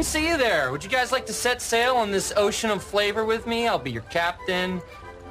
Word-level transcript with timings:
didn't 0.00 0.08
see 0.08 0.28
you 0.28 0.38
there. 0.38 0.72
Would 0.72 0.82
you 0.82 0.88
guys 0.88 1.12
like 1.12 1.26
to 1.26 1.32
set 1.34 1.60
sail 1.60 1.94
on 1.94 2.10
this 2.10 2.32
ocean 2.34 2.70
of 2.70 2.82
flavor 2.82 3.26
with 3.26 3.46
me? 3.46 3.68
I'll 3.68 3.78
be 3.78 3.90
your 3.90 4.04
captain. 4.04 4.80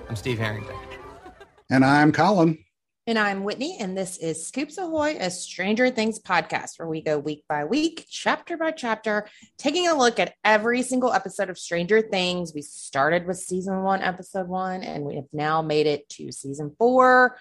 I'm 0.08 0.16
Steve 0.16 0.38
Harrington. 0.38 0.76
And 1.72 1.84
I'm 1.84 2.12
Colin. 2.12 2.64
And 3.08 3.18
I'm 3.18 3.44
Whitney, 3.44 3.78
and 3.80 3.98
this 3.98 4.20
is 4.20 4.46
Scoops 4.46 4.78
Ahoy, 4.78 5.18
a 5.20 5.32
Stranger 5.32 5.90
Things 5.90 6.20
podcast 6.20 6.78
where 6.78 6.88
we 6.88 7.02
go 7.02 7.18
week 7.18 7.46
by 7.50 7.66
week, 7.66 8.06
chapter 8.12 8.58
by 8.58 8.70
chapter, 8.70 9.28
taking 9.58 9.88
a 9.88 9.96
look 9.96 10.20
at 10.20 10.36
every 10.44 10.84
single 10.84 11.14
episode 11.14 11.50
of 11.50 11.58
Stranger 11.58 12.04
Things. 12.04 12.54
We 12.54 12.62
started 12.62 13.26
with 13.26 13.40
season 13.40 13.82
one, 13.82 14.04
episode 14.04 14.48
one, 14.48 14.84
and 14.84 15.04
we 15.04 15.16
have 15.16 15.30
now 15.34 15.64
made 15.64 15.88
it 15.88 16.08
to 16.10 16.32
season 16.32 16.76
four. 16.78 17.40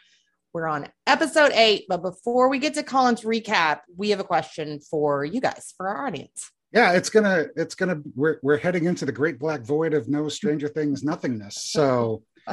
We're 0.54 0.66
on 0.66 0.88
episode 1.06 1.52
eight, 1.52 1.84
but 1.90 2.00
before 2.00 2.48
we 2.48 2.58
get 2.58 2.72
to 2.72 2.82
Colin's 2.82 3.20
recap, 3.20 3.80
we 3.94 4.08
have 4.10 4.20
a 4.20 4.24
question 4.24 4.80
for 4.80 5.26
you 5.26 5.42
guys, 5.42 5.74
for 5.76 5.90
our 5.90 6.06
audience. 6.06 6.50
Yeah, 6.72 6.92
it's 6.92 7.08
gonna, 7.10 7.46
it's 7.56 7.74
gonna, 7.74 8.00
we're 8.14 8.38
we're 8.42 8.58
heading 8.58 8.84
into 8.84 9.06
the 9.06 9.12
great 9.12 9.38
black 9.38 9.62
void 9.62 9.94
of 9.94 10.08
no 10.08 10.28
Stranger 10.28 10.68
Things 10.68 11.02
nothingness. 11.02 11.62
So 11.62 12.22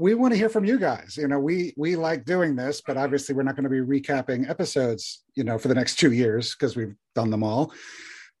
we 0.00 0.14
want 0.14 0.32
to 0.32 0.38
hear 0.38 0.48
from 0.48 0.64
you 0.64 0.78
guys. 0.78 1.16
You 1.16 1.28
know, 1.28 1.38
we 1.38 1.74
we 1.76 1.96
like 1.96 2.24
doing 2.24 2.54
this, 2.54 2.80
but 2.80 2.96
obviously 2.96 3.34
we're 3.34 3.42
not 3.42 3.56
going 3.56 3.64
to 3.64 3.70
be 3.70 4.00
recapping 4.00 4.48
episodes, 4.48 5.24
you 5.34 5.44
know, 5.44 5.58
for 5.58 5.68
the 5.68 5.74
next 5.74 5.96
two 5.98 6.12
years 6.12 6.54
because 6.54 6.76
we've 6.76 6.94
done 7.14 7.30
them 7.30 7.42
all. 7.42 7.72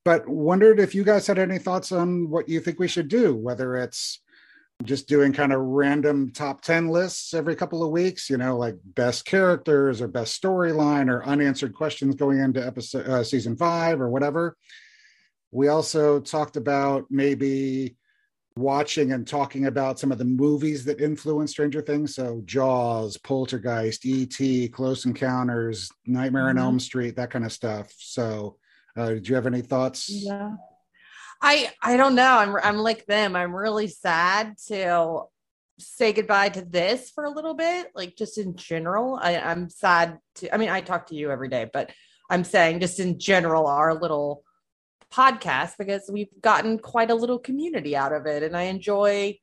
But 0.04 0.28
wondered 0.28 0.80
if 0.80 0.94
you 0.94 1.04
guys 1.04 1.26
had 1.26 1.38
any 1.38 1.58
thoughts 1.58 1.92
on 1.92 2.30
what 2.30 2.48
you 2.48 2.60
think 2.60 2.78
we 2.78 2.88
should 2.88 3.08
do, 3.08 3.34
whether 3.34 3.76
it's 3.76 4.20
just 4.84 5.08
doing 5.08 5.32
kind 5.32 5.52
of 5.52 5.60
random 5.60 6.30
top 6.30 6.60
10 6.62 6.88
lists 6.88 7.34
every 7.34 7.56
couple 7.56 7.82
of 7.82 7.90
weeks, 7.90 8.30
you 8.30 8.36
know, 8.36 8.56
like 8.56 8.76
best 8.84 9.24
characters 9.24 10.00
or 10.00 10.06
best 10.06 10.40
storyline 10.40 11.10
or 11.10 11.24
unanswered 11.24 11.74
questions 11.74 12.14
going 12.14 12.38
into 12.38 12.64
episode 12.64 13.06
uh, 13.06 13.24
season 13.24 13.56
five 13.56 14.00
or 14.00 14.08
whatever. 14.08 14.56
We 15.50 15.68
also 15.68 16.20
talked 16.20 16.56
about 16.56 17.06
maybe 17.10 17.96
watching 18.56 19.12
and 19.12 19.26
talking 19.26 19.66
about 19.66 19.98
some 19.98 20.12
of 20.12 20.18
the 20.18 20.24
movies 20.24 20.84
that 20.84 21.00
influenced 21.00 21.52
Stranger 21.52 21.80
Things. 21.80 22.14
So 22.14 22.42
Jaws, 22.44 23.16
Poltergeist, 23.16 24.04
E.T., 24.04 24.68
Close 24.68 25.06
Encounters, 25.06 25.90
Nightmare 26.06 26.44
mm-hmm. 26.44 26.58
on 26.58 26.64
Elm 26.64 26.80
Street, 26.80 27.16
that 27.16 27.30
kind 27.30 27.44
of 27.44 27.52
stuff. 27.52 27.92
So, 27.96 28.56
uh, 28.96 29.14
do 29.14 29.22
you 29.22 29.34
have 29.36 29.46
any 29.46 29.62
thoughts? 29.62 30.10
Yeah. 30.10 30.56
I 31.40 31.70
I 31.82 31.96
don't 31.96 32.16
know. 32.16 32.36
I'm 32.36 32.56
I'm 32.56 32.78
like 32.78 33.06
them. 33.06 33.36
I'm 33.36 33.54
really 33.54 33.86
sad 33.86 34.56
to 34.66 35.22
say 35.78 36.12
goodbye 36.12 36.48
to 36.50 36.62
this 36.62 37.10
for 37.10 37.24
a 37.24 37.30
little 37.30 37.54
bit. 37.54 37.92
Like 37.94 38.16
just 38.16 38.38
in 38.38 38.56
general, 38.56 39.18
I, 39.22 39.38
I'm 39.38 39.70
sad 39.70 40.18
to. 40.36 40.52
I 40.52 40.58
mean, 40.58 40.68
I 40.68 40.80
talk 40.80 41.06
to 41.06 41.14
you 41.14 41.30
every 41.30 41.48
day, 41.48 41.70
but 41.72 41.92
I'm 42.28 42.44
saying 42.44 42.80
just 42.80 42.98
in 42.98 43.18
general, 43.18 43.66
our 43.66 43.94
little 43.94 44.42
podcast 45.12 45.72
because 45.78 46.08
we've 46.12 46.28
gotten 46.40 46.78
quite 46.78 47.10
a 47.10 47.14
little 47.14 47.38
community 47.38 47.96
out 47.96 48.12
of 48.12 48.26
it 48.26 48.42
and 48.42 48.56
i 48.56 48.64
enjoy 48.64 49.36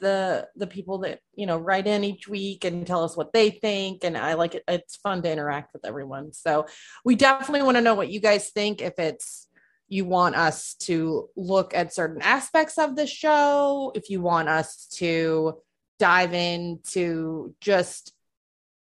the 0.00 0.46
the 0.56 0.66
people 0.66 0.98
that 0.98 1.20
you 1.34 1.46
know 1.46 1.58
write 1.58 1.86
in 1.86 2.04
each 2.04 2.26
week 2.26 2.64
and 2.64 2.86
tell 2.86 3.04
us 3.04 3.16
what 3.16 3.32
they 3.32 3.50
think 3.50 4.04
and 4.04 4.16
i 4.16 4.34
like 4.34 4.54
it 4.54 4.64
it's 4.66 4.96
fun 4.96 5.22
to 5.22 5.30
interact 5.30 5.72
with 5.72 5.84
everyone 5.84 6.32
so 6.32 6.66
we 7.04 7.14
definitely 7.14 7.62
want 7.62 7.76
to 7.76 7.82
know 7.82 7.94
what 7.94 8.10
you 8.10 8.20
guys 8.20 8.50
think 8.50 8.80
if 8.82 8.98
it's 8.98 9.48
you 9.88 10.04
want 10.04 10.36
us 10.36 10.74
to 10.74 11.28
look 11.36 11.74
at 11.74 11.94
certain 11.94 12.22
aspects 12.22 12.78
of 12.78 12.96
the 12.96 13.06
show 13.06 13.92
if 13.94 14.08
you 14.10 14.20
want 14.20 14.48
us 14.48 14.86
to 14.86 15.54
dive 15.98 16.32
into 16.32 17.54
just 17.60 18.12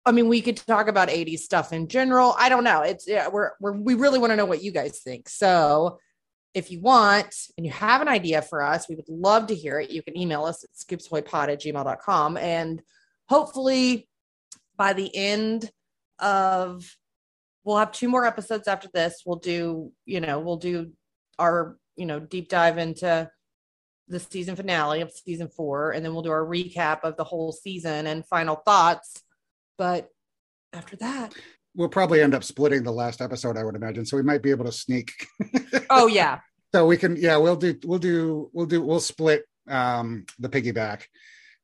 I 0.05 0.11
mean, 0.11 0.29
we 0.29 0.41
could 0.41 0.57
talk 0.57 0.89
about 0.89 1.11
80s 1.11 1.41
stuff 1.41 1.73
in 1.73 1.87
general. 1.87 2.35
I 2.37 2.49
don't 2.49 2.65
know. 2.65 2.83
It's 2.83 3.07
yeah, 3.07 3.29
we're, 3.29 3.53
we're 3.61 3.73
we 3.73 3.95
really 3.95 4.19
want 4.19 4.33
to 4.33 4.37
know 4.37 4.47
what 4.47 4.63
you 4.63 4.73
guys 4.73 4.99
think. 4.99 5.29
So 5.29 6.01
if 6.55 6.71
you 6.71 6.81
want 6.81 7.35
and 7.57 7.65
you 7.67 7.73
have 7.73 8.03
an 8.03 8.09
idea 8.09 8.43
for 8.43 8.63
us, 8.63 8.89
we 8.89 8.95
would 8.95 9.09
love 9.09 9.47
to 9.47 9.55
hear 9.55 9.81
it. 9.81 9.91
You 9.91 10.03
can 10.03 10.17
email 10.17 10.45
us 10.45 10.65
at 10.65 10.71
scoopsahoypod 10.71 11.49
at 11.49 11.61
gmail.com. 11.61 12.37
And 12.37 12.83
hopefully 13.29 14.09
by 14.77 14.93
the 14.93 15.15
end 15.15 15.71
of 16.19 16.85
we'll 17.65 17.79
have 17.79 17.93
two 17.93 18.09
more 18.09 18.27
episodes 18.27 18.69
after 18.69 18.89
this. 18.93 19.23
We'll 19.25 19.39
do, 19.39 19.93
you 20.05 20.21
know, 20.21 20.41
we'll 20.41 20.57
do 20.57 20.93
our, 21.39 21.77
you 21.97 22.07
know, 22.07 22.21
deep 22.21 22.49
dive 22.49 22.79
into 22.79 23.31
the 24.09 24.21
season 24.21 24.57
finale 24.57 25.01
of 25.01 25.13
season 25.13 25.49
four, 25.49 25.93
and 25.93 26.05
then 26.05 26.13
we'll 26.13 26.23
do 26.23 26.31
our 26.31 26.45
recap 26.45 27.01
of 27.05 27.17
the 27.17 27.25
whole 27.25 27.53
season 27.53 28.07
and 28.07 28.27
final 28.27 28.57
thoughts 28.57 29.23
but 29.83 30.09
after 30.73 30.97
that, 30.97 31.35
we'll 31.75 31.89
probably 31.89 32.21
end 32.21 32.35
up 32.35 32.45
splitting 32.45 32.83
the 32.83 32.93
last 32.93 33.21
episode, 33.21 33.57
I 33.57 33.65
would 33.65 33.77
imagine. 33.77 34.05
So 34.05 34.17
we 34.17 34.23
might 34.23 34.43
be 34.43 34.51
able 34.51 34.65
to 34.65 34.73
sneak. 34.73 35.13
oh 35.91 36.07
yeah. 36.07 36.41
So 36.75 36.87
we 36.87 36.97
can, 36.97 37.17
yeah, 37.17 37.37
we'll 37.37 37.57
do, 37.57 37.79
we'll 37.85 37.99
do, 37.99 38.51
we'll 38.53 38.67
do, 38.67 38.83
we'll 38.83 39.01
split 39.01 39.45
um 39.69 40.27
the 40.41 40.49
piggyback 40.49 41.03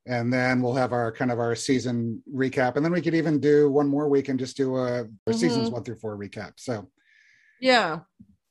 and 0.07 0.33
then 0.33 0.63
we'll 0.63 0.75
have 0.75 0.93
our 0.93 1.13
kind 1.13 1.31
of 1.31 1.39
our 1.39 1.55
season 1.55 2.23
recap 2.33 2.77
and 2.77 2.85
then 2.85 2.93
we 2.93 3.01
could 3.01 3.15
even 3.15 3.41
do 3.41 3.71
one 3.71 3.89
more 3.89 4.09
week 4.09 4.29
and 4.29 4.39
just 4.39 4.57
do 4.57 4.77
a 4.77 5.05
mm-hmm. 5.05 5.33
seasons 5.33 5.71
one 5.71 5.85
through 5.85 5.97
four 5.97 6.17
recap 6.17 6.53
so 6.57 6.89
yeah 7.61 8.01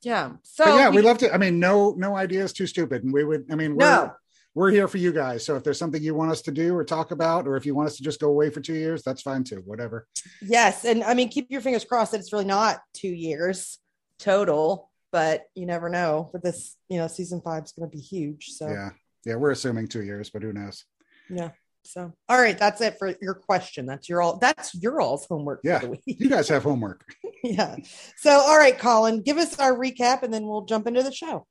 yeah 0.02 0.32
so 0.42 0.64
but 0.64 0.76
yeah 0.76 0.88
we, 0.88 0.96
would 0.96 1.04
love 1.04 1.18
to 1.18 1.32
i 1.34 1.38
mean 1.38 1.58
no 1.58 1.94
no 1.96 2.16
idea 2.16 2.44
is 2.44 2.52
too 2.52 2.66
stupid 2.66 3.02
and 3.02 3.12
we 3.12 3.24
would 3.24 3.46
i 3.50 3.54
mean 3.54 3.76
no 3.76 4.12
we're 4.54 4.70
here 4.70 4.88
for 4.88 4.98
you 4.98 5.12
guys. 5.12 5.44
So 5.44 5.56
if 5.56 5.64
there's 5.64 5.78
something 5.78 6.02
you 6.02 6.14
want 6.14 6.30
us 6.30 6.42
to 6.42 6.50
do 6.50 6.74
or 6.74 6.84
talk 6.84 7.10
about, 7.10 7.46
or 7.46 7.56
if 7.56 7.64
you 7.64 7.74
want 7.74 7.88
us 7.88 7.96
to 7.96 8.02
just 8.02 8.20
go 8.20 8.28
away 8.28 8.50
for 8.50 8.60
two 8.60 8.74
years, 8.74 9.02
that's 9.02 9.22
fine 9.22 9.44
too. 9.44 9.62
Whatever. 9.64 10.06
Yes, 10.42 10.84
and 10.84 11.04
I 11.04 11.14
mean, 11.14 11.28
keep 11.28 11.46
your 11.50 11.60
fingers 11.60 11.84
crossed 11.84 12.12
that 12.12 12.20
it's 12.20 12.32
really 12.32 12.44
not 12.44 12.80
two 12.94 13.08
years 13.08 13.78
total, 14.18 14.90
but 15.12 15.44
you 15.54 15.66
never 15.66 15.88
know. 15.88 16.30
But 16.32 16.42
this, 16.42 16.76
you 16.88 16.98
know, 16.98 17.06
season 17.06 17.40
five 17.40 17.64
is 17.64 17.72
going 17.72 17.88
to 17.88 17.96
be 17.96 18.02
huge. 18.02 18.48
So 18.48 18.68
yeah, 18.68 18.90
yeah, 19.24 19.36
we're 19.36 19.52
assuming 19.52 19.88
two 19.88 20.02
years, 20.02 20.30
but 20.30 20.42
who 20.42 20.52
knows? 20.52 20.84
Yeah. 21.30 21.50
So 21.84 22.12
all 22.28 22.40
right, 22.40 22.58
that's 22.58 22.80
it 22.80 22.98
for 22.98 23.14
your 23.22 23.34
question. 23.34 23.86
That's 23.86 24.08
your 24.08 24.20
all. 24.20 24.38
That's 24.38 24.74
your 24.74 25.00
all's 25.00 25.26
homework. 25.26 25.60
Yeah, 25.64 25.82
you 26.04 26.28
guys 26.28 26.48
have 26.48 26.64
homework. 26.64 27.04
yeah. 27.44 27.76
So 28.16 28.30
all 28.30 28.58
right, 28.58 28.78
Colin, 28.78 29.22
give 29.22 29.38
us 29.38 29.58
our 29.58 29.72
recap, 29.72 30.22
and 30.22 30.32
then 30.32 30.46
we'll 30.46 30.64
jump 30.64 30.86
into 30.86 31.02
the 31.02 31.12
show. 31.12 31.46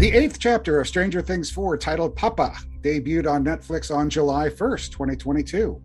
The 0.00 0.12
eighth 0.12 0.38
chapter 0.38 0.80
of 0.80 0.88
Stranger 0.88 1.20
Things 1.20 1.50
4, 1.50 1.76
titled 1.76 2.16
Papa, 2.16 2.56
debuted 2.80 3.30
on 3.30 3.44
Netflix 3.44 3.94
on 3.94 4.08
July 4.08 4.48
1st, 4.48 4.92
2022. 4.92 5.78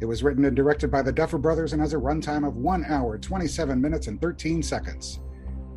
It 0.00 0.04
was 0.04 0.24
written 0.24 0.44
and 0.46 0.56
directed 0.56 0.90
by 0.90 1.00
the 1.00 1.12
Duffer 1.12 1.38
Brothers 1.38 1.72
and 1.72 1.80
has 1.80 1.94
a 1.94 1.96
runtime 1.96 2.44
of 2.44 2.56
1 2.56 2.84
hour, 2.86 3.18
27 3.18 3.80
minutes, 3.80 4.08
and 4.08 4.20
13 4.20 4.64
seconds. 4.64 5.20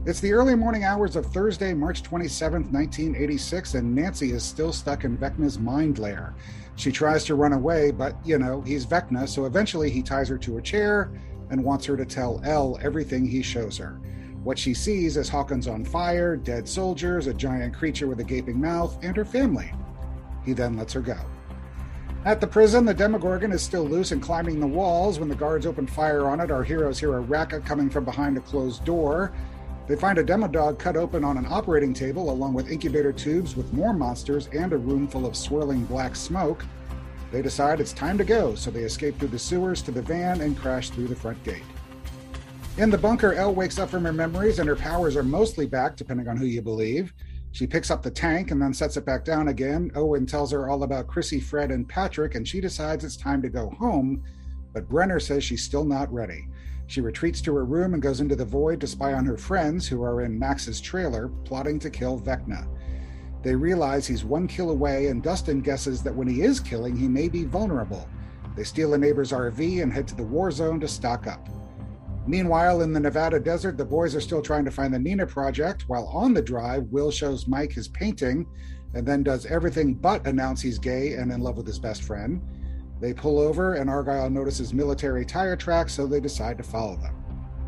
It's 0.08 0.20
the 0.20 0.34
early 0.34 0.56
morning 0.56 0.84
hours 0.84 1.16
of 1.16 1.28
Thursday, 1.28 1.76
March 1.76 2.02
27th, 2.02 2.72
1986, 2.72 3.76
and 3.76 3.94
Nancy 3.94 4.32
is 4.32 4.42
still 4.42 4.74
stuck 4.74 5.04
in 5.04 5.16
Vecna's 5.16 5.60
mind 5.60 6.00
lair. 6.00 6.34
She 6.78 6.92
tries 6.92 7.24
to 7.26 7.36
run 7.36 7.54
away, 7.54 7.92
but, 7.92 8.16
you 8.26 8.40
know, 8.40 8.62
he's 8.62 8.88
Vecna, 8.88 9.30
so 9.30 9.46
eventually 9.46 9.92
he 9.92 10.02
ties 10.02 10.30
her 10.30 10.40
to 10.40 10.58
a 10.58 10.62
chair 10.62 11.12
and 11.52 11.64
wants 11.64 11.86
her 11.86 11.96
to 11.96 12.06
tell 12.06 12.42
El 12.46 12.80
everything 12.82 13.28
he 13.28 13.44
shows 13.44 13.78
her. 13.78 14.02
What 14.46 14.60
she 14.60 14.76
sees 14.76 15.18
is 15.18 15.28
Hawkins 15.28 15.68
on 15.68 15.84
fire, 15.84 16.36
dead 16.36 16.70
soldiers, 16.70 17.26
a 17.26 17.34
giant 17.34 17.74
creature 17.74 18.06
with 18.06 18.20
a 18.20 18.24
gaping 18.24 18.62
mouth, 18.62 18.96
and 19.02 19.18
her 19.18 19.26
family. 19.26 19.74
He 20.46 20.54
then 20.54 20.78
lets 20.78 20.94
her 20.94 21.02
go. 21.02 21.18
At 22.26 22.40
the 22.40 22.46
prison, 22.46 22.86
the 22.86 22.94
Demogorgon 22.94 23.52
is 23.52 23.64
still 23.64 23.86
loose 23.86 24.12
and 24.12 24.22
climbing 24.22 24.60
the 24.60 24.68
walls. 24.68 25.18
When 25.20 25.30
the 25.30 25.36
guards 25.36 25.66
open 25.66 25.88
fire 25.88 26.28
on 26.28 26.40
it, 26.40 26.52
our 26.52 26.64
heroes 26.64 27.00
hear 27.00 27.16
a 27.16 27.22
racket 27.22 27.66
coming 27.66 27.90
from 27.90 28.06
behind 28.06 28.38
a 28.38 28.42
closed 28.42 28.86
door. 28.86 29.34
They 29.88 29.96
find 29.96 30.20
a 30.20 30.24
Demodog 30.24 30.78
cut 30.78 30.96
open 30.96 31.24
on 31.24 31.38
an 31.38 31.48
operating 31.50 31.96
table, 31.96 32.30
along 32.30 32.54
with 32.54 32.70
incubator 32.70 33.14
tubes 33.14 33.56
with 33.56 33.74
more 33.74 33.94
monsters 33.94 34.48
and 34.54 34.74
a 34.74 34.78
room 34.78 35.08
full 35.08 35.26
of 35.26 35.36
swirling 35.36 35.86
black 35.86 36.16
smoke. 36.16 36.64
They 37.32 37.42
decide 37.42 37.80
it's 37.80 37.94
time 37.94 38.20
to 38.20 38.24
go, 38.24 38.54
so 38.54 38.70
they 38.70 38.84
escape 38.84 39.18
through 39.18 39.30
the 39.30 39.40
sewers 39.40 39.82
to 39.82 39.92
the 39.92 40.04
van 40.04 40.42
and 40.42 40.56
crash 40.56 40.92
through 40.92 41.08
the 41.08 41.16
front 41.16 41.44
gate. 41.44 41.64
In 42.78 42.90
the 42.90 42.98
bunker, 42.98 43.34
El 43.34 43.56
wakes 43.56 43.80
up 43.80 43.90
from 43.90 44.04
her 44.04 44.12
memories 44.12 44.60
and 44.60 44.68
her 44.68 44.76
powers 44.76 45.16
are 45.16 45.24
mostly 45.24 45.66
back, 45.66 45.96
depending 45.96 46.28
on 46.28 46.36
who 46.36 46.46
you 46.46 46.62
believe. 46.62 47.14
She 47.54 47.66
picks 47.66 47.90
up 47.90 48.04
the 48.04 48.12
tank 48.12 48.52
and 48.52 48.62
then 48.62 48.74
sets 48.74 48.98
it 48.98 49.06
back 49.06 49.24
down 49.24 49.48
again. 49.48 49.92
Owen 49.96 50.26
tells 50.26 50.52
her 50.52 50.68
all 50.68 50.84
about 50.84 51.08
Chrissy, 51.08 51.40
Fred, 51.40 51.72
and 51.72 51.88
Patrick, 51.88 52.36
and 52.36 52.46
she 52.46 52.60
decides 52.60 53.06
it's 53.06 53.16
time 53.16 53.42
to 53.44 53.50
go 53.50 53.70
home. 53.70 54.22
But 54.74 54.90
Brenner 54.90 55.22
says 55.22 55.42
she's 55.42 55.64
still 55.64 55.86
not 55.86 56.12
ready. 56.12 56.50
She 56.88 57.00
retreats 57.00 57.40
to 57.44 57.56
her 57.56 57.64
room 57.64 57.94
and 57.94 58.04
goes 58.04 58.20
into 58.20 58.36
the 58.36 58.44
void 58.44 58.82
to 58.82 58.88
spy 58.88 59.14
on 59.14 59.26
her 59.26 59.38
friends, 59.38 59.88
who 59.88 60.04
are 60.04 60.24
in 60.24 60.38
Max's 60.38 60.82
trailer, 60.82 61.30
plotting 61.46 61.80
to 61.80 61.90
kill 61.90 62.20
Vecna. 62.20 62.68
They 63.42 63.56
realize 63.56 64.06
he's 64.06 64.26
one 64.26 64.50
kill 64.50 64.72
away, 64.72 65.08
and 65.08 65.24
Dustin 65.24 65.62
guesses 65.62 66.04
that 66.04 66.14
when 66.14 66.28
he 66.28 66.42
is 66.42 66.60
killing, 66.60 66.98
he 66.98 67.08
may 67.08 67.30
be 67.30 67.46
vulnerable. 67.46 68.10
They 68.58 68.66
steal 68.66 68.96
a 68.96 68.98
neighbor's 68.98 69.32
RV 69.32 69.82
and 69.82 69.94
head 69.94 70.10
to 70.10 70.16
the 70.16 70.24
war 70.24 70.52
zone 70.52 70.82
to 70.82 70.90
stock 70.90 71.26
up. 71.26 71.48
Meanwhile, 72.28 72.82
in 72.82 72.92
the 72.92 73.00
Nevada 73.00 73.40
desert, 73.40 73.78
the 73.78 73.86
boys 73.86 74.16
are 74.16 74.22
still 74.22 74.42
trying 74.42 74.66
to 74.66 74.72
find 74.72 74.94
the 74.94 75.00
Nina 75.00 75.28
project. 75.28 75.88
While 75.88 76.08
on 76.08 76.34
the 76.34 76.42
drive, 76.42 76.88
Will 76.92 77.12
shows 77.12 77.48
Mike 77.48 77.72
his 77.72 77.88
painting 77.88 78.48
and 78.96 79.06
then 79.06 79.24
does 79.24 79.46
everything 79.46 79.94
but 79.94 80.26
announce 80.26 80.62
he's 80.62 80.80
gay 80.80 81.14
and 81.14 81.32
in 81.32 81.42
love 81.42 81.58
with 81.58 81.68
his 81.68 81.80
best 81.80 82.04
friend. 82.04 82.42
They 83.02 83.14
pull 83.14 83.40
over, 83.40 83.76
and 83.76 83.90
Argyle 83.90 84.30
notices 84.30 84.74
military 84.74 85.26
tire 85.26 85.58
tracks, 85.58 85.94
so 85.94 86.08
they 86.08 86.22
decide 86.22 86.58
to 86.58 86.64
follow 86.64 86.96
them. 86.96 87.14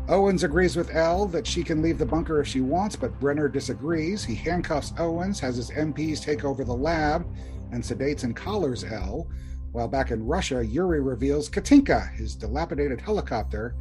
Owens 0.08 0.42
agrees 0.42 0.74
with 0.74 0.94
Elle 0.94 1.26
that 1.26 1.46
she 1.46 1.62
can 1.62 1.82
leave 1.82 1.98
the 1.98 2.06
bunker 2.06 2.40
if 2.40 2.48
she 2.48 2.62
wants, 2.62 2.96
but 2.96 3.20
Brenner 3.20 3.46
disagrees. 3.46 4.24
He 4.24 4.34
handcuffs 4.34 4.94
Owens, 4.98 5.38
has 5.40 5.56
his 5.56 5.70
MPs 5.70 6.22
take 6.22 6.44
over 6.44 6.64
the 6.64 6.74
lab, 6.74 7.26
and 7.72 7.82
sedates 7.82 8.24
and 8.24 8.34
collars 8.34 8.84
Elle. 8.84 9.28
While 9.72 9.88
back 9.88 10.10
in 10.10 10.24
Russia, 10.24 10.64
Yuri 10.64 11.02
reveals 11.02 11.50
Katinka, 11.50 12.10
his 12.14 12.34
dilapidated 12.34 13.02
helicopter, 13.02 13.76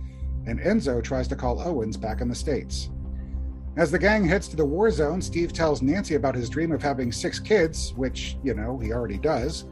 and 0.47 0.59
Enzo 0.59 1.03
tries 1.03 1.27
to 1.27 1.35
call 1.35 1.61
Owens 1.61 1.97
back 1.97 2.21
in 2.21 2.29
the 2.29 2.35
States. 2.35 2.89
As 3.75 3.91
the 3.91 3.99
gang 3.99 4.25
heads 4.25 4.47
to 4.47 4.55
the 4.55 4.65
war 4.65 4.89
zone, 4.89 5.21
Steve 5.21 5.53
tells 5.53 5.83
Nancy 5.83 6.15
about 6.15 6.33
his 6.33 6.49
dream 6.49 6.71
of 6.71 6.81
having 6.81 7.11
six 7.11 7.39
kids, 7.39 7.93
which, 7.95 8.37
you 8.43 8.55
know, 8.55 8.79
he 8.79 8.91
already 8.91 9.19
does, 9.19 9.65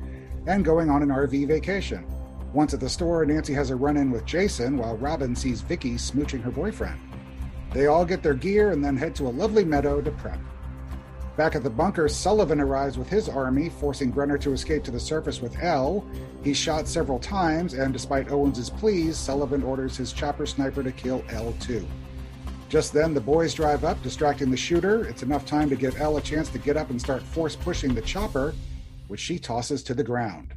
and 0.46 0.64
going 0.64 0.92
on 0.92 1.02
an 1.02 1.10
RV 1.10 1.48
vacation. 1.48 2.06
Once 2.54 2.74
at 2.74 2.80
the 2.80 2.88
store, 2.88 3.26
Nancy 3.26 3.54
has 3.54 3.72
a 3.72 3.76
run 3.76 3.98
in 3.98 4.12
with 4.12 4.26
Jason 4.26 4.78
while 4.78 4.96
Robin 4.98 5.36
sees 5.36 5.62
Vicky 5.62 5.96
smooching 5.96 6.44
her 6.44 6.52
boyfriend. 6.52 7.00
They 7.74 7.88
all 7.88 8.06
get 8.06 8.22
their 8.22 8.36
gear 8.36 8.72
and 8.72 8.86
then 8.86 8.96
head 8.96 9.16
to 9.16 9.28
a 9.28 9.30
lovely 9.30 9.66
meadow 9.66 10.02
to 10.02 10.12
prep. 10.12 10.40
Back 11.38 11.56
at 11.56 11.64
the 11.64 11.70
bunker, 11.70 12.08
Sullivan 12.08 12.62
arrives 12.62 12.98
with 12.98 13.10
his 13.10 13.28
army, 13.28 13.68
forcing 13.68 14.10
Brenner 14.10 14.38
to 14.38 14.54
escape 14.54 14.86
to 14.86 14.92
the 14.92 15.00
surface 15.00 15.42
with 15.42 15.62
L. 15.62 16.06
He's 16.44 16.56
shot 16.56 16.88
several 16.88 17.20
times, 17.20 17.74
and 17.74 17.92
despite 17.92 18.32
Owens' 18.32 18.70
pleas, 18.70 19.18
Sullivan 19.18 19.62
orders 19.62 19.98
his 19.98 20.14
chopper 20.14 20.46
sniper 20.46 20.82
to 20.82 20.94
kill 20.94 21.26
L 21.30 21.54
too. 21.60 21.86
Just 22.70 22.94
then, 22.94 23.14
the 23.14 23.20
boys 23.20 23.54
drive 23.54 23.84
up, 23.84 24.02
distracting 24.02 24.50
the 24.50 24.56
shooter. 24.56 25.06
It's 25.06 25.24
enough 25.24 25.46
time 25.46 25.70
to 25.70 25.76
give 25.76 26.00
Elle 26.00 26.18
a 26.18 26.22
chance 26.22 26.50
to 26.50 26.58
get 26.58 26.78
up 26.78 26.90
and 26.90 27.02
start 27.02 27.22
force 27.22 27.56
pushing 27.56 27.94
the 27.94 28.02
chopper, 28.02 28.56
which 29.10 29.20
she 29.20 29.38
tosses 29.38 29.84
to 29.84 29.94
the 29.94 30.04
ground. 30.04 30.54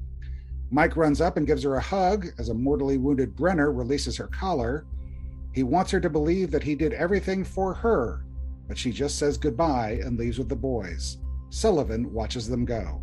Mike 0.71 0.97
runs 0.97 1.21
up 1.21 1.37
and 1.37 1.47
gives 1.47 1.65
her 1.65 1.75
a 1.75 1.81
hug 1.81 2.29
as 2.39 2.51
a 2.51 2.55
mortally 2.55 2.99
wounded 2.99 3.35
Brenner 3.35 3.73
releases 3.73 4.17
her 4.17 4.29
collar. 4.29 4.85
He 5.53 5.65
wants 5.65 5.91
her 5.91 6.01
to 6.01 6.11
believe 6.11 6.53
that 6.53 6.63
he 6.63 6.77
did 6.77 6.93
everything 6.93 7.43
for 7.43 7.75
her, 7.75 8.23
but 8.69 8.79
she 8.79 8.93
just 8.93 9.19
says 9.19 9.38
goodbye 9.38 9.99
and 10.05 10.19
leaves 10.19 10.38
with 10.38 10.49
the 10.49 10.56
boys. 10.56 11.19
Sullivan 11.50 12.12
watches 12.12 12.49
them 12.49 12.65
go. 12.65 13.03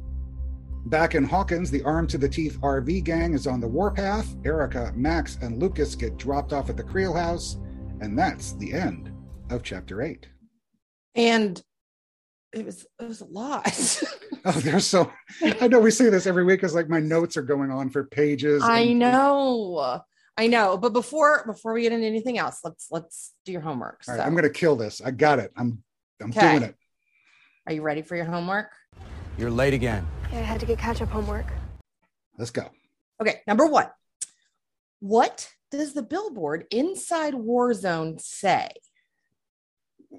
Back 0.85 1.15
in 1.15 1.23
Hawkins, 1.23 1.71
the 1.71 1.81
Arm 1.81 2.05
to 2.07 2.17
the 2.19 2.29
teeth 2.29 2.59
RV 2.61 3.03
gang 3.03 3.33
is 3.33 3.47
on 3.47 3.59
the 3.59 3.67
warpath. 3.67 4.35
Erica, 4.45 4.93
Max, 4.95 5.39
and 5.41 5.59
Lucas 5.59 5.95
get 5.95 6.15
dropped 6.17 6.53
off 6.53 6.69
at 6.69 6.77
the 6.77 6.83
Creel 6.83 7.13
house, 7.13 7.57
and 8.01 8.17
that's 8.17 8.53
the 8.53 8.71
end 8.71 9.11
of 9.49 9.63
chapter 9.63 10.03
eight. 10.03 10.27
And 11.15 11.61
it 12.53 12.65
was 12.65 12.85
it 13.01 13.07
was 13.07 13.21
a 13.21 13.25
lot. 13.25 13.65
Oh, 14.47 14.51
there's 14.51 14.85
so 14.85 15.11
I 15.59 15.67
know 15.67 15.79
we 15.79 15.89
say 15.89 16.11
this 16.11 16.27
every 16.27 16.43
week 16.43 16.59
because 16.59 16.75
like 16.75 16.87
my 16.87 16.99
notes 16.99 17.35
are 17.35 17.41
going 17.41 17.71
on 17.71 17.89
for 17.89 18.03
pages. 18.03 18.61
I 18.63 18.93
know. 18.93 20.01
I 20.37 20.47
know. 20.47 20.77
But 20.77 20.93
before 20.93 21.43
before 21.45 21.73
we 21.73 21.83
get 21.83 21.93
into 21.93 22.05
anything 22.05 22.37
else, 22.37 22.59
let's 22.63 22.87
let's 22.91 23.33
do 23.45 23.51
your 23.51 23.61
homework. 23.61 24.01
All 24.07 24.13
So, 24.13 24.19
right, 24.19 24.25
I'm 24.27 24.35
gonna 24.35 24.49
kill 24.49 24.75
this. 24.75 25.01
I 25.01 25.11
got 25.11 25.39
it. 25.39 25.51
I'm 25.55 25.81
I'm 26.21 26.29
Okay. 26.31 26.39
doing 26.51 26.63
it. 26.63 26.75
are 27.67 27.73
you 27.73 27.81
ready 27.81 28.01
for 28.01 28.15
your 28.15 28.25
homework? 28.25 28.71
You're 29.37 29.51
late 29.51 29.73
again. 29.73 30.05
Yeah, 30.31 30.39
I 30.39 30.43
had 30.43 30.59
to 30.59 30.65
get 30.65 30.77
catch 30.77 31.01
up 31.01 31.09
homework. 31.09 31.45
Let's 32.37 32.51
go. 32.51 32.69
Okay, 33.21 33.41
number 33.47 33.65
one. 33.65 33.87
What 34.99 35.49
does 35.71 35.93
the 35.93 36.03
billboard 36.03 36.65
inside 36.71 37.33
Warzone 37.33 38.19
say? 38.21 38.69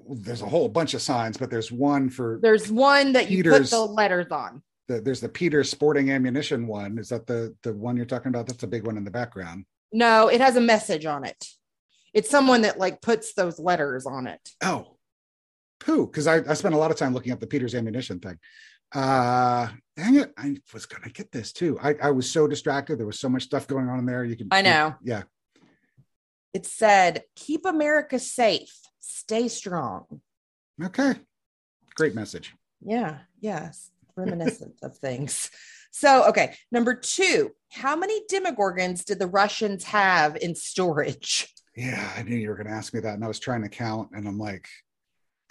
There's 0.09 0.41
a 0.41 0.47
whole 0.47 0.69
bunch 0.69 0.93
of 0.93 1.01
signs, 1.01 1.37
but 1.37 1.49
there's 1.49 1.71
one 1.71 2.09
for 2.09 2.39
There's 2.41 2.71
one 2.71 3.13
that 3.13 3.31
you 3.31 3.43
put 3.43 3.69
the 3.69 3.79
letters 3.85 4.27
on. 4.31 4.61
the, 4.87 5.01
there's 5.01 5.19
the 5.21 5.29
Peter 5.29 5.63
Sporting 5.63 6.11
Ammunition 6.11 6.67
one. 6.67 6.97
Is 6.97 7.09
that 7.09 7.27
the 7.27 7.55
the 7.63 7.73
one 7.73 7.97
you're 7.97 8.05
talking 8.05 8.29
about? 8.29 8.47
That's 8.47 8.63
a 8.63 8.67
big 8.67 8.85
one 8.85 8.97
in 8.97 9.03
the 9.03 9.11
background. 9.11 9.65
No, 9.91 10.27
it 10.27 10.41
has 10.41 10.55
a 10.55 10.61
message 10.61 11.05
on 11.05 11.23
it. 11.25 11.45
It's 12.13 12.29
someone 12.29 12.61
that 12.61 12.79
like 12.79 13.01
puts 13.01 13.33
those 13.33 13.59
letters 13.59 14.05
on 14.05 14.27
it. 14.27 14.49
Oh, 14.63 14.97
poo. 15.79 16.07
Because 16.07 16.27
I, 16.27 16.37
I 16.37 16.53
spent 16.53 16.75
a 16.75 16.77
lot 16.77 16.91
of 16.91 16.97
time 16.97 17.13
looking 17.13 17.31
up 17.31 17.39
the 17.39 17.47
Peter's 17.47 17.75
ammunition 17.75 18.19
thing. 18.19 18.37
Uh 18.93 19.67
dang 19.97 20.15
it. 20.15 20.33
I 20.37 20.57
was 20.73 20.85
gonna 20.85 21.09
get 21.09 21.31
this 21.31 21.51
too. 21.51 21.77
I, 21.81 21.95
I 22.01 22.11
was 22.11 22.31
so 22.31 22.47
distracted. 22.47 22.97
There 22.97 23.05
was 23.05 23.19
so 23.19 23.29
much 23.29 23.43
stuff 23.43 23.67
going 23.67 23.89
on 23.89 23.99
in 23.99 24.05
there. 24.05 24.23
You 24.23 24.37
could 24.37 24.47
I 24.51 24.61
know. 24.61 24.95
Yeah. 25.03 25.23
It 26.53 26.65
said, 26.65 27.23
"Keep 27.35 27.65
America 27.65 28.17
safe. 28.17 28.73
Stay 28.99 29.49
strong." 29.49 30.21
Okay. 30.81 31.15
Great 31.95 32.15
message. 32.15 32.55
Yeah, 32.81 33.19
yes, 33.39 33.91
reminiscent 34.15 34.75
of 34.81 34.97
things. 34.97 35.51
So, 35.99 36.25
okay, 36.29 36.55
number 36.71 36.93
two, 36.93 37.49
how 37.71 37.95
many 37.95 38.21
demogorgons 38.31 39.03
did 39.03 39.17
the 39.17 39.25
Russians 39.25 39.83
have 39.85 40.35
in 40.37 40.53
storage? 40.53 41.51
Yeah, 41.75 42.11
I 42.15 42.21
knew 42.21 42.35
you 42.35 42.49
were 42.49 42.55
gonna 42.55 42.69
ask 42.75 42.93
me 42.93 42.99
that. 42.99 43.15
And 43.15 43.23
I 43.23 43.27
was 43.27 43.39
trying 43.39 43.63
to 43.63 43.69
count, 43.69 44.09
and 44.13 44.27
I'm 44.27 44.37
like, 44.37 44.67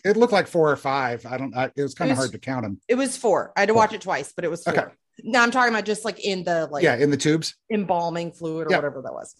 it 0.05 0.17
looked 0.17 0.33
like 0.33 0.47
four 0.47 0.71
or 0.71 0.77
five. 0.77 1.27
I 1.27 1.37
don't 1.37 1.57
I, 1.57 1.71
it 1.77 1.83
was 1.83 1.95
kind 1.95 2.13
of 2.13 2.17
hard 2.17 2.31
to 2.31 2.39
count 2.39 2.63
them. 2.65 2.81
It 2.87 2.95
was 2.95 3.17
four. 3.17 3.53
I 3.57 3.61
had 3.61 3.67
to 3.67 3.73
Four. 3.75 3.83
watch 3.83 3.93
it 3.93 4.01
twice, 4.03 4.33
but 4.37 4.45
it 4.45 4.51
was 4.51 4.63
four. 4.63 4.73
Okay. 4.79 4.93
No, 5.25 5.41
I'm 5.41 5.51
talking 5.51 5.73
about 5.75 5.85
just 5.85 6.05
like 6.05 6.21
in 6.25 6.45
the 6.45 6.67
like 6.71 6.85
yeah, 6.85 6.95
in 6.97 7.11
the 7.11 7.17
tubes. 7.17 7.57
embalming 7.73 8.31
fluid 8.33 8.69
or 8.69 8.71
Yeah. 8.71 8.77
whatever 8.79 9.03
that 9.03 9.13
was. 9.13 9.35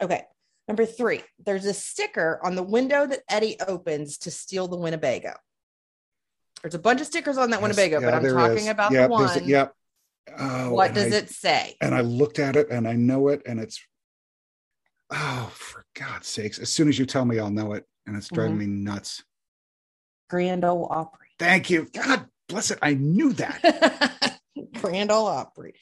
Okay. 0.00 0.22
Number 0.68 0.86
three, 0.86 1.22
there's 1.44 1.66
a 1.66 1.74
sticker 1.74 2.40
on 2.42 2.54
the 2.54 2.62
window 2.62 3.06
that 3.06 3.20
Eddie 3.28 3.56
opens 3.66 4.16
to 4.18 4.30
steal 4.30 4.68
the 4.68 4.76
Winnebago. 4.78 5.34
There's 6.62 6.74
a 6.74 6.78
bunch 6.78 7.00
of 7.02 7.06
stickers 7.06 7.36
on 7.38 7.50
that 7.50 7.60
Winnebago, 7.60 8.00
Yes, 8.00 8.04
but 8.10 8.14
I'm 8.14 8.34
talking 8.34 8.56
is. 8.64 8.68
about 8.68 8.92
Yep, 8.92 9.10
the 9.10 9.16
there's 9.18 9.36
a- 9.36 9.40
one. 9.40 9.48
yep. 9.48 9.72
Oh, 10.38 10.72
what 10.72 10.94
does 10.94 11.12
I- 11.12 11.16
it 11.16 11.30
say? 11.30 11.76
and 11.80 11.94
I 11.94 12.00
looked 12.00 12.38
at 12.38 12.56
it 12.56 12.68
and 12.70 12.86
I 12.88 12.94
know 12.94 13.28
it, 13.28 13.42
and 13.46 13.60
it's 13.60 13.80
oh, 15.10 15.50
for 15.54 15.84
God's 15.94 16.26
sakes! 16.28 16.58
As 16.58 16.70
soon 16.72 16.88
as 16.88 16.98
you 16.98 17.06
tell 17.06 17.24
me, 17.24 17.38
I'll 17.38 17.50
know 17.50 17.72
it, 17.74 17.84
and 18.06 18.16
it's 18.16 18.28
driving 18.28 18.56
Mhm. 18.56 18.60
me 18.60 18.66
nuts. 18.66 19.22
Grand 20.28 20.64
Ole 20.64 20.88
Opry. 20.90 21.28
Thank 21.38 21.70
you, 21.70 21.88
God 21.92 22.26
bless 22.48 22.70
it. 22.70 22.78
I 22.82 22.94
knew 22.94 23.32
that. 23.34 24.40
Grand 24.74 25.10
Ole 25.12 25.26
Opry. 25.26 25.74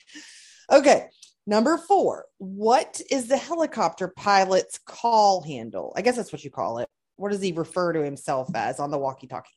Okay. 0.71 1.09
Number 1.47 1.77
four. 1.77 2.25
What 2.39 3.01
is 3.11 3.29
the 3.29 3.37
helicopter 3.37 4.09
pilot's 4.09 4.79
call 4.87 5.43
handle? 5.43 5.93
I 5.97 6.01
guess 6.03 6.17
that's 6.17 6.33
what 6.33 6.43
you 6.45 6.51
call 6.51 6.79
it. 6.79 6.89
What 7.17 7.33
does 7.33 7.43
he 7.43 7.53
refer 7.53 7.93
to 7.93 8.03
himself 8.03 8.49
as 8.55 8.81
on 8.81 8.91
the 8.91 8.99
walkie 8.99 9.27
talkie? 9.27 9.51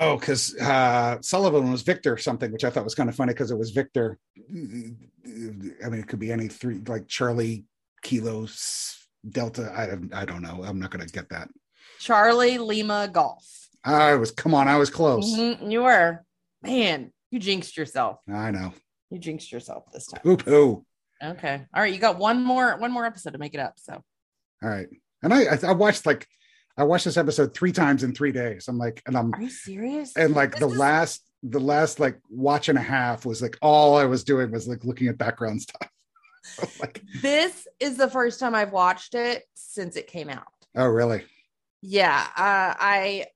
Oh, 0.00 0.16
because 0.18 0.56
uh, 0.56 1.18
Sullivan 1.20 1.70
was 1.70 1.82
Victor 1.82 2.16
something, 2.16 2.50
which 2.52 2.64
I 2.64 2.70
thought 2.70 2.84
was 2.84 2.94
kind 2.94 3.08
of 3.08 3.14
funny 3.14 3.32
because 3.32 3.50
it 3.50 3.58
was 3.58 3.70
Victor. 3.70 4.18
I 4.36 4.52
mean, 4.52 6.00
it 6.00 6.08
could 6.08 6.18
be 6.18 6.32
any 6.32 6.48
three, 6.48 6.80
like 6.86 7.06
Charlie, 7.08 7.64
Kilos, 8.02 9.08
Delta. 9.28 9.72
I 9.76 9.86
don't, 9.86 10.14
I 10.14 10.24
don't 10.24 10.42
know. 10.42 10.62
I'm 10.64 10.78
not 10.78 10.90
going 10.90 11.06
to 11.06 11.12
get 11.12 11.28
that. 11.30 11.48
Charlie 11.98 12.58
Lima 12.58 13.08
Golf. 13.12 13.44
I 13.84 14.14
was, 14.14 14.30
come 14.30 14.54
on, 14.54 14.68
I 14.68 14.76
was 14.76 14.90
close. 14.90 15.36
Mhm, 15.36 15.70
you 15.70 15.82
were. 15.82 16.24
Man, 16.62 17.12
you 17.30 17.38
jinxed 17.38 17.76
yourself. 17.76 18.18
I 18.28 18.50
know. 18.50 18.72
You 19.10 19.18
jinxed 19.18 19.52
yourself 19.52 19.84
this 19.92 20.06
time. 20.06 20.20
Oop, 20.26 20.46
ooh. 20.48 20.84
Okay. 21.22 21.64
All 21.74 21.82
right. 21.82 21.94
You 21.94 22.00
got 22.00 22.18
one 22.18 22.42
more, 22.42 22.76
one 22.76 22.90
more 22.90 23.06
episode 23.06 23.32
to 23.32 23.38
make 23.38 23.54
it 23.54 23.60
up. 23.60 23.74
So 23.76 24.02
All 24.62 24.68
right. 24.68 24.88
And 25.22 25.32
I, 25.32 25.44
I, 25.44 25.58
I 25.68 25.72
watched 25.72 26.04
like, 26.06 26.26
I 26.76 26.84
watched 26.84 27.04
this 27.06 27.16
episode 27.16 27.54
three 27.54 27.72
times 27.72 28.02
in 28.02 28.14
three 28.14 28.32
days. 28.32 28.68
I'm 28.68 28.78
like, 28.78 29.02
and 29.06 29.16
I'm, 29.16 29.32
are 29.34 29.40
you 29.40 29.50
serious? 29.50 30.14
and 30.16 30.34
like 30.34 30.52
This 30.52 30.60
the 30.60 30.68
is- 30.68 30.76
last, 30.78 31.22
the 31.42 31.60
last 31.60 32.00
like 32.00 32.18
watch 32.28 32.68
and 32.68 32.78
a 32.78 32.82
half 32.82 33.24
was 33.24 33.40
like 33.40 33.56
all 33.62 33.96
I 33.96 34.04
was 34.04 34.24
doing 34.24 34.50
was 34.50 34.66
like 34.68 34.84
looking 34.84 35.08
at 35.08 35.16
background 35.18 35.62
stuff. 35.62 36.78
like, 36.80 37.02
This 37.22 37.66
is 37.80 37.96
the 37.96 38.08
first 38.08 38.40
time 38.40 38.54
I've 38.54 38.72
watched 38.72 39.14
it 39.14 39.44
since 39.54 39.96
it 39.96 40.06
came 40.06 40.28
out. 40.28 40.46
oh, 40.74 40.86
really? 40.86 41.24
Yeah. 41.82 42.26
Uh, 42.36 42.74
I 42.78 43.26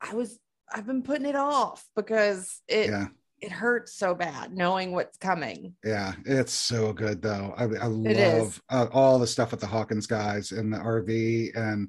I 0.00 0.14
was 0.14 0.38
I've 0.72 0.86
been 0.86 1.02
putting 1.02 1.26
it 1.26 1.34
off 1.36 1.84
because 1.96 2.60
it 2.68 2.90
yeah. 2.90 3.06
it 3.40 3.50
hurts 3.50 3.94
so 3.94 4.14
bad 4.14 4.52
knowing 4.52 4.92
what's 4.92 5.16
coming. 5.16 5.74
Yeah, 5.82 6.12
it's 6.24 6.52
so 6.52 6.92
good 6.92 7.22
though. 7.22 7.54
I, 7.56 7.64
I 7.64 7.86
love 7.86 8.62
uh, 8.70 8.86
all 8.92 9.18
the 9.18 9.26
stuff 9.26 9.50
with 9.50 9.60
the 9.60 9.66
Hawkins 9.66 10.06
guys 10.06 10.52
and 10.52 10.72
the 10.72 10.78
RV, 10.78 11.56
and 11.56 11.88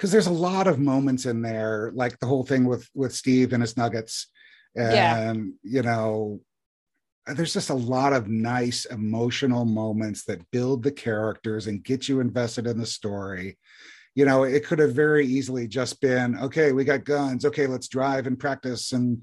because 0.00 0.12
there's 0.12 0.28
a 0.28 0.32
lot 0.32 0.66
of 0.66 0.78
moments 0.78 1.26
in 1.26 1.42
there, 1.42 1.92
like 1.94 2.18
the 2.20 2.26
whole 2.26 2.42
thing 2.42 2.64
with 2.64 2.88
with 2.94 3.14
Steve 3.14 3.52
and 3.52 3.62
his 3.62 3.76
Nuggets, 3.76 4.28
and 4.74 4.94
Yeah. 4.94 5.34
you 5.62 5.82
know, 5.82 6.40
there's 7.26 7.52
just 7.52 7.68
a 7.68 7.74
lot 7.74 8.14
of 8.14 8.26
nice 8.26 8.86
emotional 8.86 9.66
moments 9.66 10.24
that 10.24 10.50
build 10.50 10.82
the 10.82 10.90
characters 10.90 11.66
and 11.66 11.84
get 11.84 12.08
you 12.08 12.20
invested 12.20 12.66
in 12.66 12.78
the 12.78 12.86
story. 12.86 13.58
You 14.14 14.24
know, 14.24 14.44
it 14.44 14.64
could 14.64 14.78
have 14.78 14.94
very 14.94 15.26
easily 15.26 15.68
just 15.68 16.00
been, 16.00 16.34
okay, 16.38 16.72
we 16.72 16.84
got 16.84 17.04
guns, 17.04 17.44
okay, 17.44 17.66
let's 17.66 17.86
drive 17.88 18.26
and 18.26 18.38
practice 18.38 18.92
and 18.92 19.22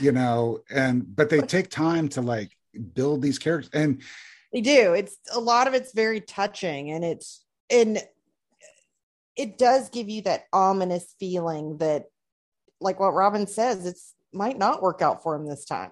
you 0.00 0.10
know, 0.10 0.58
and 0.68 1.14
but 1.14 1.30
they 1.30 1.40
take 1.42 1.70
time 1.70 2.08
to 2.08 2.22
like 2.22 2.50
build 2.92 3.22
these 3.22 3.38
characters 3.38 3.70
and 3.72 4.02
They 4.52 4.62
do. 4.62 4.94
It's 4.94 5.16
a 5.32 5.38
lot 5.38 5.68
of 5.68 5.74
it's 5.74 5.92
very 5.94 6.20
touching 6.20 6.90
and 6.90 7.04
it's 7.04 7.44
and 7.70 8.02
it 9.38 9.56
does 9.56 9.88
give 9.88 10.08
you 10.10 10.22
that 10.22 10.44
ominous 10.52 11.14
feeling 11.18 11.78
that 11.78 12.06
like 12.80 13.00
what 13.00 13.14
Robin 13.14 13.46
says, 13.46 13.86
it's 13.86 14.14
might 14.32 14.58
not 14.58 14.82
work 14.82 15.00
out 15.00 15.22
for 15.22 15.34
him 15.34 15.46
this 15.46 15.64
time. 15.64 15.90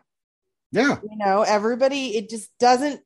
yeah 0.73 0.99
You 1.03 1.17
know, 1.17 1.43
everybody 1.43 2.17
it 2.17 2.29
just 2.29 2.51
doesn't 2.59 3.01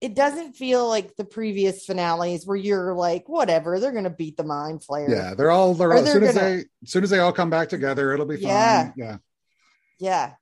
it 0.00 0.14
doesn't 0.16 0.54
feel 0.56 0.88
like 0.88 1.14
the 1.14 1.24
previous 1.24 1.84
finales 1.84 2.44
where 2.44 2.56
you're 2.56 2.92
like, 2.92 3.28
whatever, 3.28 3.78
they're 3.78 3.92
gonna 3.92 4.10
beat 4.10 4.36
the 4.36 4.42
mind 4.44 4.80
flayer. 4.80 5.08
Yeah, 5.08 5.34
they're 5.34 5.52
all 5.52 5.74
they're 5.74 5.92
all, 5.92 6.00
as 6.00 6.10
soon 6.12 6.24
as 6.24 6.34
gonna- 6.34 6.46
they 6.48 6.64
as 6.82 6.90
soon 6.90 7.04
as 7.04 7.10
they 7.10 7.20
all 7.20 7.32
come 7.32 7.50
back 7.50 7.68
together, 7.68 8.12
it'll 8.12 8.26
be 8.26 8.36
fine. 8.36 8.48
Yeah. 8.48 8.92
Yeah. 8.96 9.16
yeah 10.00 10.32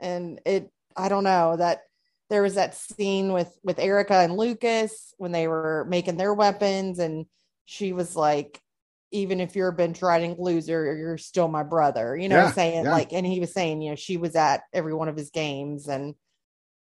and 0.00 0.40
it 0.44 0.70
i 0.96 1.08
don't 1.08 1.24
know 1.24 1.56
that 1.56 1.82
there 2.28 2.42
was 2.42 2.54
that 2.56 2.74
scene 2.74 3.32
with 3.32 3.50
with 3.62 3.78
erica 3.78 4.14
and 4.18 4.36
lucas 4.36 5.14
when 5.16 5.30
they 5.32 5.46
were 5.48 5.86
making 5.88 6.16
their 6.16 6.34
weapons 6.34 6.98
and 6.98 7.26
she 7.64 7.92
was 7.92 8.16
like 8.16 8.60
even 9.10 9.40
if 9.40 9.54
you're 9.54 9.68
a 9.68 9.72
bench 9.72 10.00
riding 10.02 10.36
loser 10.38 10.96
you're 10.96 11.18
still 11.18 11.48
my 11.48 11.62
brother 11.62 12.16
you 12.16 12.28
know 12.28 12.36
Yeah, 12.36 12.52
saying? 12.52 12.84
yeah. 12.84 12.90
like 12.90 13.12
and 13.12 13.26
he 13.26 13.40
was 13.40 13.52
saying 13.52 13.82
you 13.82 13.90
know 13.90 13.96
she 13.96 14.16
was 14.16 14.34
at 14.36 14.62
every 14.72 14.94
one 14.94 15.08
of 15.08 15.16
his 15.16 15.30
games 15.30 15.88
and 15.88 16.14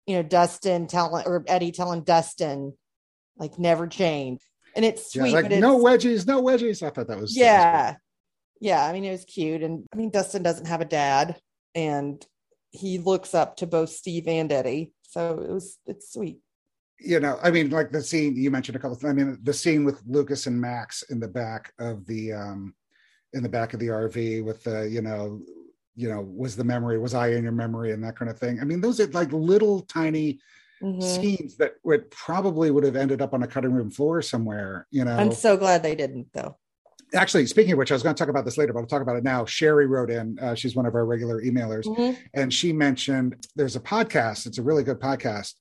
you 0.05 0.15
know 0.15 0.23
dustin 0.23 0.87
telling 0.87 1.25
or 1.25 1.43
eddie 1.47 1.71
telling 1.71 2.03
dustin 2.03 2.73
like 3.37 3.59
never 3.59 3.87
change. 3.87 4.41
And 4.75 4.83
it's 4.83 5.15
Yeah, 5.15 5.23
sweet 5.23 5.33
like 5.33 5.45
but 5.45 5.51
it's, 5.53 5.61
no 5.61 5.77
wedgies, 5.79 6.25
no 6.27 6.41
wedgies. 6.41 6.81
I 6.81 6.89
thought 6.89 7.07
that 7.07 7.19
was 7.19 7.33
that 7.35 7.39
was 7.39 7.39
yeah. 7.39 7.95
yeah 8.59 8.85
i 8.85 8.93
mean 8.93 9.05
it 9.05 9.11
was 9.11 9.25
cute. 9.25 9.63
And 9.63 9.85
i 9.93 9.95
mean 9.95 10.09
dustin 10.09 10.43
doesn't 10.43 10.67
have 10.67 10.81
a 10.81 10.85
dad 10.85 11.39
and 11.75 12.25
he 12.71 12.97
looks 12.97 13.33
up 13.33 13.57
to 13.57 13.67
both 13.67 13.89
steve 13.89 14.27
and 14.27 14.51
eddie. 14.51 14.91
So 15.03 15.39
it 15.41 15.49
was 15.51 15.77
it's 15.85 16.11
sweet 16.13 16.39
you 16.99 17.19
know, 17.19 17.37
I 17.43 17.51
mean, 17.51 17.69
like 17.69 17.91
the 17.91 18.01
scene 18.01 18.35
you 18.35 18.49
mentioned 18.51 18.75
a 18.75 18.79
couple 18.79 18.97
of 18.97 19.05
I 19.05 19.13
mean, 19.13 19.37
the 19.43 19.53
scene 19.53 19.83
with 19.85 20.01
Lucas 20.07 20.47
and 20.47 20.59
Max 20.59 21.03
in 21.03 21.19
the 21.19 21.27
back 21.27 21.73
of 21.79 22.05
the 22.05 22.33
um 22.33 22.73
in 23.33 23.43
the 23.43 23.49
back 23.49 23.73
of 23.73 23.79
the 23.79 23.87
RV 23.87 24.43
with 24.43 24.63
the, 24.63 24.87
you 24.89 25.01
know, 25.01 25.41
you 25.95 26.09
know, 26.09 26.21
was 26.21 26.55
the 26.55 26.63
memory, 26.63 26.97
was 26.97 27.13
I 27.13 27.29
in 27.29 27.43
your 27.43 27.51
memory 27.51 27.91
and 27.91 28.03
that 28.03 28.15
kind 28.17 28.29
of 28.31 28.39
thing. 28.39 28.59
I 28.61 28.63
mean, 28.63 28.81
those 28.81 28.99
are 28.99 29.07
like 29.07 29.31
little 29.31 29.81
tiny 29.81 30.39
Mhm. 30.81 31.01
scenes 31.01 31.57
that 31.57 31.73
would 31.83 32.09
probably 32.11 32.69
would 32.69 32.83
have 32.83 32.95
ended 32.95 33.19
up 33.19 33.33
on 33.33 33.41
a 33.41 33.47
cutting 33.47 33.71
room 33.73 33.89
floor 33.89 34.21
somewhere, 34.21 34.85
you 34.91 35.03
know. 35.03 35.17
i'm 35.17 35.31
so 35.31 35.57
glad 35.57 35.81
they 35.81 35.95
didn't 35.95 36.27
though 36.33 36.55
Actually, 37.15 37.45
speaking 37.47 37.71
of 37.71 37.77
which, 37.79 37.89
I 37.89 37.95
was 37.95 38.03
going 38.03 38.13
to 38.13 38.19
talk 38.19 38.29
about 38.29 38.43
this 38.45 38.57
later, 38.57 38.73
but 38.73 38.81
I'll 38.81 38.85
talk 38.85 39.01
about 39.01 39.15
it 39.15 39.23
now. 39.23 39.45
Sherry 39.45 39.87
wrote 39.87 40.11
in, 40.11 40.37
uh, 40.39 40.53
she's 40.55 40.75
one 40.75 40.85
of 40.85 40.93
our 40.93 41.05
regular 41.05 41.41
emailers, 41.41 41.85
Mhm. 41.85 42.17
and 42.33 42.53
she 42.53 42.73
mentioned 42.73 43.47
there's 43.55 43.77
a 43.77 43.79
podcast. 43.79 44.45
It's 44.45 44.57
a 44.57 44.61
really 44.61 44.83
good 44.83 44.99
podcast. 44.99 45.53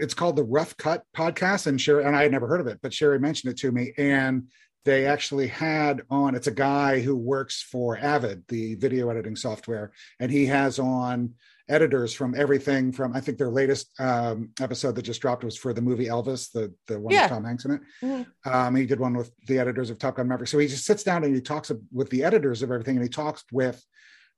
It's 0.00 0.14
called 0.14 0.36
the 0.36 0.44
Rough 0.44 0.76
Cut 0.76 1.04
Podcast, 1.16 1.66
and 1.66 1.80
Sherry 1.80 2.04
and 2.04 2.16
I 2.16 2.22
had 2.22 2.32
never 2.32 2.46
heard 2.46 2.60
of 2.60 2.66
it, 2.66 2.78
but 2.82 2.92
Sherry 2.94 3.18
mentioned 3.18 3.52
it 3.52 3.58
to 3.58 3.72
me, 3.72 3.92
and 3.98 4.48
they 4.84 5.06
actually 5.06 5.46
had 5.46 6.02
on. 6.10 6.34
It's 6.34 6.48
a 6.48 6.52
guy 6.52 7.00
who 7.00 7.16
works 7.16 7.62
for 7.62 7.96
Avid, 7.98 8.44
the 8.48 8.74
video 8.76 9.08
editing 9.10 9.36
software, 9.36 9.92
and 10.20 10.30
he 10.30 10.46
has 10.46 10.78
on 10.78 11.34
editors 11.68 12.12
from 12.12 12.34
everything 12.36 12.90
from 12.92 13.14
I 13.14 13.20
think 13.20 13.38
their 13.38 13.48
latest 13.50 13.88
um, 14.00 14.50
episode 14.60 14.96
that 14.96 15.02
just 15.02 15.22
dropped 15.22 15.44
was 15.44 15.56
for 15.56 15.72
the 15.72 15.80
movie 15.80 16.06
Elvis, 16.06 16.50
the 16.50 16.74
the 16.88 16.98
one 16.98 17.14
Yeah. 17.14 17.22
with 17.22 17.30
Tom 17.30 17.44
Hanks 17.44 17.64
in 17.64 17.70
it. 17.70 17.80
Mhm. 18.02 18.26
Um, 18.44 18.74
he 18.74 18.84
did 18.84 18.98
one 18.98 19.14
with 19.14 19.30
the 19.46 19.58
editors 19.60 19.88
of 19.88 19.98
Top 19.98 20.16
Gun 20.16 20.26
Maverick. 20.28 20.48
So 20.48 20.58
he 20.58 20.66
just 20.66 20.84
sits 20.84 21.04
down 21.04 21.22
and 21.24 21.34
he 21.34 21.40
talks 21.40 21.70
with 21.92 22.10
the 22.10 22.24
editors 22.24 22.62
of 22.62 22.70
everything, 22.72 22.96
and 22.96 23.04
he 23.04 23.08
talks 23.08 23.44
with 23.52 23.82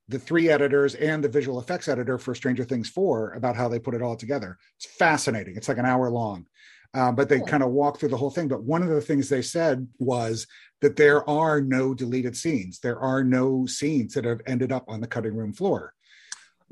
the 0.09 0.19
three 0.19 0.49
editors 0.51 0.95
and 0.95 1.25
the 1.25 1.29
visual 1.29 1.59
effects 1.59 1.89
editor 1.89 2.19
for 2.19 2.35
Stranger 2.35 2.65
Things 2.65 2.89
4 2.91 3.33
about 3.33 3.57
how 3.57 3.69
they 3.69 3.79
put 3.79 3.95
it 3.95 4.03
all 4.03 4.17
together. 4.17 4.59
It's 4.77 4.87
fascinating. 4.87 5.57
It's 5.57 5.69
like 5.69 5.79
an 5.79 5.87
hour 5.87 6.11
long. 6.11 6.47
Uh, 6.93 7.11
but 7.11 7.29
they 7.29 7.39
Cool. 7.39 7.47
kind 7.47 7.63
of 7.63 7.71
walk 7.71 7.99
through 7.99 8.11
the 8.11 8.17
whole 8.17 8.31
thing. 8.31 8.47
But 8.47 8.63
one 8.63 8.83
of 8.83 8.89
the 8.89 9.01
things 9.01 9.29
they 9.29 9.43
said 9.43 9.89
was 9.99 10.47
that 10.81 10.95
there 10.97 11.29
are 11.29 11.61
no 11.61 11.95
deleted 11.95 12.37
scenes. 12.37 12.79
There 12.79 13.01
are 13.01 13.25
no 13.25 13.67
scenes 13.67 14.15
that 14.15 14.25
have 14.25 14.41
ended 14.47 14.71
up 14.71 14.85
on 14.87 15.01
the 15.01 15.07
cutting 15.09 15.35
room 15.35 15.53
floor. 15.53 15.95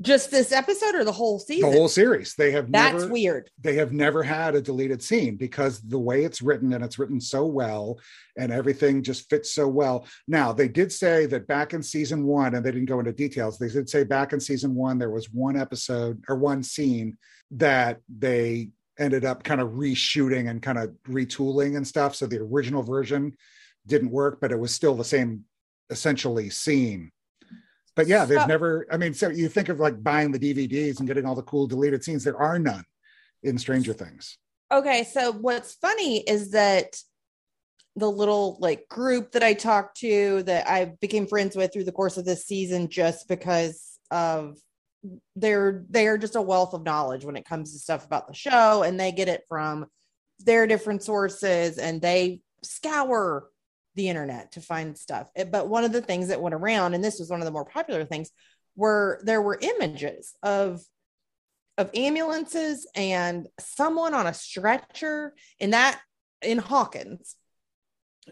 Just 0.01 0.31
this 0.31 0.51
episode 0.51 0.95
or 0.95 1.03
the 1.03 1.11
whole 1.11 1.39
season 1.39 1.69
The 1.69 1.77
whole 1.77 1.87
series. 1.87 2.35
They 2.35 2.51
have 2.51 2.71
that's 2.71 3.01
never 3.01 3.11
weird 3.11 3.49
they 3.59 3.75
have 3.75 3.93
never 3.93 4.23
had 4.23 4.55
a 4.55 4.61
deleted 4.61 5.01
scene 5.01 5.35
because 5.35 5.79
the 5.81 5.99
way 5.99 6.23
it's 6.23 6.41
written 6.41 6.73
and 6.73 6.83
it's 6.83 6.99
written 6.99 7.21
so 7.21 7.45
well 7.45 7.99
and 8.37 8.51
everything 8.51 9.03
just 9.03 9.29
fits 9.29 9.53
so 9.53 9.67
well. 9.67 10.07
Now, 10.27 10.51
they 10.51 10.67
did 10.67 10.91
say 10.91 11.25
that 11.27 11.47
back 11.47 11.73
in 11.73 11.83
season 11.83 12.25
one, 12.25 12.55
and 12.55 12.65
they 12.65 12.71
didn't 12.71 12.87
go 12.87 12.99
into 12.99 13.13
details, 13.13 13.57
they 13.57 13.69
did 13.69 13.89
say 13.89 14.03
back 14.03 14.33
in 14.33 14.39
season 14.39 14.75
one, 14.75 14.97
there 14.97 15.11
was 15.11 15.31
one 15.31 15.55
episode 15.55 16.23
or 16.27 16.35
one 16.35 16.63
scene 16.63 17.17
that 17.51 17.99
they 18.09 18.69
ended 18.99 19.25
up 19.25 19.43
kind 19.43 19.61
of 19.61 19.69
reshooting 19.71 20.49
and 20.49 20.61
kind 20.61 20.77
of 20.77 20.91
retooling 21.07 21.77
and 21.77 21.87
stuff. 21.87 22.15
So 22.15 22.25
the 22.25 22.39
original 22.39 22.83
version 22.83 23.35
didn't 23.87 24.11
work, 24.11 24.39
but 24.39 24.51
it 24.51 24.59
was 24.59 24.73
still 24.73 24.95
the 24.95 25.03
same 25.03 25.45
essentially 25.89 26.49
scene. 26.49 27.11
But 27.95 28.07
yeah, 28.07 28.25
they've 28.25 28.39
So- 28.41 28.45
never, 28.47 28.87
I 28.91 28.97
mean, 28.97 29.13
so 29.13 29.29
you 29.29 29.47
think 29.49 29.69
of 29.69 29.79
like 29.79 30.01
buying 30.03 30.31
the 30.31 30.39
DVDs 30.39 30.99
and 30.99 31.07
getting 31.07 31.25
all 31.25 31.35
the 31.35 31.43
cool 31.43 31.67
deleted 31.67 32.03
scenes, 32.03 32.23
there 32.23 32.37
are 32.37 32.57
none 32.59 32.83
in 33.43 33.57
Stranger 33.57 33.93
Things. 33.93 34.37
okay 34.71 35.03
so 35.03 35.31
what's 35.33 35.73
funny 35.75 36.21
is 36.21 36.51
that 36.51 36.97
the 37.95 38.09
little 38.09 38.57
like 38.59 38.87
group 38.89 39.33
that 39.33 39.43
i 39.43 39.53
talked 39.53 39.97
to 39.99 40.41
that 40.43 40.67
i 40.67 40.85
became 41.01 41.27
friends 41.27 41.55
with 41.55 41.71
through 41.71 41.83
the 41.83 41.91
course 41.91 42.17
of 42.17 42.25
this 42.25 42.45
season 42.47 42.87
just 42.89 43.27
because 43.27 43.99
of 44.09 44.57
they're 45.35 45.83
they're 45.89 46.17
just 46.17 46.35
a 46.37 46.41
wealth 46.41 46.73
of 46.73 46.83
knowledge 46.83 47.23
when 47.25 47.35
it 47.35 47.45
comes 47.45 47.73
to 47.73 47.77
stuff 47.79 48.05
about 48.05 48.27
the 48.27 48.33
show 48.33 48.81
and 48.81 48.97
they 48.99 49.11
get 49.11 49.27
it 49.27 49.43
from 49.47 49.85
their 50.39 50.65
different 50.65 51.03
sources 51.03 51.77
and 51.77 52.01
they 52.01 52.39
scour 52.63 53.47
the 53.95 54.09
internet 54.09 54.51
to 54.51 54.61
find 54.61 54.97
stuff 54.97 55.29
but 55.51 55.67
one 55.67 55.83
of 55.83 55.91
the 55.91 56.01
things 56.01 56.29
that 56.29 56.41
went 56.41 56.55
around 56.55 56.93
and 56.93 57.03
this 57.03 57.19
was 57.19 57.29
one 57.29 57.41
of 57.41 57.45
the 57.45 57.51
more 57.51 57.65
popular 57.65 58.05
things 58.05 58.31
were 58.75 59.21
there 59.23 59.41
were 59.41 59.59
images 59.61 60.33
of 60.41 60.83
of 61.77 61.89
ambulances 61.95 62.87
and 62.95 63.47
someone 63.59 64.13
on 64.13 64.27
a 64.27 64.33
stretcher 64.33 65.33
in 65.59 65.71
that 65.71 65.99
in 66.41 66.57
Hawkins. 66.57 67.35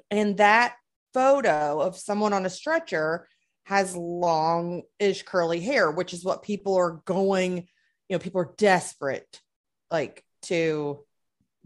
And 0.10 0.38
that 0.38 0.76
photo 1.14 1.80
of 1.80 1.98
someone 1.98 2.34
on 2.34 2.46
a 2.46 2.50
stretcher 2.50 3.28
has 3.66 3.96
long-ish 3.96 5.24
curly 5.24 5.60
hair, 5.60 5.92
which 5.92 6.14
is 6.14 6.24
what 6.24 6.44
people 6.44 6.76
are 6.76 7.02
going, 7.06 7.58
you 7.58 8.16
know, 8.16 8.20
people 8.20 8.42
are 8.42 8.54
desperate 8.58 9.42
like 9.90 10.24
to 10.44 11.04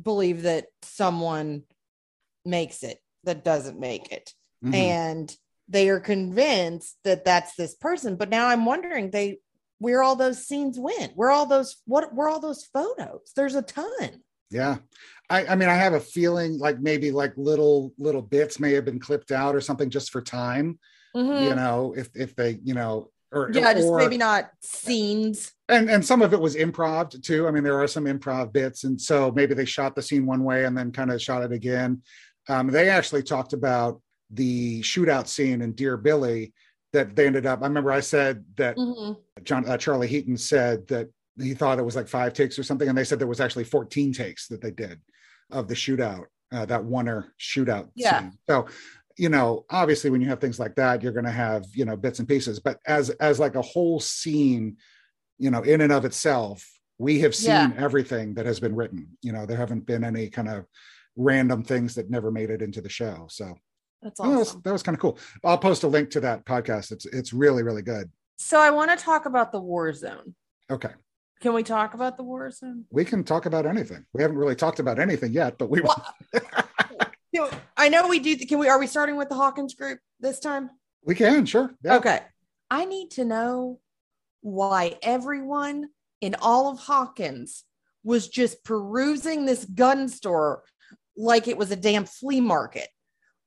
believe 0.02 0.44
that 0.44 0.66
someone 0.82 1.64
makes 2.44 2.84
it 2.84 3.00
that 3.26 3.44
doesn't 3.44 3.80
make 3.80 4.12
it 4.12 4.34
Mhm. 4.64 4.74
and 4.74 5.38
they 5.68 5.90
are 5.90 6.00
convinced 6.00 6.98
that 7.04 7.26
that's 7.26 7.56
this 7.56 7.76
person 7.76 8.16
but 8.16 8.30
now 8.30 8.48
i'm 8.48 8.66
wondering 8.66 9.12
they 9.12 9.40
where 9.80 10.02
all 10.02 10.16
those 10.16 10.46
scenes 10.48 10.80
went 10.80 11.12
where 11.16 11.30
all 11.32 11.46
those 11.46 11.78
what 11.86 12.14
were 12.16 12.30
all 12.30 12.40
those 12.40 12.64
photos 12.64 13.32
there's 13.36 13.56
a 13.56 13.62
ton 13.62 14.22
Yeah. 14.52 14.78
I, 15.28 15.48
I 15.48 15.56
mean, 15.56 15.70
I 15.70 15.74
have 15.74 15.94
a 15.94 16.00
feeling 16.00 16.60
like 16.60 16.80
maybe 16.80 17.10
like 17.12 17.34
little 17.36 17.92
little 17.98 18.22
bits 18.22 18.60
may 18.60 18.74
have 18.74 18.86
been 18.86 19.00
clipped 19.00 19.32
out 19.32 19.56
or 19.56 19.60
something 19.62 19.90
just 19.90 20.12
for 20.12 20.22
time, 20.22 20.78
you 21.16 21.56
know, 21.56 21.96
if 21.98 22.10
if 22.16 22.36
they, 22.36 22.60
you 22.64 22.76
know, 22.76 23.10
or 23.32 23.50
yeah 23.52 23.74
just 23.74 23.88
or, 23.88 23.98
maybe 23.98 24.18
not 24.18 24.52
scenes 24.62 25.52
and 25.68 25.90
and 25.90 26.06
some 26.06 26.22
of 26.22 26.32
it 26.34 26.40
was 26.40 26.56
improv 26.56 27.20
too. 27.24 27.48
I 27.48 27.52
mean, 27.52 27.64
there 27.64 27.80
are 27.82 27.88
some 27.88 28.06
improv 28.06 28.54
bits, 28.54 28.84
and 28.84 29.02
so 29.02 29.32
maybe 29.32 29.56
they 29.56 29.66
shot 29.66 29.96
the 29.96 30.04
scene 30.04 30.28
one 30.28 30.44
way 30.44 30.66
and 30.66 30.78
then 30.78 30.92
kind 30.92 31.12
of 31.12 31.20
shot 31.20 31.42
it 31.42 31.52
again. 31.52 32.04
Um, 32.48 32.68
they 32.68 32.90
actually 32.90 33.24
talked 33.24 33.54
about 33.54 34.02
the 34.30 34.82
shootout 34.82 35.28
scene 35.28 35.62
in 35.62 35.74
Dear 35.74 35.98
Billy 35.98 36.54
that 36.94 37.16
they 37.16 37.28
ended 37.28 37.46
up. 37.46 37.62
I 37.62 37.68
remember 37.68 37.92
I 37.92 38.00
said 38.00 38.46
that 38.56 38.78
Mhm. 38.78 39.18
John 39.44 39.68
uh, 39.68 39.78
Charlie 39.78 40.08
Heaton 40.08 40.38
said 40.38 40.88
that 40.88 41.10
he 41.38 41.54
thought 41.54 41.80
it 41.80 41.86
was 41.86 41.96
like 41.96 42.08
five 42.08 42.34
takes 42.34 42.58
or 42.58 42.64
something, 42.64 42.88
and 42.88 42.98
they 42.98 43.04
said 43.04 43.20
there 43.20 43.28
was 43.28 43.42
actually 43.42 43.66
14 43.66 44.14
takes 44.14 44.48
that 44.48 44.62
they 44.62 44.72
did 44.72 45.02
of 45.52 45.68
the 45.68 45.74
shootout, 45.76 46.26
uh, 46.52 46.66
that 46.66 46.82
oner 46.82 47.34
shootout 47.40 47.90
Yeah. 47.96 48.22
scene. 48.22 48.38
So, 48.50 48.68
you 49.18 49.30
know, 49.30 49.66
obviously 49.70 50.10
when 50.10 50.22
you 50.22 50.28
have 50.30 50.40
things 50.40 50.60
like 50.60 50.76
that, 50.76 51.04
you're 51.04 51.12
going 51.12 51.26
to 51.26 51.32
have 51.32 51.66
you 51.74 51.86
know 51.86 51.98
bits 51.98 52.20
and 52.20 52.28
pieces, 52.28 52.60
but 52.60 52.80
as 52.86 53.10
as 53.12 53.40
like 53.40 53.56
a 53.56 53.62
whole 53.62 54.00
scene, 54.00 54.78
you 55.38 55.52
know, 55.52 55.62
in 55.64 55.82
and 55.82 55.92
of 55.92 56.06
itself, 56.06 56.66
we 56.98 57.20
have 57.20 57.36
seen 57.36 57.52
Yeah. 57.54 57.74
everything 57.78 58.34
that 58.36 58.46
has 58.46 58.60
been 58.60 58.76
written. 58.76 59.18
You 59.22 59.34
know, 59.34 59.46
there 59.46 59.58
haven't 59.58 59.86
been 59.86 60.04
any 60.06 60.30
kind 60.30 60.48
of 60.48 60.66
random 61.16 61.64
things 61.64 61.96
that 61.96 62.10
never 62.10 62.32
made 62.32 62.50
it 62.50 62.62
into 62.62 62.82
the 62.82 62.90
show. 62.90 63.28
So 63.30 63.56
that's 64.02 64.20
oh, 64.20 64.32
that 64.32 64.38
was 64.38 64.48
awesome 64.50 64.62
that 64.64 64.72
was 64.74 64.84
kind 64.84 64.96
of 64.96 65.00
cool. 65.02 65.18
I'll 65.44 65.58
post 65.58 65.84
a 65.84 65.88
link 65.88 66.10
to 66.12 66.20
that 66.22 66.46
podcast. 66.46 66.92
It's 66.92 67.06
it's 67.06 67.34
really 67.34 67.64
really 67.64 67.82
good. 67.82 68.12
so 68.38 68.60
i 68.60 68.70
want 68.70 68.92
to 68.92 68.98
talk 69.04 69.26
about 69.26 69.52
the 69.52 69.60
war 69.60 69.92
zone 69.94 70.36
Okay. 70.70 70.90
can 71.42 71.54
we 71.54 71.64
talk 71.64 71.94
about 71.94 72.18
the 72.18 72.24
war 72.24 72.52
zone 72.52 72.86
we 72.92 73.06
can 73.06 73.24
talk 73.24 73.46
about 73.46 73.66
anything. 73.66 74.06
We 74.14 74.22
haven't 74.22 74.38
really 74.38 74.56
talked 74.56 74.80
about 74.80 75.00
anything 75.00 75.32
yet, 75.32 75.58
but 75.58 75.70
we 75.70 75.82
will. 75.82 75.96
You 77.32 77.42
know, 77.42 77.50
i 77.78 77.90
know 77.90 78.08
we 78.08 78.20
do 78.20 78.36
can 78.38 78.60
we 78.60 78.70
are 78.70 78.80
we 78.80 78.88
starting 78.88 79.18
with 79.18 79.30
the 79.30 79.36
hawkins 79.36 79.74
group 79.76 80.00
this 80.20 80.40
time 80.40 80.70
we 81.04 81.14
can, 81.16 81.46
sure. 81.46 81.70
Yeah. 81.84 81.98
Okay. 81.98 82.20
I 82.72 82.86
need 82.86 83.12
to 83.12 83.26
know 83.26 83.80
why 84.42 84.98
everyone 85.04 85.90
in 86.20 86.36
all 86.42 86.72
of 86.72 86.80
Hawkins 86.80 87.64
was 88.04 88.28
just 88.28 88.64
perusing 88.64 89.46
this 89.46 89.66
gun 89.66 90.10
store 90.10 90.64
like 91.18 91.48
it 91.48 91.58
was 91.58 91.72
a 91.72 91.76
damn 91.76 92.06
flea 92.06 92.42
market 92.42 92.88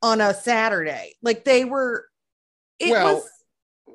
on 0.02 0.20
a 0.20 0.34
Saturday. 0.34 1.14
Like 1.22 1.44
they 1.44 1.64
were, 1.64 2.06
it 2.78 2.90
Well, 2.90 3.14
was, 3.16 3.28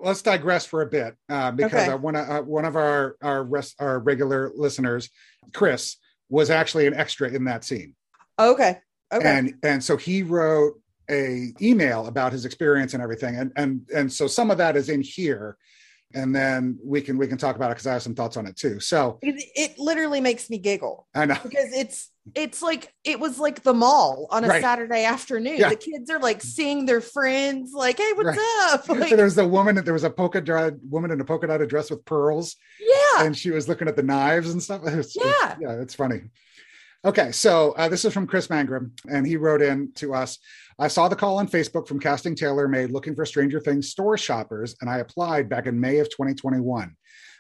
Let's 0.01 0.21
digress 0.23 0.65
for 0.65 0.81
a 0.81 0.87
bit 0.87 1.15
uh, 1.29 1.51
because 1.51 1.87
Okay. 1.87 1.95
one, 1.95 2.15
uh, 2.15 2.41
one 2.41 2.65
of 2.65 2.75
our 2.75 3.15
our 3.21 3.43
rest, 3.43 3.75
our 3.79 3.99
regular 3.99 4.51
listeners, 4.55 5.09
Chris, 5.53 5.97
was 6.29 6.49
actually 6.49 6.87
an 6.87 6.93
extra 6.95 7.29
in 7.29 7.45
that 7.45 7.63
scene. 7.63 7.95
Okay. 8.39 8.79
Okay. 9.13 9.37
And 9.37 9.53
and 9.63 9.83
so 9.83 9.95
he 9.95 10.23
wrote 10.23 10.73
a 11.09 11.53
email 11.61 12.07
about 12.07 12.31
his 12.31 12.43
experience 12.43 12.93
and 12.95 13.03
everything. 13.03 13.35
And 13.35 13.51
and 13.55 13.87
and 13.95 14.11
so 14.11 14.25
some 14.27 14.49
of 14.49 14.57
that 14.57 14.75
is 14.75 14.89
in 14.89 15.01
here. 15.01 15.57
And 16.15 16.35
then 16.35 16.79
we 16.83 17.01
can 17.01 17.17
we 17.17 17.27
can 17.27 17.37
talk 17.37 17.55
about 17.55 17.69
it 17.71 17.75
because 17.75 17.87
I 17.87 17.93
have 17.93 18.03
some 18.03 18.15
thoughts 18.15 18.35
on 18.35 18.47
it 18.47 18.55
too. 18.57 18.79
So 18.79 19.19
it, 19.21 19.43
it 19.55 19.79
literally 19.79 20.21
makes 20.21 20.49
me 20.49 20.57
giggle 20.57 21.07
I 21.13 21.25
know. 21.27 21.37
because 21.43 21.71
it's 21.71 22.09
it's 22.35 22.61
like 22.61 22.93
it 23.03 23.19
was 23.19 23.37
like 23.39 23.63
the 23.63 23.73
mall 23.73 24.27
on 24.31 24.43
a 24.45 24.47
Right. 24.47 24.61
Saturday 24.61 25.03
afternoon. 25.03 25.57
Yeah. 25.57 25.69
The 25.69 25.75
kids 25.75 26.09
are 26.09 26.19
like 26.19 26.41
seeing 26.41 26.85
their 26.85 27.01
friends, 27.01 27.71
like, 27.73 27.97
"Hey, 27.97 28.11
what's 28.13 28.39
up?" 28.71 28.87
Like, 28.97 29.15
there 29.15 29.25
was 29.25 29.35
the 29.35 29.47
woman. 29.47 29.75
There 29.83 29.93
was 29.93 30.03
a 30.05 30.09
polka 30.09 30.39
dot 30.41 30.73
woman 30.89 31.11
in 31.11 31.19
a 31.19 31.25
polka 31.25 31.47
dotted 31.47 31.69
dress 31.69 31.89
with 31.89 32.05
pearls, 32.05 32.55
yeah, 32.79 33.25
and 33.25 33.35
she 33.37 33.51
was 33.51 33.67
looking 33.67 33.87
at 33.87 33.95
the 33.95 34.03
knives 34.03 34.51
and 34.51 34.61
stuff. 34.63 34.81
It's- 34.87 35.15
it's- 35.15 35.35
Yeah. 35.41 35.55
yeah, 35.59 35.81
it's 35.81 35.95
funny. 35.95 36.21
Okay, 37.05 37.33
so 37.33 37.73
uh, 37.73 37.89
this 37.89 38.05
is 38.05 38.13
from 38.13 38.25
Chris 38.27 38.47
Mangrum, 38.47 38.91
and 39.11 39.27
he 39.27 39.35
wrote 39.35 39.61
in 39.61 39.91
to 39.95 40.13
us. 40.13 40.39
I 40.79 40.87
saw 40.87 41.09
the 41.09 41.17
call 41.17 41.37
on 41.37 41.49
Facebook 41.49 41.85
from 41.85 41.99
Casting 41.99 42.33
Tailor 42.33 42.69
Made 42.69 42.91
looking 42.91 43.13
for 43.13 43.25
Stranger 43.25 43.59
Things 43.59 43.89
store 43.89 44.17
shoppers, 44.17 44.77
and 44.79 44.89
I 44.89 44.99
applied 44.99 45.49
back 45.49 45.67
in 45.67 45.77
May 45.77 45.97
of 45.99 46.09
2021. 46.09 46.95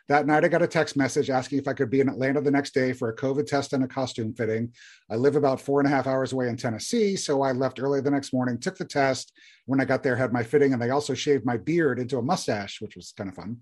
That 0.09 0.27
night, 0.27 0.43
I 0.43 0.49
got 0.49 0.61
a 0.61 0.67
text 0.67 0.97
message 0.97 1.29
asking 1.29 1.59
if 1.59 1.67
I 1.67 1.73
could 1.73 1.89
be 1.89 2.01
in 2.01 2.09
Atlanta 2.09 2.41
the 2.41 2.51
next 2.51 2.73
day 2.73 2.91
for 2.91 3.07
a 3.07 3.15
COVID 3.15 3.47
test 3.47 3.71
and 3.71 3.85
a 3.85 3.87
costume 3.87 4.33
fitting. 4.33 4.73
I 5.09 5.15
live 5.15 5.37
about 5.37 5.61
four 5.61 5.79
and 5.79 5.87
a 5.87 5.89
half 5.89 6.07
hours 6.07 6.33
away 6.33 6.49
in 6.49 6.57
Tennessee, 6.57 7.15
so 7.15 7.41
I 7.41 7.53
left 7.53 7.79
early 7.79 8.01
the 8.01 8.11
next 8.11 8.33
morning, 8.33 8.59
took 8.59 8.77
the 8.77 8.83
test. 8.83 9.31
When 9.65 9.79
I 9.79 9.85
got 9.85 10.03
there, 10.03 10.17
had 10.17 10.33
my 10.33 10.43
fitting, 10.43 10.73
and 10.73 10.81
they 10.81 10.89
also 10.89 11.13
shaved 11.13 11.45
my 11.45 11.55
beard 11.55 11.99
into 11.99 12.17
a 12.17 12.21
mustache, 12.21 12.81
which 12.81 12.97
was 12.97 13.13
kind 13.15 13.29
of 13.29 13.35
fun. 13.35 13.61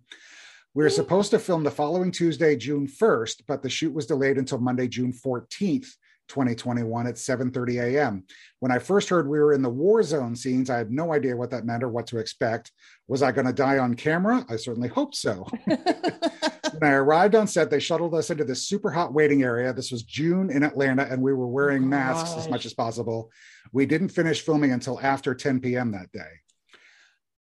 We 0.74 0.84
were 0.84 0.90
supposed 0.90 1.30
to 1.32 1.40
film 1.40 1.64
the 1.64 1.70
following 1.70 2.12
Tuesday, 2.12 2.56
June 2.56 2.88
1st, 2.88 3.44
but 3.48 3.62
the 3.62 3.70
shoot 3.70 3.94
was 3.94 4.08
delayed 4.08 4.40
until 4.40 4.58
Monday, 4.58 4.88
June 4.88 5.14
14th, 5.14 5.90
2021 6.32 7.08
at 7.08 7.16
7:30 7.16 7.84
a.m. 7.84 8.24
When 8.60 8.72
I 8.72 8.80
first 8.80 9.10
heard 9.10 9.28
we 9.28 9.40
were 9.40 9.54
in 9.54 9.62
the 9.62 9.70
war 9.70 10.02
zone 10.02 10.34
scenes, 10.36 10.70
I 10.70 10.78
had 10.78 10.90
no 10.90 11.14
idea 11.14 11.36
what 11.36 11.50
that 11.52 11.66
meant 11.66 11.84
or 11.84 11.90
what 11.90 12.08
to 12.08 12.20
expect. 12.20 12.72
Was 13.10 13.22
I 13.22 13.34
going 13.34 13.48
to 13.48 13.54
die 13.54 13.80
on 13.80 13.96
camera? 13.96 14.46
I 14.50 14.56
certainly 14.56 14.88
hope 14.88 15.14
so. 15.14 15.46
when 15.66 16.84
I 16.84 16.92
arrived 16.92 17.36
on 17.36 17.48
set, 17.48 17.70
they 17.70 17.82
shuttled 17.82 18.16
us 18.16 18.30
into 18.30 18.46
this 18.46 18.64
super 18.64 18.90
hot 18.90 19.14
waiting 19.14 19.44
area. 19.44 19.74
This 19.74 19.92
was 19.92 20.04
June 20.04 20.50
in 20.50 20.64
Atlanta, 20.64 21.04
and 21.04 21.22
we 21.22 21.34
were 21.34 21.46
oh 21.46 21.50
wearing 21.50 21.88
masks 21.88 22.38
as 22.38 22.50
much 22.50 22.66
as 22.66 22.74
possible. 22.74 23.30
We 23.74 23.86
didn't 23.86 24.10
finish 24.10 24.42
filming 24.42 24.72
until 24.72 25.02
after 25.02 25.36
10 25.36 25.60
p.m. 25.60 25.92
that 25.92 26.14
day. 26.14 26.32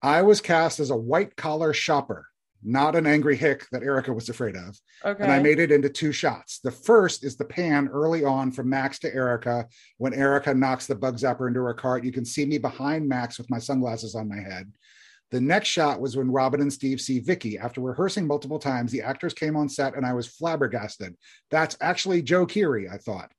I 0.02 0.24
was 0.24 0.42
cast 0.42 0.80
as 0.80 0.90
a 0.90 0.98
white 0.98 1.36
collar 1.36 1.74
shopper, 1.74 2.26
not 2.66 2.96
an 2.96 3.06
angry 3.06 3.36
hick 3.36 3.66
that 3.72 3.84
Erica 3.84 4.14
was 4.14 4.30
afraid 4.30 4.56
of. 4.56 4.80
okay. 5.04 5.24
And 5.24 5.32
I 5.32 5.40
made 5.40 5.60
it 5.60 5.72
into 5.72 5.90
two 5.90 6.12
shots. 6.12 6.60
The 6.64 6.72
first 6.72 7.24
is 7.24 7.36
the 7.36 7.46
pan 7.46 7.88
early 7.88 8.24
on 8.24 8.52
from 8.52 8.70
Max 8.70 9.00
to 9.00 9.14
Erica 9.14 9.68
when 9.98 10.14
Erica 10.14 10.54
knocks 10.54 10.88
the 10.88 10.96
bug 10.96 11.18
zapper 11.18 11.48
into 11.48 11.62
her 11.62 11.74
cart. 11.74 12.04
You 12.04 12.12
can 12.12 12.26
see 12.26 12.46
me 12.46 12.58
behind 12.58 13.08
Max 13.08 13.38
with 13.38 13.50
my 13.50 13.60
sunglasses 13.60 14.16
on 14.16 14.30
my 14.30 14.40
head. 14.40 14.72
The 15.32 15.42
next 15.42 15.70
shot 15.70 16.00
was 16.00 16.16
when 16.16 16.30
Robin 16.30 16.62
and 16.62 16.72
Steve 16.72 17.02
see 17.02 17.20
Vicky. 17.20 17.58
After 17.58 17.82
rehearsing 17.82 18.28
multiple 18.28 18.60
times, 18.60 18.92
the 18.92 19.02
actors 19.02 19.34
came 19.34 19.56
on 19.56 19.68
set 19.68 19.96
and 19.96 20.06
I 20.06 20.14
was 20.14 20.28
flabbergasted. 20.28 21.16
That's 21.50 21.76
actually 21.82 22.22
Joe 22.22 22.46
Keery, 22.46 22.92
I 22.92 22.98
thought. 22.98 23.32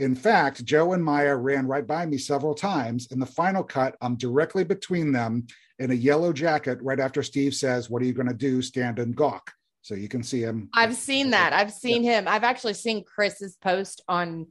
In 0.00 0.14
fact, 0.14 0.64
Joe 0.64 0.94
and 0.94 1.04
Maya 1.04 1.36
ran 1.36 1.66
right 1.66 1.86
by 1.86 2.06
me 2.06 2.16
several 2.16 2.54
times. 2.54 3.08
In 3.12 3.20
the 3.20 3.26
final 3.26 3.62
cut, 3.62 3.96
I'm 4.00 4.16
directly 4.16 4.64
between 4.64 5.12
them 5.12 5.46
in 5.78 5.90
a 5.90 5.94
yellow 5.94 6.32
jacket 6.32 6.78
right 6.80 6.98
after 6.98 7.22
Steve 7.22 7.54
says, 7.54 7.90
What 7.90 8.00
are 8.00 8.06
you 8.06 8.14
going 8.14 8.26
to 8.28 8.34
do? 8.34 8.62
Stand 8.62 8.98
and 8.98 9.14
gawk. 9.14 9.52
So 9.82 9.94
you 9.94 10.08
can 10.08 10.22
see 10.22 10.40
him. 10.40 10.70
I've 10.74 10.96
seen 10.96 11.30
that. 11.30 11.52
I've 11.52 11.72
seen 11.72 12.02
him. 12.02 12.26
I've 12.26 12.44
actually 12.44 12.74
seen 12.74 13.04
Chris's 13.04 13.56
post 13.56 14.02
on 14.08 14.46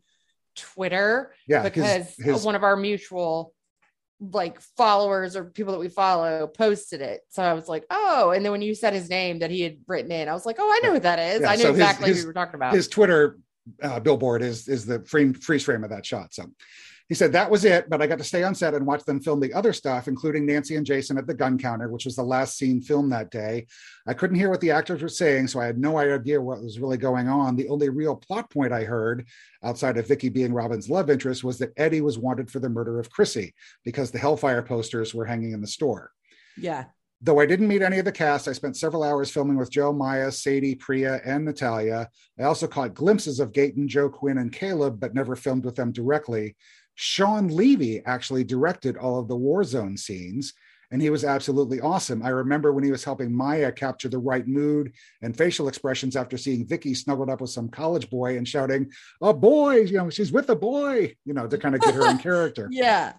Twitter 0.56 1.34
Yeah, 1.48 1.64
because 1.64 2.16
his, 2.16 2.26
his 2.26 2.44
one 2.46 2.56
of 2.56 2.64
our 2.64 2.76
mutual 2.76 3.54
like 4.20 4.60
followers 4.78 5.36
or 5.36 5.46
people 5.46 5.74
that 5.74 5.80
we 5.80 5.90
follow 5.90 6.46
posted 6.46 7.02
it. 7.02 7.22
So 7.30 7.42
I 7.42 7.54
was 7.54 7.68
like, 7.68 7.86
oh, 7.90 8.32
and 8.36 8.44
then 8.46 8.52
when 8.52 8.62
you 8.62 8.76
said 8.76 8.94
his 8.94 9.10
name 9.10 9.40
that 9.40 9.50
he 9.50 9.62
had 9.62 9.78
written 9.88 10.12
in, 10.12 10.28
I 10.28 10.34
was 10.34 10.46
like, 10.46 10.58
oh, 10.60 10.70
I 10.70 10.86
know 10.86 10.94
who 10.94 11.00
that 11.00 11.20
is. 11.20 11.42
Yeah, 11.42 11.50
I 11.52 11.56
knew 11.56 11.62
so 11.64 11.70
his- 11.70 11.78
exactly 11.80 12.08
his- 12.10 12.18
who 12.18 12.22
you 12.22 12.28
were 12.28 12.34
talking 12.34 12.56
about. 12.56 12.74
his 12.76 12.88
Twitter 12.88 13.40
uh, 13.82 14.00
billboard 14.00 14.42
is 14.42 14.68
is 14.68 14.86
the 14.86 15.04
frame 15.06 15.34
freeze 15.34 15.64
frame 15.64 15.84
of 15.84 15.90
that 15.90 16.06
shot. 16.06 16.34
So 16.34 16.46
he 17.10 17.16
said 17.16 17.32
that 17.32 17.50
was 17.50 17.66
it, 17.66 17.90
but 17.90 18.04
I 18.04 18.08
got 18.08 18.20
to 18.20 18.24
stay 18.24 18.44
on 18.44 18.54
set 18.54 18.76
and 18.76 18.86
watch 18.86 19.04
them 19.04 19.20
film 19.20 19.40
the 19.40 19.54
other 19.56 19.74
stuff, 19.74 20.08
including 20.08 20.46
Nancy 20.46 20.76
and 20.76 20.86
Jason 20.86 21.18
at 21.18 21.26
the 21.26 21.34
gun 21.34 21.58
counter, 21.58 21.90
which 21.90 22.06
was 22.06 22.16
the 22.16 22.24
last 22.24 22.56
scene 22.56 22.82
filmed 22.82 23.12
that 23.12 23.32
day. 23.32 23.66
I 24.08 24.14
couldn't 24.14 24.38
hear 24.38 24.52
what 24.52 24.62
the 24.62 24.70
actors 24.70 25.02
were 25.02 25.10
saying, 25.10 25.48
so 25.48 25.60
I 25.60 25.66
had 25.66 25.80
no 25.80 25.98
idea 25.98 26.40
what 26.40 26.62
was 26.62 26.80
really 26.80 26.98
going 26.98 27.28
on. 27.28 27.56
The 27.56 27.68
only 27.68 27.90
real 27.90 28.16
plot 28.16 28.52
point 28.52 28.72
I 28.72 28.84
heard, 28.84 29.26
outside 29.64 29.98
of 29.98 30.08
Vicky 30.08 30.30
being 30.30 30.54
Robin's 30.54 30.88
love 30.88 31.10
interest, 31.10 31.44
was 31.44 31.58
that 31.58 31.74
Eddie 31.78 32.02
was 32.02 32.20
wanted 32.20 32.52
for 32.52 32.60
the 32.60 32.70
murder 32.70 33.00
of 33.00 33.10
Chrissy 33.10 33.56
because 33.84 34.12
the 34.12 34.20
Hellfire 34.20 34.62
posters 34.62 35.16
were 35.16 35.26
hanging 35.26 35.54
in 35.54 35.62
the 35.62 35.68
store. 35.68 36.12
yeah. 36.58 36.86
Though 37.22 37.40
I 37.40 37.46
didn't 37.46 37.68
meet 37.68 37.82
any 37.82 38.00
of 38.00 38.06
the 38.06 38.14
cast, 38.14 38.48
I 38.48 38.54
spent 38.54 38.78
several 38.78 39.04
hours 39.04 39.30
filming 39.30 39.58
with 39.58 39.70
Joe, 39.70 39.92
Maya, 39.92 40.32
Sadie, 40.32 40.76
Priah, 40.76 41.20
and 41.26 41.44
Natalia. 41.44 42.10
I 42.40 42.44
also 42.44 42.66
caught 42.66 42.94
glimpses 42.94 43.42
of 43.42 43.52
Gaten, 43.52 43.88
Joe 43.88 44.10
Quinn, 44.10 44.38
and 44.38 44.54
Caleb, 44.54 45.02
but 45.02 45.14
never 45.14 45.36
filmed 45.36 45.66
with 45.66 45.76
them 45.76 45.92
directly. 45.92 46.56
Shawn 46.96 47.50
Levy 47.50 48.02
actually 48.06 48.46
directed 48.46 48.96
all 48.96 49.20
of 49.20 49.28
the 49.28 49.36
war 49.36 49.66
zone 49.66 49.98
scenes, 49.98 50.54
and 50.92 51.02
he 51.02 51.10
was 51.10 51.26
absolutely 51.26 51.82
awesome. 51.82 52.24
I 52.24 52.30
remember 52.30 52.72
when 52.72 52.86
he 52.86 52.92
was 52.92 53.04
helping 53.04 53.36
Maya 53.36 53.72
capture 53.72 54.10
the 54.10 54.18
right 54.18 54.48
mood 54.48 54.94
and 55.22 55.38
facial 55.38 55.68
expressions 55.68 56.16
after 56.16 56.38
seeing 56.38 56.66
Vicky 56.66 56.94
snuggled 56.94 57.30
up 57.30 57.42
with 57.42 57.52
some 57.52 57.68
college 57.68 58.10
boy 58.10 58.38
and 58.38 58.48
shouting, 58.48 58.90
"A 59.22 59.34
boy!" 59.34 59.82
You 59.82 59.98
know, 59.98 60.10
she's 60.10 60.32
with 60.32 60.50
a 60.50 60.56
boy. 60.56 61.16
You 61.26 61.34
know, 61.34 61.48
to 61.48 61.58
kind 61.58 61.76
of 61.76 61.82
get 61.82 61.96
her 61.96 62.10
in 62.10 62.18
character. 62.30 62.70
Yeah. 62.72 63.14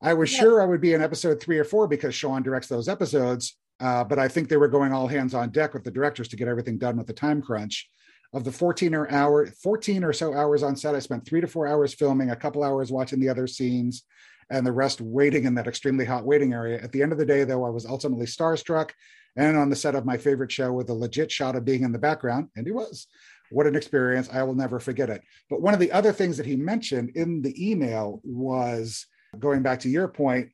I 0.00 0.14
was 0.14 0.32
Yeah. 0.32 0.40
sure 0.40 0.62
I 0.62 0.66
would 0.66 0.80
be 0.80 0.94
in 0.94 1.02
episode 1.02 1.40
three 1.40 1.58
or 1.58 1.64
four 1.64 1.88
because 1.88 2.14
Shawn 2.14 2.42
directs 2.42 2.68
those 2.68 2.88
episodes. 2.88 3.56
Uh, 3.80 4.02
but 4.04 4.18
I 4.18 4.26
think 4.28 4.48
they 4.48 4.56
were 4.56 4.68
going 4.68 4.92
all 4.92 5.06
hands 5.06 5.34
on 5.34 5.50
deck 5.50 5.72
with 5.72 5.84
the 5.84 5.90
directors 5.90 6.28
to 6.28 6.36
get 6.36 6.48
everything 6.48 6.78
done 6.78 6.96
with 6.96 7.06
the 7.06 7.12
time 7.12 7.40
crunch. 7.40 7.88
Of 8.34 8.44
the 8.44 8.52
14 8.52 8.94
or 8.94 9.10
hour, 9.10 9.46
14 9.46 10.04
or 10.04 10.12
so 10.12 10.34
hours 10.34 10.62
on 10.62 10.76
set, 10.76 10.94
I 10.94 10.98
spent 10.98 11.24
three 11.24 11.40
to 11.40 11.46
four 11.46 11.66
hours 11.66 11.94
filming, 11.94 12.30
a 12.30 12.36
couple 12.36 12.62
hours 12.62 12.92
watching 12.92 13.20
the 13.20 13.28
other 13.30 13.46
scenes, 13.46 14.04
and 14.50 14.66
the 14.66 14.72
rest 14.72 15.00
waiting 15.00 15.44
in 15.44 15.54
that 15.54 15.66
extremely 15.66 16.04
hot 16.04 16.24
waiting 16.26 16.52
area. 16.52 16.78
At 16.82 16.92
the 16.92 17.02
end 17.02 17.12
of 17.12 17.18
the 17.18 17.24
day, 17.24 17.44
though, 17.44 17.64
I 17.64 17.70
was 17.70 17.86
ultimately 17.86 18.26
starstruck 18.26 18.90
and 19.36 19.56
on 19.56 19.70
the 19.70 19.76
set 19.76 19.94
of 19.94 20.04
my 20.04 20.16
favorite 20.18 20.52
show 20.52 20.72
with 20.72 20.90
a 20.90 20.94
legit 20.94 21.30
shot 21.30 21.56
of 21.56 21.64
being 21.64 21.84
in 21.84 21.92
the 21.92 21.98
background, 21.98 22.48
and 22.56 22.66
he 22.66 22.72
was. 22.72 23.06
What 23.50 23.66
an 23.66 23.76
experience. 23.76 24.28
I 24.30 24.42
will 24.42 24.54
never 24.54 24.78
forget 24.78 25.08
it. 25.08 25.22
But 25.48 25.62
one 25.62 25.72
of 25.72 25.80
the 25.80 25.92
other 25.92 26.12
things 26.12 26.36
that 26.36 26.44
he 26.46 26.56
mentioned 26.56 27.12
in 27.14 27.40
the 27.40 27.70
email 27.70 28.20
was 28.24 29.06
going 29.38 29.62
back 29.62 29.80
to 29.80 29.88
your 29.88 30.08
point, 30.08 30.50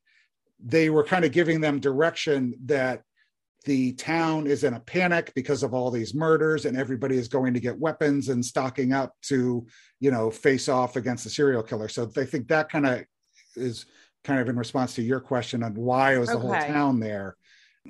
they 0.65 0.91
were 0.91 1.05
kind 1.05 1.25
of 1.25 1.33
giving 1.33 1.61
them 1.61 1.79
direction 1.79 2.55
that 2.65 3.03
the 3.65 3.93
town 3.93 4.47
is 4.47 4.63
in 4.65 4.75
a 4.75 4.81
panic 4.81 5.33
because 5.35 5.63
of 5.63 5.73
all 5.73 5.91
these 5.91 6.15
murders 6.15 6.67
and 6.67 6.77
everybody 6.77 7.17
is 7.17 7.29
going 7.29 7.55
to 7.55 7.61
get 7.61 7.79
weapons 7.79 8.29
and 8.29 8.45
stocking 8.45 8.93
up 8.93 9.15
to, 9.23 9.67
you 10.01 10.11
know, 10.11 10.31
face 10.31 10.69
off 10.69 10.97
against 10.97 11.25
the 11.25 11.31
serial 11.31 11.63
killer. 11.63 11.89
So 11.89 12.05
they 12.05 12.27
think 12.27 12.49
that 12.49 12.69
kind 12.71 12.87
of 12.87 13.05
is 13.57 13.87
kind 14.23 14.41
of 14.41 14.49
in 14.49 14.57
response 14.57 14.95
to 14.95 15.03
your 15.03 15.21
question 15.21 15.63
on 15.63 15.75
why 15.75 16.19
was 16.19 16.29
the 16.29 16.39
whole 16.39 16.53
town 16.53 17.01
there. 17.01 17.37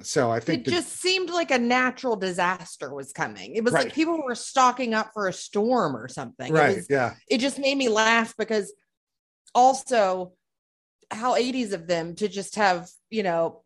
So 0.02 0.30
I 0.30 0.40
think 0.40 0.60
It 0.60 0.64
the- 0.66 0.70
just 0.72 1.00
seemed 1.00 1.30
like 1.30 1.50
a 1.50 1.58
natural 1.58 2.16
disaster 2.16 2.92
was 2.94 3.12
coming. 3.12 3.54
It 3.54 3.64
was 3.64 3.72
Right. 3.72 3.84
like 3.84 3.94
people 3.94 4.22
were 4.24 4.34
stocking 4.34 4.94
up 4.94 5.10
for 5.12 5.28
a 5.28 5.32
storm 5.32 5.96
or 5.96 6.08
something. 6.08 6.48
It 6.52 6.56
right, 6.56 6.76
was- 6.76 6.86
yeah, 6.90 7.14
it 7.28 7.38
just 7.38 7.58
made 7.58 7.76
me 7.76 7.88
laugh 7.88 8.34
because 8.36 8.72
also 9.54 10.32
how 11.14 11.34
80s 11.36 11.72
of 11.72 11.86
them 11.86 12.14
to 12.16 12.28
just 12.28 12.56
have 12.56 12.88
you 13.10 13.22
know 13.22 13.64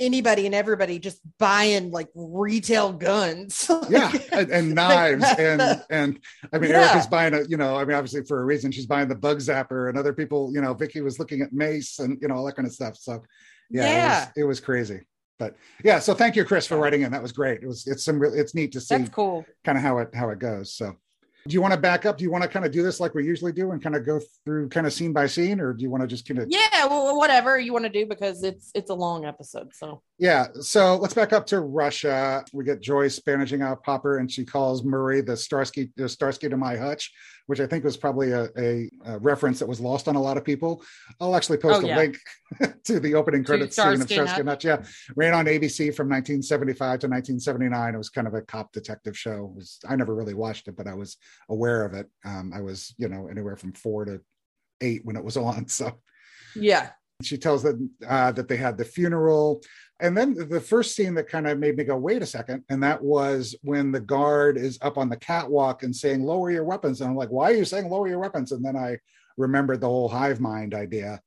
anybody 0.00 0.46
and 0.46 0.54
everybody 0.54 0.98
just 0.98 1.20
buying 1.38 1.90
like 1.90 2.08
retail 2.14 2.92
guns. 2.92 3.70
Yeah, 3.90 4.12
and, 4.32 4.50
and 4.50 4.74
knives 4.74 5.24
and 5.38 5.82
and 5.90 6.20
I 6.52 6.58
mean 6.58 6.70
Yeah. 6.70 6.82
Erica's 6.82 7.06
buying 7.06 7.34
a 7.34 7.42
you 7.42 7.56
know 7.56 7.76
I 7.76 7.84
mean 7.84 7.96
obviously 7.96 8.22
for 8.24 8.40
a 8.40 8.44
reason 8.44 8.70
she's 8.72 8.86
buying 8.86 9.08
the 9.08 9.14
bug 9.14 9.38
zapper 9.38 9.88
and 9.88 9.98
other 9.98 10.12
people 10.12 10.50
you 10.54 10.60
know 10.60 10.74
Vicky 10.74 11.00
was 11.00 11.18
looking 11.18 11.42
at 11.42 11.52
mace 11.52 11.98
and 11.98 12.18
you 12.22 12.28
know 12.28 12.36
all 12.36 12.44
that 12.44 12.54
kind 12.56 12.66
of 12.66 12.72
stuff 12.74 12.96
so 12.96 13.22
yeah, 13.68 13.82
Yeah. 13.82 14.22
It, 14.22 14.26
was, 14.26 14.28
it 14.36 14.44
was 14.44 14.60
crazy 14.60 15.00
but 15.38 15.56
yeah 15.82 15.98
so 15.98 16.14
thank 16.14 16.36
you 16.36 16.44
Chris 16.44 16.66
for 16.66 16.76
writing 16.76 17.02
in 17.02 17.10
that 17.12 17.22
was 17.22 17.32
great 17.32 17.62
it 17.62 17.66
was 17.66 17.86
it's 17.86 18.04
some 18.04 18.18
real 18.20 18.32
it's 18.32 18.54
neat 18.54 18.72
to 18.72 18.80
see 18.80 18.96
that's 18.96 19.10
cool. 19.10 19.44
kind 19.64 19.76
of 19.76 19.82
how 19.82 19.98
it 19.98 20.14
how 20.14 20.30
it 20.30 20.38
goes 20.38 20.72
so 20.72 20.94
do 21.46 21.54
you 21.54 21.62
want 21.62 21.72
to 21.72 21.80
back 21.80 22.06
up? 22.06 22.18
Do 22.18 22.24
you 22.24 22.30
want 22.30 22.42
to 22.42 22.48
kind 22.48 22.66
of 22.66 22.72
do 22.72 22.82
this 22.82 23.00
like 23.00 23.14
we 23.14 23.24
usually 23.24 23.52
do 23.52 23.70
and 23.70 23.82
kind 23.82 23.96
of 23.96 24.04
go 24.04 24.20
through 24.44 24.68
kind 24.68 24.86
of 24.86 24.92
scene 24.92 25.12
by 25.12 25.26
scene 25.26 25.60
or 25.60 25.72
do 25.72 25.82
you 25.82 25.90
want 25.90 26.02
to 26.02 26.06
just 26.06 26.26
kind 26.26 26.40
of 26.40 26.46
yeah 26.48 26.86
well 26.86 27.16
whatever 27.16 27.58
you 27.58 27.72
want 27.72 27.84
to 27.84 27.90
do 27.90 28.06
because 28.06 28.42
it's 28.42 28.70
it's 28.74 28.90
a 28.90 28.94
long 28.94 29.24
episode 29.24 29.74
so. 29.74 30.02
Yeah, 30.20 30.48
so 30.60 30.96
let's 30.96 31.14
back 31.14 31.32
up 31.32 31.46
to 31.46 31.60
Russia. 31.60 32.44
We 32.52 32.64
get 32.64 32.82
Joyce 32.82 33.18
bandaging 33.20 33.62
out 33.62 33.80
Hopper, 33.86 34.18
and 34.18 34.30
she 34.30 34.44
calls 34.44 34.84
Murray 34.84 35.22
the 35.22 35.34
Starsky, 35.34 35.90
the 35.96 36.10
Starsky 36.10 36.50
to 36.50 36.58
my 36.58 36.76
hutch, 36.76 37.10
which 37.50 37.58
I 37.58 37.66
think 37.66 37.82
was 37.82 37.96
probably 37.96 38.30
a, 38.30 38.48
a, 38.56 38.88
a 39.04 39.18
reference 39.18 39.58
that 39.58 39.66
was 39.66 39.80
lost 39.80 40.06
on 40.06 40.14
a 40.14 40.22
lot 40.22 40.36
of 40.36 40.44
people. 40.44 40.84
I'll 41.20 41.34
actually 41.34 41.58
post 41.58 41.82
Oh, 41.82 41.84
a 41.84 41.88
yeah. 41.88 41.96
link 41.96 42.16
to 42.84 43.00
the 43.00 43.16
opening 43.16 43.42
credits 43.42 43.74
scene 43.74 43.86
of 43.88 43.94
Starsky 43.96 44.14
Starsky 44.14 44.30
and 44.34 44.40
and 44.42 44.48
Hutch. 44.50 44.64
Yeah, 44.64 44.84
ran 45.16 45.34
on 45.34 45.46
ABC 45.46 45.92
from 45.92 46.08
1975 46.08 46.78
to 47.00 47.08
1979. 47.08 47.92
It 47.92 47.98
was 47.98 48.08
kind 48.08 48.28
of 48.28 48.34
a 48.34 48.42
cop 48.42 48.70
detective 48.72 49.18
show. 49.18 49.52
Was, 49.56 49.80
I 49.88 49.96
never 49.96 50.14
really 50.14 50.34
watched 50.34 50.68
it, 50.68 50.76
but 50.76 50.86
I 50.86 50.94
was 50.94 51.16
aware 51.48 51.84
of 51.84 51.92
it. 51.94 52.08
Um, 52.24 52.52
I 52.54 52.60
was, 52.60 52.94
you 52.98 53.08
know, 53.08 53.26
anywhere 53.26 53.56
from 53.56 53.72
four 53.72 54.04
to 54.04 54.20
eight 54.80 55.04
when 55.04 55.16
it 55.16 55.24
was 55.24 55.36
on. 55.48 55.66
So 55.66 55.98
Yeah. 56.54 56.90
she 57.20 57.36
tells 57.36 57.64
them 57.64 57.90
uh, 58.06 58.30
that 58.30 58.46
they 58.46 58.58
had 58.58 58.78
the 58.78 58.84
funeral. 58.84 59.60
And 60.00 60.16
then 60.16 60.34
the 60.48 60.60
first 60.60 60.94
scene 60.96 61.14
that 61.14 61.28
kind 61.28 61.46
of 61.46 61.58
made 61.58 61.76
me 61.76 61.84
go, 61.84 61.96
wait 61.96 62.22
a 62.22 62.26
second. 62.26 62.64
And 62.68 62.82
that 62.82 63.02
was 63.02 63.54
when 63.62 63.92
the 63.92 64.00
guard 64.00 64.56
is 64.56 64.78
up 64.82 64.98
on 64.98 65.08
the 65.08 65.16
catwalk 65.16 65.82
and 65.82 65.94
saying, 65.94 66.22
lower 66.22 66.50
your 66.50 66.64
weapons. 66.64 67.00
And 67.00 67.10
I'm 67.10 67.16
like, 67.16 67.28
why 67.30 67.50
are 67.50 67.54
you 67.54 67.64
saying 67.64 67.88
lower 67.88 68.08
your 68.08 68.18
weapons? 68.18 68.52
And 68.52 68.64
then 68.64 68.76
I 68.76 68.98
remembered 69.36 69.80
the 69.80 69.88
whole 69.88 70.08
hive 70.08 70.40
mind 70.40 70.74
idea. 70.74 71.20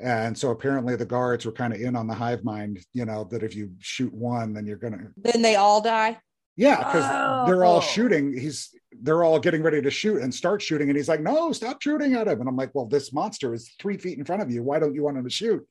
And 0.00 0.36
so 0.36 0.50
apparently 0.50 0.94
the 0.94 1.04
guards 1.06 1.44
were 1.44 1.52
kind 1.52 1.72
of 1.72 1.80
in 1.80 1.96
on 1.96 2.06
the 2.06 2.14
hive 2.14 2.44
mind, 2.44 2.84
you 2.92 3.04
know, 3.04 3.24
that 3.30 3.42
if 3.42 3.56
you 3.56 3.72
shoot 3.80 4.12
one, 4.12 4.52
then 4.52 4.64
you're 4.66 4.76
going 4.76 4.92
to, 4.92 5.08
Then 5.16 5.42
they 5.42 5.56
all 5.56 5.80
die. 5.80 6.18
yeah, 6.56 6.76
because 6.78 7.48
they're 7.48 7.64
all 7.64 7.78
Oh. 7.78 7.80
shooting. 7.80 8.36
He's, 8.36 8.68
they're 9.02 9.24
all 9.24 9.38
getting 9.40 9.62
ready 9.62 9.82
to 9.82 9.90
shoot 9.90 10.22
and 10.22 10.32
start 10.34 10.62
shooting. 10.62 10.88
And 10.88 10.96
he's 10.96 11.08
like, 11.08 11.20
no, 11.20 11.52
stop 11.52 11.80
shooting 11.82 12.14
at 12.14 12.28
him. 12.28 12.40
And 12.40 12.48
I'm 12.48 12.56
like, 12.56 12.74
well, 12.74 12.86
this 12.86 13.12
monster 13.12 13.54
is 13.54 13.70
three 13.80 13.96
feet 13.96 14.18
in 14.18 14.24
front 14.24 14.42
of 14.42 14.50
you. 14.50 14.62
Why 14.62 14.78
don't 14.78 14.94
you 14.94 15.02
want 15.04 15.16
him 15.18 15.24
to 15.24 15.30
shoot? 15.30 15.66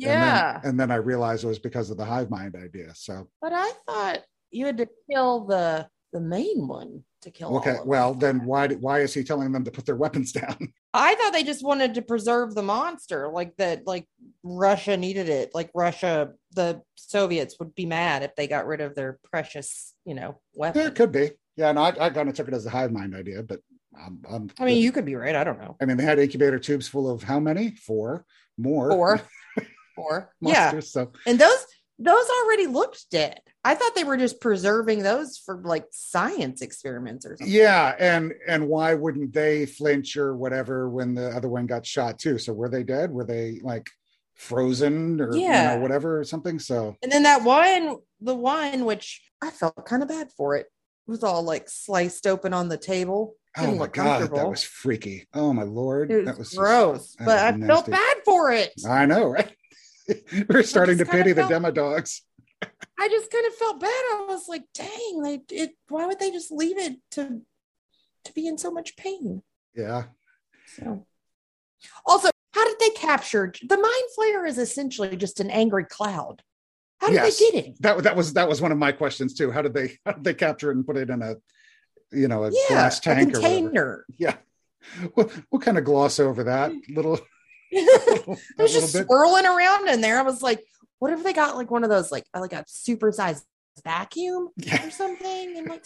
And 0.00 0.10
then- 0.10 0.18
Yeah. 0.18 0.60
And 0.64 0.78
then, 0.80 0.90
I 0.90 0.96
realized 0.96 1.44
it 1.44 1.48
was 1.48 1.58
because 1.58 1.90
of 1.90 1.96
the 1.96 2.04
hive 2.04 2.30
mind 2.30 2.56
idea. 2.56 2.94
So, 2.94 3.28
But 3.40 3.52
I 3.54 3.70
thought 3.86 4.20
you 4.50 4.66
had 4.66 4.78
to 4.78 4.88
kill 5.10 5.46
the 5.46 5.88
the 6.14 6.20
main 6.20 6.66
one 6.66 7.04
to 7.20 7.30
kill. 7.30 7.54
okay. 7.58 7.72
all 7.74 7.82
of 7.82 7.86
Well, 7.86 8.14
them. 8.14 8.38
then 8.38 8.46
why, 8.46 8.66
why 8.68 9.00
is 9.00 9.12
he 9.12 9.22
telling 9.22 9.52
them 9.52 9.62
to 9.64 9.70
put 9.70 9.84
their 9.84 9.94
weapons 9.94 10.32
down? 10.40 10.56
I 10.94 11.14
thought 11.16 11.34
they 11.34 11.42
just 11.42 11.62
wanted 11.62 11.92
to 11.96 12.02
preserve 12.02 12.54
the 12.54 12.62
monster, 12.62 13.28
like 13.28 13.54
that. 13.58 13.86
Like 13.86 14.08
Russia 14.42 14.96
needed 14.96 15.28
it. 15.28 15.50
Like 15.54 15.70
Russia, 15.74 16.32
the 16.54 16.80
Soviets 16.96 17.56
would 17.60 17.74
be 17.74 17.84
mad 17.84 18.22
if 18.22 18.34
they 18.36 18.46
got 18.48 18.66
rid 18.66 18.80
of 18.80 18.94
their 18.94 19.18
precious, 19.30 19.92
you 20.06 20.14
know, 20.14 20.40
yeah, 20.54 20.60
weapon. 20.60 20.86
it 20.86 20.94
could 20.94 21.12
be. 21.12 21.32
Yeah. 21.56 21.72
No, 21.72 21.82
I, 21.82 22.06
I 22.06 22.08
kind 22.10 22.30
of 22.30 22.34
took 22.34 22.48
it 22.48 22.54
as 22.54 22.64
a 22.64 22.70
hive 22.70 22.90
mind 22.90 23.14
idea, 23.14 23.42
but 23.42 23.60
um, 24.00 24.22
um, 24.30 24.50
I 24.58 24.64
mean, 24.64 24.78
you 24.82 24.92
could 24.92 25.04
be 25.04 25.14
right. 25.16 25.34
I 25.36 25.44
don't 25.44 25.58
know. 25.58 25.76
I 25.82 25.84
mean, 25.84 25.98
they 25.98 26.04
had 26.04 26.18
incubator 26.18 26.58
tubes 26.58 26.88
full 26.88 27.10
of 27.10 27.22
how 27.22 27.38
many? 27.38 27.72
Four 27.72 28.24
more. 28.56 28.90
Four, 28.90 29.20
Yeah, 30.40 30.70
monsters. 30.72 30.92
So, 30.92 31.12
and 31.26 31.38
those 31.38 31.66
those 31.98 32.26
already 32.44 32.66
looked 32.66 33.10
dead. 33.10 33.40
I 33.64 33.74
thought 33.74 33.94
they 33.96 34.04
were 34.04 34.16
just 34.16 34.40
preserving 34.40 35.02
those 35.02 35.36
for 35.36 35.60
like 35.64 35.86
science 35.90 36.62
experiments 36.62 37.26
or 37.26 37.36
something. 37.36 37.52
yeah. 37.52 37.94
And, 37.98 38.32
and 38.46 38.68
why 38.68 38.94
wouldn't 38.94 39.32
they 39.32 39.66
flinch 39.66 40.16
or 40.16 40.36
whatever 40.36 40.88
when 40.88 41.14
the 41.14 41.30
other 41.30 41.48
one 41.48 41.66
got 41.66 41.84
shot 41.84 42.20
too? 42.20 42.38
So 42.38 42.52
were 42.52 42.68
they 42.68 42.84
dead? 42.84 43.10
Were 43.10 43.24
they 43.24 43.58
like 43.64 43.90
frozen 44.36 45.20
or, 45.20 45.34
you 45.34 45.42
Yeah. 45.42 45.74
know, 45.74 45.80
whatever 45.82 46.20
or 46.20 46.24
something? 46.24 46.58
So, 46.58 46.96
And 47.02 47.10
then 47.10 47.24
that 47.24 47.42
one, 47.42 47.96
the 48.20 48.34
one 48.34 48.84
which 48.84 49.20
I 49.42 49.50
felt 49.50 49.84
kind 49.84 50.02
of 50.02 50.08
bad 50.08 50.28
for 50.36 50.54
it, 50.56 50.66
was 51.06 51.24
all 51.24 51.42
like 51.42 51.68
sliced 51.68 52.26
open 52.26 52.52
on 52.54 52.68
the 52.68 52.76
table. 52.78 53.34
oh 53.56 53.74
my 53.74 53.86
God, 53.88 54.30
that 54.30 54.48
was 54.48 54.62
freaky. 54.62 55.26
Oh 55.34 55.52
my 55.52 55.64
Lord. 55.64 56.10
Was, 56.10 56.24
that 56.26 56.38
was 56.38 56.48
just- 56.50 56.58
gross, 56.58 57.16
that 57.18 57.24
but 57.26 57.38
I 57.38 57.50
was 57.56 57.66
felt 57.66 57.90
bad 57.90 58.16
for 58.24 58.52
it. 58.52 58.72
I 58.88 59.04
know, 59.06 59.26
right? 59.26 59.50
We're 60.48 60.62
starting 60.62 60.98
to 60.98 61.06
pity 61.06 61.32
the 61.32 61.42
felt- 61.42 61.50
demo 61.50 61.70
dogs. 61.70 62.22
I 62.98 63.08
just 63.08 63.30
kind 63.30 63.46
of 63.46 63.54
felt 63.54 63.80
bad. 63.80 63.88
I 63.88 64.26
was 64.28 64.48
like, 64.48 64.64
dang, 64.74 65.22
they 65.22 65.40
it 65.50 65.70
why 65.88 66.06
would 66.06 66.18
they 66.18 66.30
just 66.30 66.50
leave 66.50 66.76
it 66.78 66.96
to 67.12 67.42
to 68.24 68.32
be 68.32 68.48
in 68.48 68.58
so 68.58 68.70
much 68.70 68.96
pain? 68.96 69.42
Yeah. 69.76 70.04
So 70.76 71.06
also, 72.04 72.30
how 72.52 72.64
did 72.64 72.78
they 72.80 72.90
capture 72.90 73.52
the 73.62 73.76
mind 73.76 74.04
flayer 74.18 74.48
is 74.48 74.58
essentially 74.58 75.16
just 75.16 75.38
an 75.40 75.50
angry 75.50 75.84
cloud. 75.84 76.42
How 77.00 77.08
did 77.08 77.14
Yes. 77.14 77.38
they 77.38 77.50
get 77.50 77.66
it? 77.66 77.82
That 77.82 78.02
that 78.02 78.16
was 78.16 78.32
that 78.32 78.48
was 78.48 78.60
one 78.60 78.72
of 78.72 78.78
my 78.78 78.90
questions 78.90 79.34
too. 79.34 79.52
How 79.52 79.62
did 79.62 79.74
they 79.74 79.98
how 80.04 80.12
did 80.12 80.24
they 80.24 80.34
capture 80.34 80.70
it 80.70 80.76
and 80.76 80.86
put 80.86 80.96
it 80.96 81.10
in 81.10 81.22
a 81.22 81.36
you 82.10 82.26
know 82.26 82.44
a 82.44 82.50
Yeah, 82.50 82.68
glass 82.68 82.98
a 82.98 83.02
tank 83.02 83.28
or 83.28 83.32
container. 83.32 84.04
Yeah. 84.16 84.34
We'll, 85.14 85.30
we'll 85.50 85.60
kind 85.60 85.76
of 85.76 85.84
gloss 85.84 86.18
over 86.18 86.44
that 86.44 86.72
hmm. 86.72 86.94
little, 86.94 87.20
it 87.72 88.38
was 88.58 88.72
just 88.72 88.92
bit. 88.94 89.06
swirling 89.06 89.46
around 89.46 89.88
in 89.88 90.00
there. 90.00 90.18
I 90.18 90.22
was 90.22 90.42
like, 90.42 90.64
what 90.98 91.12
if 91.12 91.22
they 91.22 91.32
got 91.32 91.56
like 91.56 91.70
one 91.70 91.84
of 91.84 91.90
those 91.90 92.10
like 92.10 92.24
like 92.34 92.52
a 92.52 92.64
super 92.66 93.12
sized 93.12 93.44
vacuum 93.84 94.48
Yeah. 94.56 94.86
or 94.86 94.90
something 94.90 95.56
and 95.58 95.68
like 95.68 95.84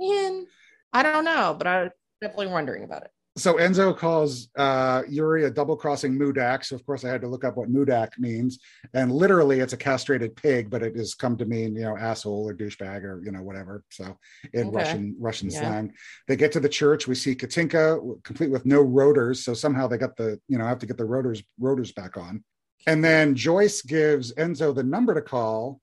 in? 0.00 0.46
I 0.92 1.02
don't 1.02 1.24
know, 1.24 1.54
but 1.58 1.66
I 1.66 1.82
was 1.84 1.92
definitely 2.20 2.46
wondering 2.48 2.84
about 2.84 3.02
it. 3.02 3.10
So 3.38 3.54
Enzo 3.54 3.96
calls 3.96 4.48
uh, 4.56 5.02
Yuri 5.08 5.44
a 5.44 5.50
double 5.50 5.76
crossing 5.76 6.18
Mudak. 6.18 6.64
So 6.64 6.74
of 6.74 6.84
course 6.84 7.04
I 7.04 7.08
had 7.08 7.20
to 7.20 7.28
look 7.28 7.44
up 7.44 7.56
what 7.56 7.72
Mudak 7.72 8.18
means, 8.18 8.58
and 8.94 9.12
literally 9.12 9.60
it's 9.60 9.72
a 9.72 9.76
castrated 9.76 10.34
pig, 10.34 10.68
but 10.68 10.82
it 10.82 10.96
has 10.96 11.14
come 11.14 11.36
to 11.38 11.44
mean 11.46 11.74
you 11.76 11.82
know 11.82 11.96
asshole 11.96 12.48
or 12.48 12.54
douchebag 12.54 13.04
or 13.04 13.22
you 13.24 13.30
know 13.30 13.42
whatever. 13.42 13.84
So 13.90 14.18
in 14.52 14.68
Okay. 14.68 14.76
Russian 14.76 15.16
Russian 15.18 15.50
Yeah. 15.50 15.60
slang, 15.60 15.92
they 16.26 16.36
get 16.36 16.52
to 16.52 16.60
the 16.60 16.68
church. 16.68 17.06
We 17.06 17.14
see 17.14 17.34
Katinka 17.34 18.00
complete 18.24 18.50
with 18.50 18.66
no 18.66 18.80
rotors. 18.80 19.44
So 19.44 19.54
somehow 19.54 19.86
they 19.86 19.98
got 19.98 20.16
the 20.16 20.40
you 20.48 20.58
know 20.58 20.66
have 20.66 20.80
to 20.80 20.86
get 20.86 20.98
the 20.98 21.04
rotors 21.04 21.42
rotors 21.60 21.92
back 21.92 22.16
on, 22.16 22.42
and 22.86 23.04
then 23.04 23.36
Joyce 23.36 23.82
gives 23.82 24.34
Enzo 24.34 24.74
the 24.74 24.82
number 24.82 25.14
to 25.14 25.22
call, 25.22 25.80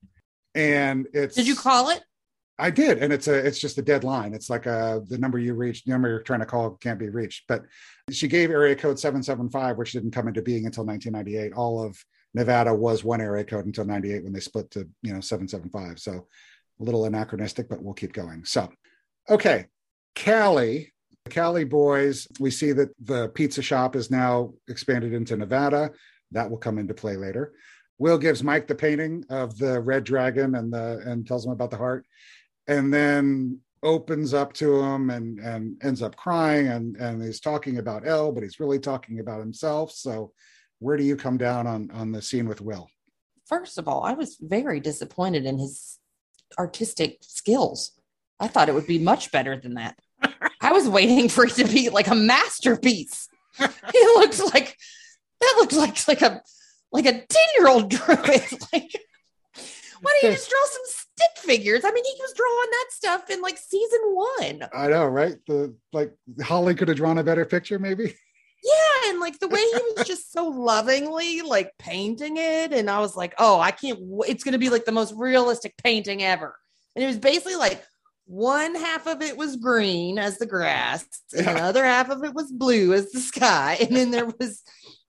and 0.54 1.06
it's 1.14 1.36
Did 1.36 1.46
you 1.46 1.56
call 1.56 1.88
it? 1.88 2.02
I 2.58 2.70
did, 2.70 2.98
and 2.98 3.12
it's 3.12 3.28
a 3.28 3.34
it's 3.34 3.58
just 3.58 3.76
a 3.78 3.82
dead 3.82 4.02
line. 4.02 4.32
It's 4.32 4.48
like 4.48 4.66
a 4.66 5.02
the 5.08 5.18
number 5.18 5.38
you 5.38 5.54
reach, 5.54 5.84
the 5.84 5.92
number 5.92 6.08
you're 6.08 6.22
trying 6.22 6.40
to 6.40 6.46
call 6.46 6.70
can't 6.76 6.98
be 6.98 7.10
reached. 7.10 7.44
But 7.48 7.64
she 8.10 8.28
gave 8.28 8.50
area 8.50 8.74
code 8.74 8.98
seven 8.98 9.22
seven 9.22 9.50
five, 9.50 9.76
which 9.76 9.92
didn't 9.92 10.12
come 10.12 10.28
into 10.28 10.40
being 10.40 10.64
until 10.64 10.86
1998. 10.86 11.52
All 11.54 11.84
of 11.84 12.02
Nevada 12.32 12.74
was 12.74 13.04
one 13.04 13.20
area 13.20 13.44
code 13.44 13.66
until 13.66 13.84
98 13.84 14.24
when 14.24 14.32
they 14.32 14.40
split 14.40 14.70
to 14.70 14.88
you 15.02 15.12
know 15.12 15.20
775. 15.20 15.98
So 15.98 16.26
a 16.80 16.82
little 16.82 17.04
anachronistic, 17.04 17.68
but 17.68 17.82
we'll 17.82 17.94
keep 17.94 18.14
going. 18.14 18.44
So 18.44 18.70
okay, 19.28 19.66
Cali, 20.14 20.94
the 21.24 21.30
Cali 21.30 21.64
boys. 21.64 22.26
We 22.40 22.50
see 22.50 22.72
that 22.72 22.88
the 23.04 23.28
pizza 23.28 23.60
shop 23.60 23.96
is 23.96 24.10
now 24.10 24.54
expanded 24.68 25.12
into 25.12 25.36
Nevada. 25.36 25.90
That 26.32 26.50
will 26.50 26.58
come 26.58 26.78
into 26.78 26.94
play 26.94 27.16
later. 27.16 27.52
Will 27.98 28.18
gives 28.18 28.42
Mike 28.42 28.66
the 28.66 28.74
painting 28.74 29.24
of 29.28 29.58
the 29.58 29.80
red 29.80 30.04
dragon 30.04 30.54
and 30.54 30.72
the 30.72 31.02
and 31.04 31.26
tells 31.26 31.44
him 31.44 31.52
about 31.52 31.70
the 31.70 31.76
heart 31.76 32.06
and 32.68 32.92
then 32.92 33.60
opens 33.82 34.34
up 34.34 34.52
to 34.52 34.80
him 34.80 35.10
and 35.10 35.38
and 35.38 35.80
ends 35.82 36.02
up 36.02 36.16
crying 36.16 36.68
and 36.68 36.96
and 36.96 37.22
he's 37.22 37.40
talking 37.40 37.78
about 37.78 38.06
Elle, 38.06 38.32
but 38.32 38.42
he's 38.42 38.60
really 38.60 38.78
talking 38.78 39.20
about 39.20 39.40
himself. 39.40 39.92
So 39.92 40.32
where 40.78 40.96
do 40.96 41.04
you 41.04 41.16
come 41.16 41.36
down 41.36 41.66
on 41.66 41.90
on 41.92 42.12
the 42.12 42.22
scene 42.22 42.48
with 42.48 42.60
Will? 42.60 42.88
First 43.46 43.78
of 43.78 43.86
all, 43.86 44.02
I 44.02 44.14
was 44.14 44.36
very 44.40 44.80
disappointed 44.80 45.46
in 45.46 45.58
his 45.58 45.98
artistic 46.58 47.18
skills. 47.20 47.92
I 48.40 48.48
thought 48.48 48.68
it 48.68 48.74
would 48.74 48.86
be 48.86 48.98
much 48.98 49.30
better 49.30 49.56
than 49.56 49.74
that. 49.74 49.96
I 50.60 50.72
was 50.72 50.88
waiting 50.88 51.28
for 51.28 51.46
it 51.46 51.54
to 51.54 51.64
be 51.64 51.88
like 51.90 52.08
a 52.08 52.14
masterpiece. 52.14 53.28
It 53.58 54.18
looks 54.18 54.40
like 54.52 54.76
that 55.40 55.54
looks 55.58 55.76
like 55.76 56.08
like 56.08 56.22
a 56.22 56.42
like 56.92 57.06
a 57.06 57.12
10 57.12 57.24
year 57.58 57.68
old 57.68 57.90
drew 57.90 58.02
it. 58.08 58.52
Like, 58.72 58.90
why 60.00 60.18
don't 60.20 60.30
you 60.30 60.36
just 60.36 60.50
draw 60.50 60.58
some 60.66 60.82
stick 60.86 61.44
figures? 61.44 61.84
I 61.84 61.90
mean, 61.90 62.04
he 62.04 62.14
was 62.20 62.32
drawing 62.34 62.70
that 62.70 62.86
stuff 62.90 63.30
in 63.30 63.42
like 63.42 63.58
season 63.58 64.00
one. 64.04 64.68
I 64.74 64.88
know, 64.88 65.06
right? 65.06 65.36
The 65.46 65.74
like 65.92 66.12
Holly 66.42 66.74
could 66.74 66.88
have 66.88 66.96
drawn 66.96 67.18
a 67.18 67.24
better 67.24 67.44
picture, 67.44 67.78
maybe. 67.78 68.14
Yeah, 68.64 69.10
and 69.10 69.20
like 69.20 69.38
the 69.38 69.48
way 69.48 69.60
he 69.60 69.80
was 69.96 70.06
just 70.06 70.32
so 70.32 70.48
lovingly 70.48 71.42
like 71.42 71.72
painting 71.78 72.36
it, 72.36 72.72
and 72.72 72.90
I 72.90 73.00
was 73.00 73.14
like, 73.16 73.34
oh, 73.38 73.60
I 73.60 73.70
can't. 73.70 73.98
W- 74.00 74.24
it's 74.26 74.42
gonna 74.44 74.58
be 74.58 74.70
like 74.70 74.84
the 74.84 74.92
most 74.92 75.14
realistic 75.16 75.76
painting 75.76 76.22
ever. 76.22 76.56
And 76.94 77.04
it 77.04 77.06
was 77.06 77.18
basically 77.18 77.56
like 77.56 77.84
one 78.24 78.74
half 78.74 79.06
of 79.06 79.22
it 79.22 79.36
was 79.36 79.56
green 79.56 80.18
as 80.18 80.38
the 80.38 80.46
grass, 80.46 81.04
and 81.36 81.46
Yeah. 81.46 81.54
the 81.54 81.60
other 81.62 81.84
half 81.84 82.10
of 82.10 82.24
it 82.24 82.34
was 82.34 82.50
blue 82.50 82.92
as 82.92 83.12
the 83.12 83.20
sky, 83.20 83.76
and 83.80 83.94
then 83.94 84.10
there 84.10 84.26
was 84.40 84.62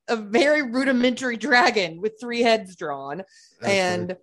a 0.09 0.15
very 0.15 0.61
rudimentary 0.61 1.35
dragon 1.37 1.99
with 1.99 2.13
three 2.19 2.41
heads 2.41 2.75
drawn, 2.75 3.23
and 3.63 4.15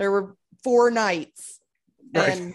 there 0.00 0.10
were 0.10 0.34
four 0.64 0.90
knights. 0.90 1.60
Right. 2.14 2.36
And 2.38 2.54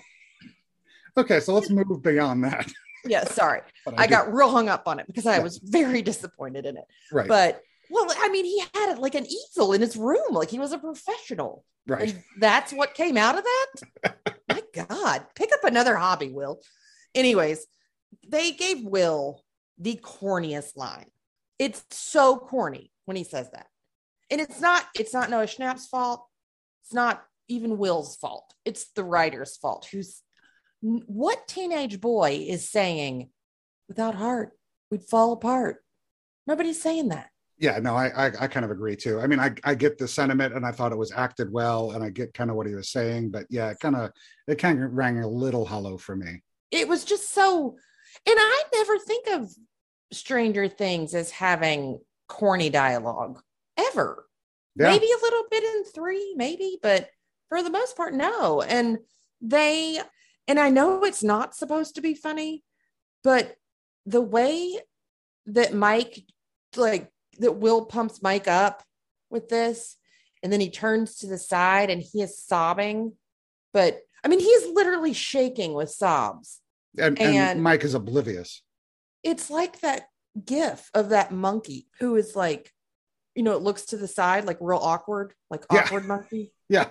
okay, 1.16 1.40
so 1.40 1.54
let's 1.54 1.70
move 1.70 2.02
beyond 2.02 2.44
that. 2.44 2.70
yeah, 3.06 3.24
sorry, 3.26 3.62
I 3.98 4.08
do- 4.08 4.12
got 4.12 4.34
real 4.34 4.50
hung 4.50 4.68
up 4.68 4.88
on 4.88 5.00
it 5.00 5.06
because 5.08 5.26
I 5.28 5.38
Yeah. 5.38 5.44
was 5.44 5.60
very 5.60 6.02
disappointed 6.02 6.66
in 6.66 6.76
it. 6.76 6.86
right, 7.12 7.28
But 7.28 7.62
well, 7.90 8.08
I 8.18 8.30
mean, 8.30 8.46
he 8.46 8.60
had 8.74 8.94
it 8.94 8.98
like 9.00 9.14
an 9.14 9.28
easel 9.28 9.72
in 9.74 9.80
his 9.82 9.96
room, 9.96 10.26
like 10.32 10.50
he 10.50 10.58
was 10.60 10.72
a 10.74 10.80
professional. 10.80 11.64
right. 11.88 12.10
And 12.10 12.24
that's 12.40 12.74
what 12.74 12.96
came 12.96 13.16
out 13.16 13.38
of 13.38 13.44
that. 13.44 14.34
My 14.50 14.64
God, 14.74 15.26
pick 15.36 15.52
up 15.54 15.64
another 15.64 15.96
hobby, 15.96 16.30
Will. 16.32 16.60
Anyways, 17.14 17.68
they 18.28 18.52
gave 18.54 18.84
Will 18.84 19.44
the 19.78 20.00
corniest 20.04 20.76
line. 20.76 21.12
It's 21.60 21.84
so 21.92 22.38
corny 22.38 22.92
when 23.06 23.16
he 23.16 23.24
says 23.24 23.52
that. 23.52 23.68
And 24.32 24.42
it's 24.42 24.60
not, 24.60 24.84
it's 24.96 25.14
not 25.14 25.30
Noah 25.30 25.46
Schnapp's 25.46 25.86
fault. 25.88 26.26
It's 26.84 26.94
not 26.94 27.24
even 27.48 27.78
Will's 27.78 28.16
fault. 28.18 28.54
It's 28.66 28.92
the 28.92 29.04
writer's 29.04 29.58
fault. 29.58 29.88
Who's 29.92 30.22
what 30.82 31.48
teenage 31.48 32.00
boy 32.02 32.46
is 32.48 32.70
saying, 32.70 33.30
without 33.88 34.16
heart, 34.16 34.52
we'd 34.92 35.04
fall 35.04 35.32
apart? 35.34 35.78
Nobody's 36.48 36.82
saying 36.82 37.10
that. 37.10 37.30
yeah 37.58 37.80
no 37.80 37.96
I, 37.96 38.08
I 38.10 38.32
i 38.42 38.48
kind 38.48 38.66
of 38.66 38.72
agree 38.72 38.96
too 38.98 39.20
i 39.22 39.28
mean 39.28 39.40
i 39.40 39.50
i 39.64 39.74
get 39.76 39.98
the 39.98 40.08
sentiment 40.08 40.54
and 40.56 40.66
i 40.66 40.72
thought 40.72 40.92
it 40.92 40.98
was 40.98 41.12
acted 41.14 41.52
well 41.52 41.92
and 41.92 42.04
i 42.04 42.10
get 42.10 42.34
kind 42.34 42.50
of 42.52 42.56
what 42.58 42.68
he 42.68 42.76
was 42.76 42.90
saying 42.90 43.32
but 43.32 43.46
yeah 43.50 43.70
it 43.72 43.80
kind 43.80 43.96
of 43.96 44.12
it 44.48 44.58
kind 44.60 44.84
of 44.84 44.92
rang 44.94 45.20
a 45.20 45.28
little 45.28 45.66
hollow 45.66 45.98
for 45.98 46.16
me 46.16 46.42
it 46.72 46.88
was 46.88 47.06
just 47.06 47.34
so 47.34 47.78
And 48.28 48.38
I 48.38 48.64
never 48.74 48.98
think 49.00 49.28
of 49.30 49.50
Stranger 50.12 50.68
Things 50.68 51.14
as 51.16 51.32
having 51.32 52.00
corny 52.28 52.70
dialogue 52.70 53.40
ever. 53.78 54.26
Yeah. 54.76 54.92
Maybe 54.92 55.06
a 55.08 55.24
little 55.24 55.44
bit 55.52 55.64
in 55.64 55.84
three, 55.86 56.34
maybe, 56.36 56.78
but 56.82 57.10
for 57.50 57.62
the 57.64 57.70
most 57.70 57.96
part, 57.96 58.14
no. 58.14 58.62
And 58.62 59.00
they, 59.42 60.00
and 60.48 60.60
I 60.60 60.70
know 60.70 61.04
it's 61.04 61.24
not 61.24 61.56
supposed 61.56 61.96
to 61.96 62.02
be 62.02 62.14
funny, 62.16 62.64
but 63.24 63.56
the 64.06 64.22
way 64.22 64.80
that 65.48 65.74
Mike, 65.74 66.24
like, 66.76 67.12
that 67.40 67.54
Will 67.58 67.86
pumps 67.86 68.22
Mike 68.22 68.48
up 68.48 68.84
with 69.30 69.50
this, 69.50 69.98
and 70.44 70.52
then 70.54 70.60
he 70.60 70.70
turns 70.70 71.16
to 71.18 71.28
the 71.28 71.38
side 71.38 71.90
and 71.90 72.02
he 72.02 72.22
is 72.22 72.38
sobbing. 72.40 73.14
But 73.74 74.02
I 74.24 74.28
mean, 74.28 74.40
he 74.40 74.46
is 74.48 74.72
literally 74.74 75.14
shaking 75.14 75.74
with 75.74 75.90
sobs. 75.90 76.62
And, 76.98 77.20
and, 77.20 77.36
And- 77.36 77.64
Mike 77.64 77.84
is 77.84 77.94
oblivious. 77.94 78.62
It's 79.24 79.50
like 79.50 79.82
that 79.82 80.04
gif 80.46 80.90
of 80.94 81.10
that 81.10 81.32
monkey 81.32 81.88
who 82.00 82.16
is 82.16 82.36
like, 82.36 82.72
you 83.36 83.44
know, 83.44 83.54
it 83.54 83.62
looks 83.62 83.86
to 83.88 83.98
the 83.98 84.08
side, 84.08 84.46
like 84.46 84.58
real 84.62 84.78
awkward, 84.80 85.34
like 85.50 85.66
Yeah. 85.72 85.80
awkward 85.84 86.06
monkey. 86.06 86.54
Yeah. 86.70 86.90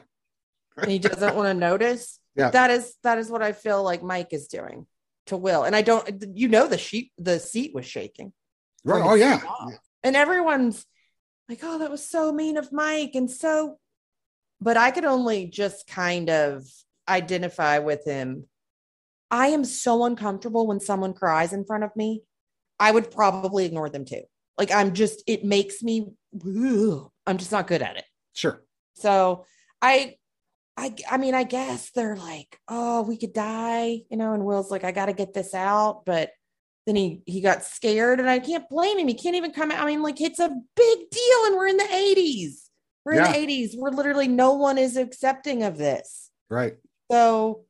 And 0.77 0.91
he 0.91 0.99
doesn't 0.99 1.35
want 1.35 1.49
to 1.49 1.55
notice. 1.55 2.19
Yeah. 2.37 2.51
That 2.51 2.73
is 2.73 2.93
that 3.05 3.19
is 3.19 3.31
what 3.31 3.45
I 3.45 3.53
feel 3.53 3.85
like 3.85 4.03
Mike 4.03 4.33
is 4.33 4.49
doing 4.49 4.89
to 5.27 5.37
Will. 5.37 5.63
And 5.63 5.77
I 5.77 5.83
don't 5.83 6.25
you 6.35 6.49
know 6.49 6.67
the 6.67 6.77
sheet 6.77 7.13
the 7.17 7.39
seat 7.39 7.73
was 7.73 7.87
shaking. 7.87 8.33
Right. 8.85 9.01
Oh 9.01 9.15
yeah. 9.15 9.39
stop. 9.39 9.71
And 10.03 10.17
everyone's 10.17 10.85
like, 11.49 11.61
oh, 11.63 11.79
that 11.79 11.91
was 11.91 12.07
so 12.07 12.33
mean 12.33 12.57
of 12.57 12.73
Mike. 12.73 13.13
And 13.15 13.31
so, 13.31 13.79
but 14.61 14.77
I 14.77 14.91
could 14.91 15.05
only 15.05 15.47
just 15.47 15.87
kind 15.87 16.31
of 16.31 16.65
identify 17.09 17.79
with 17.79 18.05
him. 18.05 18.47
I 19.31 19.49
am 19.49 19.65
so 19.65 20.05
uncomfortable 20.05 20.67
when 20.67 20.81
someone 20.81 21.13
cries 21.13 21.53
in 21.53 21.65
front 21.65 21.85
of 21.85 21.95
me. 21.97 22.23
I 22.79 22.91
would 22.91 23.11
probably 23.11 23.65
ignore 23.65 23.89
them 23.89 24.05
too. 24.05 24.23
Like, 24.59 24.73
I'm 24.73 24.95
just, 24.95 25.23
it 25.27 25.45
makes 25.45 25.83
me, 25.83 26.09
ugh, 26.35 27.11
I'm 27.27 27.39
just 27.39 27.53
not 27.53 27.67
good 27.67 27.83
at 27.83 27.97
it. 27.97 28.05
Sure. 28.33 28.63
So 28.95 29.47
I, 29.83 30.17
I, 30.77 30.95
I 31.11 31.19
mean, 31.19 31.35
I 31.35 31.45
guess 31.45 31.91
they're 31.93 32.17
like, 32.17 32.59
oh, 32.69 33.03
we 33.03 33.17
could 33.17 33.33
die, 33.33 34.03
you 34.11 34.17
know. 34.17 34.33
And 34.33 34.45
Will's 34.45 34.71
like, 34.71 34.83
I 34.85 34.91
got 34.93 35.07
to 35.07 35.13
get 35.13 35.33
this 35.33 35.55
out, 35.55 36.05
but 36.05 36.31
then 36.87 36.97
he 36.97 37.23
he 37.27 37.41
got 37.41 37.63
scared, 37.63 38.19
and 38.21 38.29
I 38.29 38.41
can't 38.41 38.69
blame 38.69 38.99
him. 38.99 39.09
He 39.09 39.15
can't 39.15 39.37
even 39.37 39.53
come 39.53 39.71
out. 39.71 39.81
I 39.83 39.87
mean, 39.87 40.03
like 40.03 40.21
it's 40.21 40.41
a 40.41 40.49
big 40.49 40.99
deal, 41.11 41.45
and 41.47 41.57
we're 41.57 41.69
in 41.69 41.77
the 41.77 41.95
eighties. 41.95 42.69
We're 43.05 43.15
Yeah. 43.15 43.27
in 43.27 43.33
the 43.33 43.39
eighties. 43.39 43.75
We're 43.79 43.91
literally 43.91 44.29
no 44.29 44.55
one 44.55 44.77
is 44.79 44.97
accepting 44.97 45.63
of 45.63 45.79
this. 45.79 46.31
Right. 46.51 46.77
So, 47.11 47.65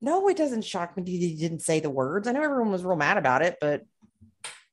no, 0.00 0.28
it 0.28 0.36
doesn't 0.36 0.64
shock 0.64 0.96
me 0.96 1.02
that 1.04 1.10
he 1.10 1.36
didn't 1.36 1.60
say 1.60 1.80
the 1.80 1.90
words. 1.90 2.26
I 2.26 2.32
know 2.32 2.42
everyone 2.42 2.72
was 2.72 2.84
real 2.84 2.96
mad 2.96 3.18
about 3.18 3.42
it, 3.42 3.56
but 3.60 3.84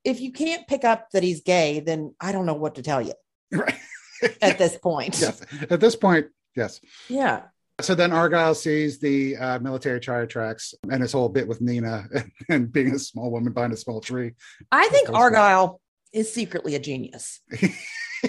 if 0.03 0.21
you 0.21 0.31
can't 0.31 0.67
pick 0.67 0.83
up 0.85 1.11
that 1.11 1.21
he's 1.23 1.41
gay, 1.41 1.81
then 1.81 2.15
I 2.19 2.31
don't 2.31 2.45
know 2.45 2.53
what 2.53 2.75
to 2.75 2.81
tell 2.81 3.01
you 3.01 3.13
Right. 3.51 3.75
at 4.41 4.57
this 4.57 4.77
point. 4.81 5.19
yes. 5.21 5.41
At 5.69 5.79
this 5.81 5.95
point, 5.95 6.27
yes. 6.57 6.81
Yeah. 7.07 7.43
So 7.79 7.93
then 7.93 8.11
Argyle 8.11 8.55
sees 8.55 8.99
the 8.99 9.37
uh, 9.37 9.59
military 9.59 9.99
tire 9.99 10.25
tracks 10.25 10.73
and 10.91 11.01
his 11.01 11.11
whole 11.11 11.29
bit 11.29 11.47
with 11.47 11.61
Nina 11.61 12.07
and, 12.13 12.31
and 12.49 12.71
being 12.71 12.95
a 12.95 12.99
small 12.99 13.31
woman 13.31 13.53
behind 13.53 13.71
a 13.71 13.77
small 13.77 14.01
tree. 14.01 14.33
I 14.71 14.87
think 14.89 15.09
Argyle 15.09 15.79
is 16.11 16.33
secretly 16.33 16.75
a 16.75 16.79
genius. 16.79 17.39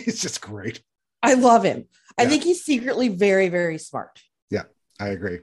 He's 0.04 0.20
just 0.20 0.42
great. 0.42 0.82
I 1.22 1.34
love 1.34 1.64
him. 1.64 1.86
I 2.18 2.26
think 2.26 2.42
he's 2.42 2.64
secretly 2.64 3.08
very, 3.08 3.48
very 3.48 3.78
smart. 3.78 4.20
Yeah, 4.50 4.64
I 5.00 5.08
agree. 5.08 5.40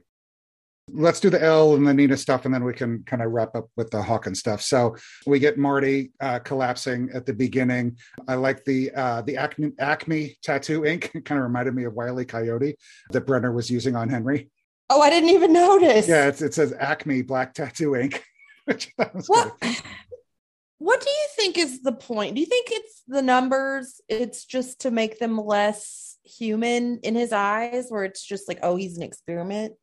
Let's 0.91 1.19
do 1.19 1.31
the 1.31 1.41
L 1.43 1.73
and 1.73 1.87
the 1.87 1.93
Nina 1.93 2.15
stuff, 2.15 2.45
and 2.45 2.53
then 2.53 2.63
we 2.63 2.73
can 2.73 3.03
kind 3.03 3.23
of 3.23 3.31
wrap 3.31 3.55
up 3.55 3.69
with 3.75 3.89
the 3.89 4.01
Hawkins 4.03 4.39
stuff. 4.39 4.61
So 4.61 4.95
we 5.25 5.39
get 5.39 5.57
Marty 5.57 6.11
uh, 6.19 6.39
collapsing 6.39 7.09
at 7.13 7.25
the 7.25 7.33
beginning. 7.33 7.97
I 8.27 8.35
like 8.35 8.63
the 8.65 8.91
uh, 8.93 9.21
the 9.23 9.37
Acme, 9.37 9.71
Acme 9.79 10.37
tattoo 10.43 10.85
ink. 10.85 11.11
It 11.15 11.25
kind 11.25 11.39
of 11.39 11.43
reminded 11.43 11.73
me 11.73 11.85
of 11.85 11.93
Wiley 11.93 12.25
Coyote 12.25 12.75
that 13.11 13.25
Brenner 13.25 13.51
was 13.51 13.69
using 13.71 13.95
on 13.95 14.09
Henry. 14.09 14.51
Oh, 14.91 15.01
I 15.01 15.09
didn't 15.09 15.29
even 15.29 15.51
notice. 15.53 16.07
Yeah, 16.07 16.27
it's, 16.27 16.43
it 16.43 16.53
says 16.53 16.71
Acme 16.79 17.23
black 17.23 17.55
tattoo 17.55 17.95
ink. 17.95 18.23
Which 18.65 18.91
I 18.99 19.05
thought 19.05 19.15
was 19.15 19.27
What 19.27 19.59
good. 19.59 19.75
what 20.77 21.01
do 21.01 21.09
you 21.09 21.27
think 21.35 21.57
is 21.57 21.81
the 21.81 21.93
point? 21.93 22.35
Do 22.35 22.41
you 22.41 22.47
think 22.47 22.67
it's 22.71 23.01
the 23.07 23.23
numbers? 23.23 24.01
It's 24.07 24.45
just 24.45 24.81
to 24.81 24.91
make 24.91 25.17
them 25.17 25.37
less 25.37 26.17
human 26.23 26.99
in 27.01 27.15
his 27.15 27.31
eyes, 27.31 27.87
where 27.89 28.03
it's 28.03 28.23
just 28.23 28.47
like, 28.47 28.59
oh, 28.61 28.75
he's 28.75 28.97
an 28.97 29.03
experiment. 29.03 29.73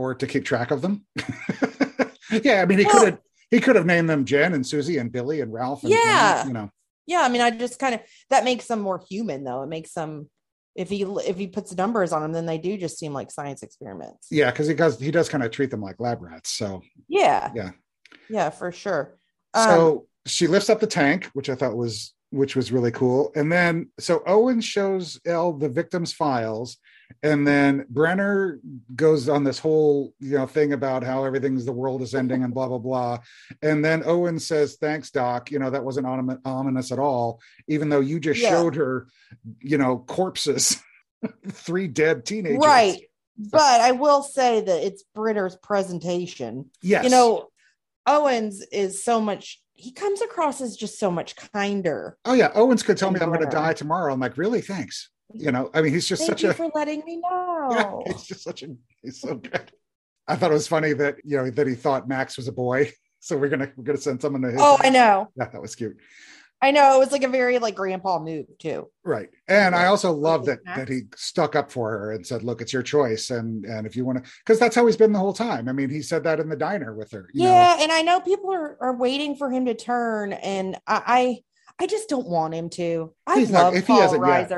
Or 0.00 0.14
to 0.14 0.26
keep 0.26 0.44
track 0.44 0.70
of 0.70 0.80
them. 0.82 1.04
yeah, 2.42 2.62
I 2.62 2.66
mean, 2.66 2.78
he 2.78 2.84
Well- 2.86 2.94
could 2.98 3.08
have 3.10 3.18
he 3.50 3.60
could 3.60 3.74
have 3.74 3.84
named 3.86 4.08
them 4.08 4.24
Jen 4.24 4.54
and 4.54 4.64
Susie 4.64 4.98
and 4.98 5.10
Billy 5.10 5.40
and 5.40 5.52
Ralph. 5.52 5.82
And, 5.82 5.90
Yeah. 5.92 6.46
you 6.46 6.52
know, 6.52 6.70
Yeah, 7.06 7.22
I 7.22 7.28
mean, 7.28 7.40
I 7.40 7.50
just 7.50 7.80
kind 7.80 7.96
of 7.96 8.00
that 8.30 8.44
makes 8.44 8.66
them 8.66 8.80
more 8.80 9.02
human, 9.10 9.42
though. 9.44 9.62
It 9.62 9.66
makes 9.68 9.92
them 9.92 10.30
if 10.76 10.88
he 10.88 11.02
if 11.02 11.36
he 11.36 11.48
puts 11.48 11.74
numbers 11.74 12.12
on 12.12 12.22
them, 12.22 12.32
then 12.32 12.46
they 12.46 12.58
do 12.58 12.78
just 12.78 12.96
seem 12.98 13.12
like 13.12 13.30
science 13.32 13.62
experiments. 13.64 14.28
yeah, 14.30 14.50
because 14.52 14.68
he 14.68 14.74
does 14.74 14.98
he 15.00 15.10
does 15.10 15.28
kind 15.28 15.42
of 15.42 15.50
treat 15.50 15.70
them 15.70 15.82
like 15.82 15.98
lab 15.98 16.22
rats. 16.22 16.50
So 16.50 16.82
Yeah, 17.08 17.50
Yeah. 17.54 17.70
yeah, 18.28 18.50
for 18.50 18.70
sure. 18.72 19.16
Um, 19.52 19.64
so 19.68 20.06
she 20.26 20.46
lifts 20.46 20.70
up 20.70 20.78
the 20.80 20.86
tank, 20.86 21.26
which 21.34 21.50
I 21.50 21.56
thought 21.56 21.76
was 21.76 22.14
which 22.30 22.54
was 22.54 22.70
really 22.70 22.92
cool. 22.92 23.32
And 23.34 23.50
then 23.50 23.90
so 23.98 24.22
Owen 24.26 24.60
shows 24.60 25.20
Elle 25.26 25.54
the 25.54 25.68
victim's 25.68 26.12
files, 26.12 26.76
and 27.22 27.46
then 27.46 27.86
Brenner 27.88 28.60
goes 28.94 29.28
on 29.28 29.44
this 29.44 29.58
whole 29.58 30.14
you 30.20 30.36
know 30.38 30.46
thing 30.46 30.72
about 30.72 31.02
how 31.02 31.24
everything's 31.24 31.64
the 31.64 31.72
world 31.72 32.02
is 32.02 32.14
ending 32.14 32.44
and 32.44 32.54
blah 32.54 32.68
blah 32.68 32.78
blah. 32.78 33.18
And 33.62 33.84
then 33.84 34.02
Owen 34.04 34.38
says, 34.38 34.76
"Thanks, 34.76 35.10
Doc. 35.10 35.50
You 35.50 35.58
know 35.58 35.70
that 35.70 35.84
wasn't 35.84 36.06
ominous 36.44 36.92
at 36.92 36.98
all, 36.98 37.40
even 37.68 37.88
though 37.88 38.00
you 38.00 38.20
just 38.20 38.40
Yeah. 38.40 38.50
showed 38.50 38.76
her, 38.76 39.06
you 39.60 39.78
know, 39.78 39.98
corpses, 39.98 40.76
three 41.48 41.88
dead 41.88 42.24
teenagers." 42.24 42.64
right. 42.64 43.00
But 43.42 43.80
I 43.80 43.92
will 43.92 44.22
say 44.22 44.60
that 44.60 44.84
it's 44.84 45.02
Brenner's 45.14 45.56
presentation. 45.56 46.70
Yes. 46.82 47.04
You 47.04 47.10
know, 47.10 47.48
Owens 48.06 48.60
is 48.70 49.02
so 49.02 49.20
much. 49.20 49.62
He 49.72 49.92
comes 49.92 50.20
across 50.20 50.60
as 50.60 50.76
just 50.76 50.98
so 50.98 51.10
much 51.10 51.36
kinder. 51.36 52.18
Oh 52.26 52.34
yeah, 52.34 52.50
Owens 52.54 52.82
could 52.82 52.98
tell 52.98 53.10
me 53.10 53.18
I'm 53.18 53.28
going 53.30 53.40
to 53.40 53.46
die 53.46 53.72
tomorrow. 53.72 54.12
I'm 54.12 54.20
like, 54.20 54.36
really? 54.36 54.60
Thanks. 54.60 55.08
You 55.34 55.52
know, 55.52 55.70
I 55.74 55.82
mean, 55.82 55.92
he's 55.92 56.06
just 56.08 56.22
Thank 56.22 56.30
such 56.38 56.42
you 56.42 56.50
a 56.50 56.54
for 56.54 56.70
letting 56.74 57.04
me 57.04 57.20
yeah, 57.30 57.76
know. 57.82 58.02
he's 58.06 58.24
just 58.24 58.42
such 58.42 58.62
a 58.62 58.68
he's 59.02 59.20
so 59.20 59.36
good. 59.36 59.72
I 60.28 60.36
thought 60.36 60.50
it 60.50 60.54
was 60.54 60.68
funny 60.68 60.92
that 60.94 61.16
you 61.24 61.36
know 61.36 61.50
that 61.50 61.66
he 61.66 61.74
thought 61.74 62.08
Max 62.08 62.36
was 62.36 62.48
a 62.48 62.52
boy, 62.52 62.92
so 63.20 63.36
we're 63.36 63.48
gonna 63.48 63.70
we're 63.76 63.84
gonna 63.84 63.98
send 63.98 64.20
someone 64.22 64.42
to 64.42 64.50
his. 64.50 64.60
oh, 64.60 64.76
I 64.80 64.90
know. 64.90 65.28
Yeah, 65.36 65.48
that 65.48 65.60
was 65.60 65.74
cute. 65.74 65.96
I 66.62 66.72
know. 66.72 66.94
It 66.96 66.98
was 66.98 67.10
like 67.10 67.22
a 67.22 67.28
very 67.28 67.58
like 67.58 67.74
grandpa 67.74 68.18
move 68.18 68.44
too. 68.58 68.90
Right, 69.02 69.30
and 69.48 69.74
I 69.74 69.86
also 69.86 70.12
love 70.12 70.44
that 70.44 70.62
Max? 70.64 70.78
that 70.78 70.88
he 70.90 71.02
stuck 71.16 71.56
up 71.56 71.72
for 71.72 71.90
her 71.90 72.12
and 72.12 72.26
said, 72.26 72.42
"Look, 72.42 72.60
it's 72.60 72.72
your 72.72 72.82
choice, 72.82 73.30
and 73.30 73.64
and 73.64 73.86
if 73.86 73.96
you 73.96 74.04
want 74.04 74.22
to, 74.22 74.30
because 74.44 74.58
that's 74.58 74.76
how 74.76 74.84
he's 74.84 74.96
been 74.96 75.12
the 75.12 75.18
whole 75.18 75.32
time. 75.32 75.68
I 75.68 75.72
mean, 75.72 75.88
he 75.88 76.02
said 76.02 76.24
that 76.24 76.38
in 76.38 76.48
the 76.50 76.56
diner 76.56 76.94
with 76.94 77.12
her. 77.12 77.30
You 77.32 77.44
yeah, 77.44 77.76
know? 77.78 77.82
and 77.84 77.92
I 77.92 78.02
know 78.02 78.20
people 78.20 78.52
are 78.52 78.76
are 78.80 78.94
waiting 78.96 79.36
for 79.36 79.50
him 79.50 79.64
to 79.66 79.74
turn, 79.74 80.34
and 80.34 80.76
I 80.86 81.42
I, 81.78 81.84
I 81.84 81.86
just 81.86 82.10
don't 82.10 82.28
want 82.28 82.52
him 82.52 82.68
to. 82.70 83.14
I 83.26 83.38
He's 83.38 83.50
not- 83.50 83.62
love 83.64 83.76
if 83.76 83.86
he 83.86 83.94
hasn't 83.94 84.26
yet. 84.26 84.50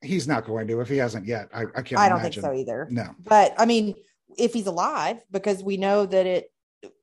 He's 0.00 0.28
not 0.28 0.46
going 0.46 0.68
to 0.68 0.80
if 0.80 0.88
he 0.88 0.96
hasn't 0.96 1.26
yet. 1.26 1.48
I, 1.52 1.62
I 1.74 1.82
can't. 1.82 2.00
I 2.00 2.08
don't 2.08 2.20
imagine. 2.20 2.42
think 2.42 2.54
so 2.54 2.58
either. 2.58 2.86
No, 2.90 3.14
But 3.18 3.54
I 3.58 3.66
mean, 3.66 3.94
if 4.36 4.52
he's 4.52 4.66
alive, 4.66 5.22
because 5.30 5.62
we 5.62 5.76
know 5.76 6.06
that 6.06 6.26
it 6.26 6.52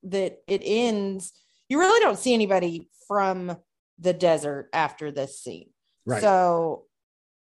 that 0.03 0.39
it 0.47 0.61
ends. 0.63 1.33
You 1.67 1.79
really 1.79 1.99
don't 1.99 2.17
see 2.17 2.33
anybody 2.33 2.89
from 3.07 3.57
the 3.99 4.13
desert 4.13 4.69
after 4.71 5.11
this 5.11 5.39
scene. 5.39 5.69
right. 6.05 6.21
So, 6.21 6.85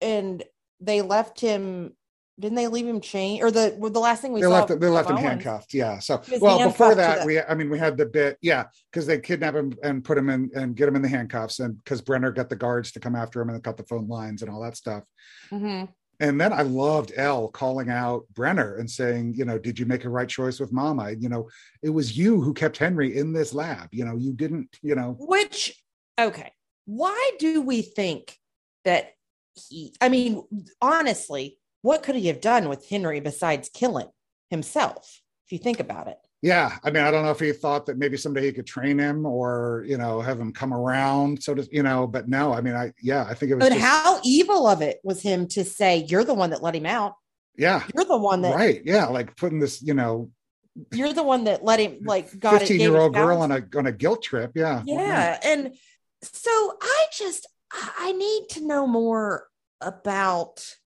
and 0.00 0.42
they 0.80 1.02
left 1.02 1.40
him. 1.40 1.94
Didn't 2.38 2.56
they 2.56 2.68
leave 2.68 2.86
him 2.86 3.00
chained? 3.00 3.42
Or 3.42 3.50
the 3.50 3.74
well, 3.78 3.90
the 3.90 3.98
last 3.98 4.20
thing 4.20 4.32
we 4.32 4.40
they 4.40 4.46
saw? 4.46 4.52
left 4.66 4.80
they 4.80 4.88
left 4.88 5.08
him 5.08 5.16
handcuffed 5.16 5.72
yeah 5.72 5.98
so 5.98 6.20
well 6.40 6.68
before 6.68 6.94
that 6.94 7.24
we 7.24 7.40
i 7.40 7.54
mean 7.54 7.70
we 7.70 7.78
had 7.78 7.96
the 7.96 8.04
bit 8.04 8.36
yeah 8.42 8.64
because 8.92 9.06
they 9.06 9.18
kidnap 9.18 9.54
him 9.54 9.72
and 9.82 10.04
put 10.04 10.18
him 10.18 10.28
in 10.28 10.50
and 10.54 10.76
get 10.76 10.86
him 10.88 10.96
in 10.96 11.02
the 11.02 11.08
handcuffs 11.08 11.60
and 11.60 11.82
because 11.82 12.02
brenner 12.02 12.30
got 12.30 12.48
the 12.50 12.56
guards 12.56 12.92
to 12.92 13.00
come 13.00 13.16
after 13.16 13.40
him 13.40 13.48
and 13.48 13.62
cut 13.64 13.76
the 13.78 13.82
phone 13.84 14.06
lines 14.06 14.42
and 14.42 14.50
all 14.50 14.60
that 14.60 14.76
stuff 14.76 15.02
Mhm. 15.50 15.88
and 16.20 16.40
then 16.40 16.52
i 16.52 16.62
loved 16.62 17.12
l 17.16 17.48
calling 17.48 17.88
out 17.88 18.24
brenner 18.34 18.76
and 18.76 18.90
saying 18.90 19.32
you 19.34 19.44
know 19.46 19.58
did 19.58 19.78
you 19.78 19.86
make 19.86 20.04
a 20.04 20.10
right 20.10 20.28
choice 20.28 20.60
with 20.60 20.72
mama 20.72 21.12
you 21.12 21.28
know 21.30 21.48
it 21.82 21.90
was 21.90 22.16
you 22.18 22.40
who 22.42 22.52
kept 22.52 22.76
henry 22.76 23.16
in 23.16 23.32
this 23.32 23.54
lab 23.54 23.88
you 23.92 24.04
know 24.04 24.16
you 24.16 24.32
didn't 24.32 24.68
you 24.82 24.94
know 24.94 25.16
Which, 25.18 25.82
okay, 26.20 26.52
why 26.84 27.30
do 27.38 27.62
we 27.62 27.82
think 27.82 28.38
that 28.84 29.12
he? 29.54 29.94
I 30.00 30.08
mean, 30.08 30.42
honestly, 30.80 31.58
what 31.82 32.02
could 32.02 32.14
he 32.16 32.26
have 32.28 32.40
done 32.40 32.68
with 32.68 32.88
Henry 32.88 33.20
besides 33.20 33.68
killing 33.72 34.08
himself? 34.50 35.22
If 35.46 35.52
you 35.52 35.58
think 35.58 35.78
about 35.80 36.08
it. 36.08 36.18
yeah 36.42 36.76
i 36.84 36.90
mean 36.90 37.04
i 37.04 37.10
don't 37.10 37.24
know 37.24 37.30
if 37.30 37.38
he 37.40 37.52
thought 37.52 37.86
that 37.86 37.96
maybe 37.98 38.16
someday 38.16 38.44
he 38.46 38.52
could 38.52 38.66
train 38.66 38.98
him 38.98 39.24
or 39.24 39.84
you 39.86 39.96
know 39.96 40.20
have 40.20 40.38
him 40.40 40.52
come 40.52 40.74
around 40.74 41.40
so 41.42 41.54
to 41.54 41.66
you 41.72 41.82
know 41.84 42.06
but 42.06 42.28
no 42.28 42.52
i 42.52 42.60
mean 42.60 42.74
i 42.74 42.92
yeah 43.00 43.24
i 43.30 43.32
think 43.32 43.50
it 43.52 43.54
was 43.54 43.62
But 43.64 43.72
just- 43.72 43.84
how 43.84 44.20
evil 44.24 44.66
of 44.66 44.82
it 44.82 44.98
was 45.04 45.22
him 45.22 45.46
to 45.56 45.64
say, 45.64 46.04
"You're 46.10 46.24
the 46.24 46.34
one 46.34 46.50
that 46.50 46.62
let 46.62 46.74
him 46.74 46.84
out. 46.84 47.14
yeah 47.56 47.80
You're 47.94 48.04
the 48.04 48.18
one 48.18 48.42
that." 48.42 48.54
right 48.56 48.82
yeah 48.84 49.06
like 49.06 49.36
putting 49.36 49.60
this 49.60 49.80
you 49.82 49.94
know 49.94 50.30
you're 50.92 51.12
the 51.14 51.22
one 51.22 51.44
that 51.44 51.64
let 51.64 51.78
him 51.80 52.00
like 52.04 52.26
got. 52.38 52.58
Fifteen 52.58 52.80
year 52.80 52.96
old 52.96 53.14
girl 53.14 53.38
on 53.40 53.50
a 53.50 53.60
on 53.78 53.86
a 53.86 53.92
guilt 53.92 54.22
trip. 54.22 54.50
Yeah. 54.54 54.82
Yeah. 54.84 55.38
And 55.42 55.74
so 56.22 56.50
I 56.82 57.04
just, 57.16 57.46
I 57.72 58.12
need 58.12 58.42
to 58.50 58.66
know 58.66 58.86
more 58.86 59.46
about 59.80 60.54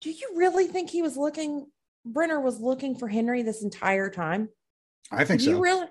do 0.06 0.12
you 0.12 0.34
really 0.36 0.68
think 0.68 0.88
he 0.88 1.02
was 1.02 1.16
looking, 1.16 1.66
Brenner 2.04 2.40
was 2.40 2.60
looking 2.60 2.96
for 2.96 3.08
Henry 3.08 3.42
this 3.42 3.64
entire 3.64 4.08
time? 4.08 4.48
I 5.10 5.24
think 5.24 5.40
Do 5.40 5.46
so. 5.46 5.50
you 5.50 5.60
really? 5.60 5.88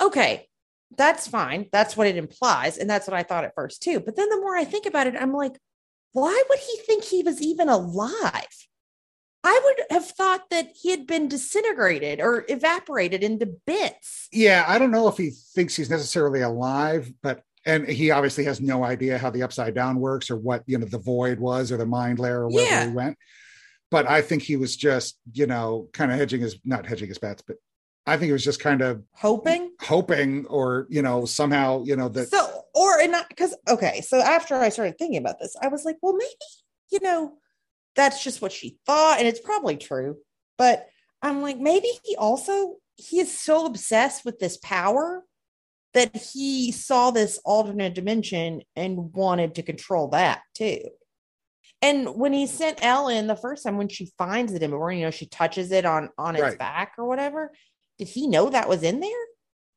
Okay. 0.00 0.48
That's 0.96 1.26
fine. 1.26 1.66
That's 1.72 1.96
what 1.96 2.06
it 2.06 2.16
implies. 2.16 2.78
And 2.78 2.88
that's 2.88 3.08
what 3.08 3.16
I 3.16 3.24
thought 3.24 3.42
at 3.42 3.56
first 3.56 3.82
too. 3.82 3.98
But 3.98 4.14
then 4.14 4.28
the 4.28 4.36
more 4.36 4.56
I 4.56 4.62
think 4.62 4.86
about 4.86 5.08
it, 5.08 5.16
I'm 5.18 5.32
like, 5.32 5.58
why 6.12 6.40
would 6.48 6.58
he 6.60 6.76
think 6.86 7.02
he 7.02 7.24
was 7.24 7.42
even 7.42 7.68
alive? 7.68 8.68
I 9.42 9.60
would 9.64 9.86
have 9.90 10.06
thought 10.06 10.48
that 10.50 10.68
he 10.80 10.90
had 10.90 11.08
been 11.08 11.26
disintegrated 11.26 12.20
or 12.20 12.44
evaporated 12.48 13.24
into 13.24 13.46
bits. 13.66 14.28
yeah, 14.30 14.64
I 14.68 14.78
don't 14.78 14.92
know 14.92 15.08
if 15.08 15.16
he 15.16 15.30
thinks 15.30 15.74
he's 15.74 15.90
necessarily 15.90 16.42
alive, 16.42 17.12
but 17.24 17.42
and 17.64 17.86
he 17.86 18.10
obviously 18.10 18.44
has 18.44 18.60
no 18.60 18.84
idea 18.84 19.18
how 19.18 19.30
the 19.30 19.42
upside 19.42 19.74
down 19.74 20.00
works 20.00 20.30
or 20.30 20.36
what 20.36 20.62
you 20.66 20.78
know 20.78 20.86
the 20.86 20.98
void 20.98 21.38
was 21.38 21.70
or 21.72 21.76
the 21.76 21.86
Mind 21.86 22.18
Flayer 22.18 22.40
or 22.40 22.48
wherever 22.48 22.70
Yeah. 22.70 22.88
he 22.88 22.94
went. 22.94 23.18
But 23.90 24.08
I 24.08 24.22
think 24.22 24.42
he 24.42 24.56
was 24.56 24.74
just, 24.74 25.18
you 25.32 25.46
know, 25.46 25.88
kind 25.92 26.10
of 26.10 26.18
hedging 26.18 26.40
his 26.40 26.58
not 26.64 26.86
hedging 26.86 27.08
his 27.08 27.18
bets, 27.18 27.42
but 27.46 27.56
I 28.06 28.16
think 28.16 28.26
he 28.26 28.32
was 28.32 28.42
just 28.44 28.58
kind 28.58 28.80
of 28.80 29.02
Hoping 29.12 29.70
hoping 29.80 30.46
or 30.46 30.86
you 30.90 31.02
know 31.02 31.24
somehow 31.24 31.84
you 31.84 31.94
know 31.96 32.08
that 32.08 32.28
so 32.30 32.62
or 32.74 32.98
and 33.00 33.12
not 33.12 33.28
because 33.28 33.54
okay 33.68 34.00
so 34.00 34.18
after 34.20 34.54
i 34.56 34.68
started 34.68 34.96
thinking 34.98 35.18
about 35.18 35.38
this 35.40 35.54
i 35.62 35.68
was 35.68 35.84
like 35.84 35.96
well 36.02 36.14
maybe 36.14 36.30
you 36.90 36.98
know 37.00 37.34
that's 37.96 38.22
just 38.24 38.40
what 38.42 38.52
she 38.52 38.76
thought 38.86 39.18
and 39.18 39.26
it's 39.28 39.40
probably 39.40 39.76
true 39.76 40.16
but 40.58 40.86
i'm 41.20 41.42
like 41.42 41.58
maybe 41.58 41.88
he 42.04 42.14
also 42.16 42.76
he 42.96 43.18
is 43.20 43.36
so 43.36 43.66
obsessed 43.66 44.24
with 44.24 44.38
this 44.38 44.56
power 44.58 45.22
that 45.94 46.16
he 46.16 46.72
saw 46.72 47.10
this 47.10 47.38
alternate 47.44 47.94
dimension 47.94 48.62
and 48.76 49.12
wanted 49.12 49.54
to 49.56 49.62
control 49.62 50.08
that 50.08 50.42
too 50.54 50.78
and 51.80 52.14
when 52.14 52.32
he 52.32 52.46
sent 52.46 52.78
ellen 52.84 53.26
the 53.26 53.36
first 53.36 53.64
time 53.64 53.76
when 53.76 53.88
she 53.88 54.10
finds 54.16 54.52
it 54.52 54.62
in 54.62 54.72
or 54.72 54.92
you 54.92 55.02
know 55.04 55.10
she 55.10 55.26
touches 55.26 55.72
it 55.72 55.84
on 55.84 56.08
on 56.18 56.34
its 56.36 56.42
Right. 56.42 56.58
back 56.58 56.92
or 56.98 57.06
whatever 57.06 57.52
did 57.98 58.08
he 58.08 58.26
know 58.26 58.50
that 58.50 58.68
was 58.68 58.82
in 58.82 59.00
there 59.00 59.10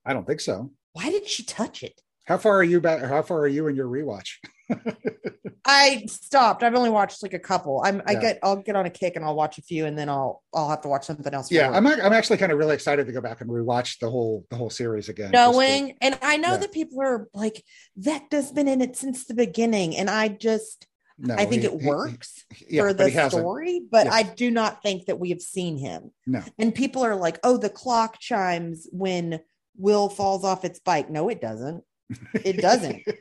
I 0.05 0.13
don't 0.13 0.25
think 0.25 0.39
so. 0.41 0.71
why 0.93 1.09
did 1.09 1.27
she 1.27 1.43
touch 1.43 1.83
it 1.83 1.99
How 2.25 2.37
far 2.37 2.55
are 2.57 2.63
you 2.63 2.79
back? 2.81 3.01
How 3.03 3.21
far 3.21 3.39
are 3.39 3.47
you 3.47 3.67
in 3.67 3.75
your 3.75 3.87
rewatch? 3.87 4.29
I 5.67 6.05
stopped. 6.07 6.61
I've 6.63 6.75
only 6.75 6.89
watched 6.91 7.23
like 7.23 7.33
a 7.33 7.39
couple. 7.39 7.81
I'm 7.83 8.01
I 8.05 8.13
Yeah. 8.13 8.21
get 8.21 8.39
I'll 8.43 8.57
get 8.57 8.75
on 8.75 8.85
a 8.85 8.89
kick 8.89 9.15
and 9.15 9.25
I'll 9.25 9.35
watch 9.35 9.57
a 9.57 9.61
few 9.61 9.85
and 9.85 9.97
then 9.97 10.09
I'll 10.09 10.43
I'll 10.53 10.69
have 10.69 10.81
to 10.81 10.87
watch 10.87 11.05
something 11.05 11.33
else. 11.33 11.51
Yeah, 11.51 11.71
I'm 11.71 11.85
I'm 11.87 12.13
actually 12.13 12.37
kind 12.37 12.51
of 12.51 12.57
really 12.59 12.75
excited 12.75 13.07
to 13.07 13.13
go 13.13 13.21
back 13.21 13.41
and 13.41 13.49
rewatch 13.49 13.99
the 13.99 14.09
whole 14.09 14.45
the 14.49 14.55
whole 14.55 14.69
series 14.69 15.09
again. 15.09 15.31
just 15.31 15.51
to- 15.51 15.51
knowing 15.57 15.97
and 16.01 16.17
I 16.21 16.37
know 16.37 16.51
Yeah. 16.51 16.57
that 16.57 16.71
people 16.71 17.01
are 17.01 17.27
like 17.33 17.63
Vecna's 17.99 18.51
been 18.51 18.67
in 18.67 18.81
it 18.81 18.95
since 18.95 19.25
the 19.25 19.33
beginning 19.33 19.95
and 19.97 20.09
I 20.09 20.27
just 20.27 20.85
no, 21.17 21.33
I 21.35 21.45
think 21.45 21.61
he- 21.61 21.67
it 21.69 21.81
he- 21.81 21.87
works 21.87 22.43
yeah, 22.67 22.81
for 22.83 22.93
the 22.93 23.07
he 23.09 23.15
hasn't. 23.15 23.41
story, 23.41 23.81
but. 23.89 24.07
I 24.07 24.23
do 24.23 24.51
not 24.51 24.83
think 24.83 25.05
that 25.05 25.17
we 25.17 25.29
have 25.29 25.39
seen 25.41 25.77
him. 25.77 26.11
No. 26.27 26.43
And 26.59 26.75
people 26.75 27.05
are 27.05 27.15
like, 27.15 27.39
"Oh, 27.41 27.55
the 27.55 27.69
clock 27.69 28.19
chimes 28.19 28.85
when 28.91 29.39
Will 29.77 30.09
falls 30.09 30.43
off 30.43 30.65
its 30.65 30.79
bike." 30.79 31.09
No, 31.09 31.29
it 31.29 31.39
doesn't. 31.39 31.85
It 32.33 32.57
doesn't. 32.57 33.01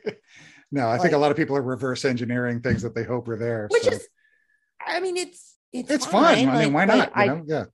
no, 0.71 0.89
I 0.89 0.97
think 0.97 1.13
a 1.13 1.17
lot 1.17 1.31
of 1.31 1.37
people 1.37 1.55
are 1.55 1.61
reverse 1.61 2.05
engineering 2.05 2.61
things 2.61 2.81
that 2.81 2.95
they 2.95 3.03
hope 3.03 3.27
are 3.27 3.37
there. 3.37 3.67
Which 3.71 3.83
so. 3.83 3.91
is 3.91 4.07
I 4.85 4.99
mean, 4.99 5.17
it's 5.17 5.55
it's 5.71 5.89
it's 5.89 6.05
fun. 6.05 6.49
I 6.49 6.63
mean, 6.63 6.73
why 6.73 6.85
not? 6.85 7.11
I 7.15 7.23
you 7.25 7.29
know? 7.29 7.43
Yeah. 7.45 7.65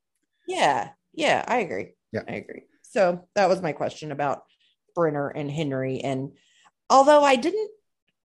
Yeah, 0.48 0.90
yeah, 1.14 1.46
I 1.48 1.60
agree. 1.60 1.94
Yeah. 2.12 2.24
I 2.28 2.34
agree. 2.34 2.64
So 2.84 3.28
that 3.36 3.48
was 3.48 3.62
my 3.62 3.72
question 3.72 4.12
about 4.12 4.44
Brenner 4.96 5.30
and 5.30 5.50
Henry. 5.50 6.02
And 6.02 6.32
although 6.90 7.24
I 7.24 7.36
didn't, 7.36 7.70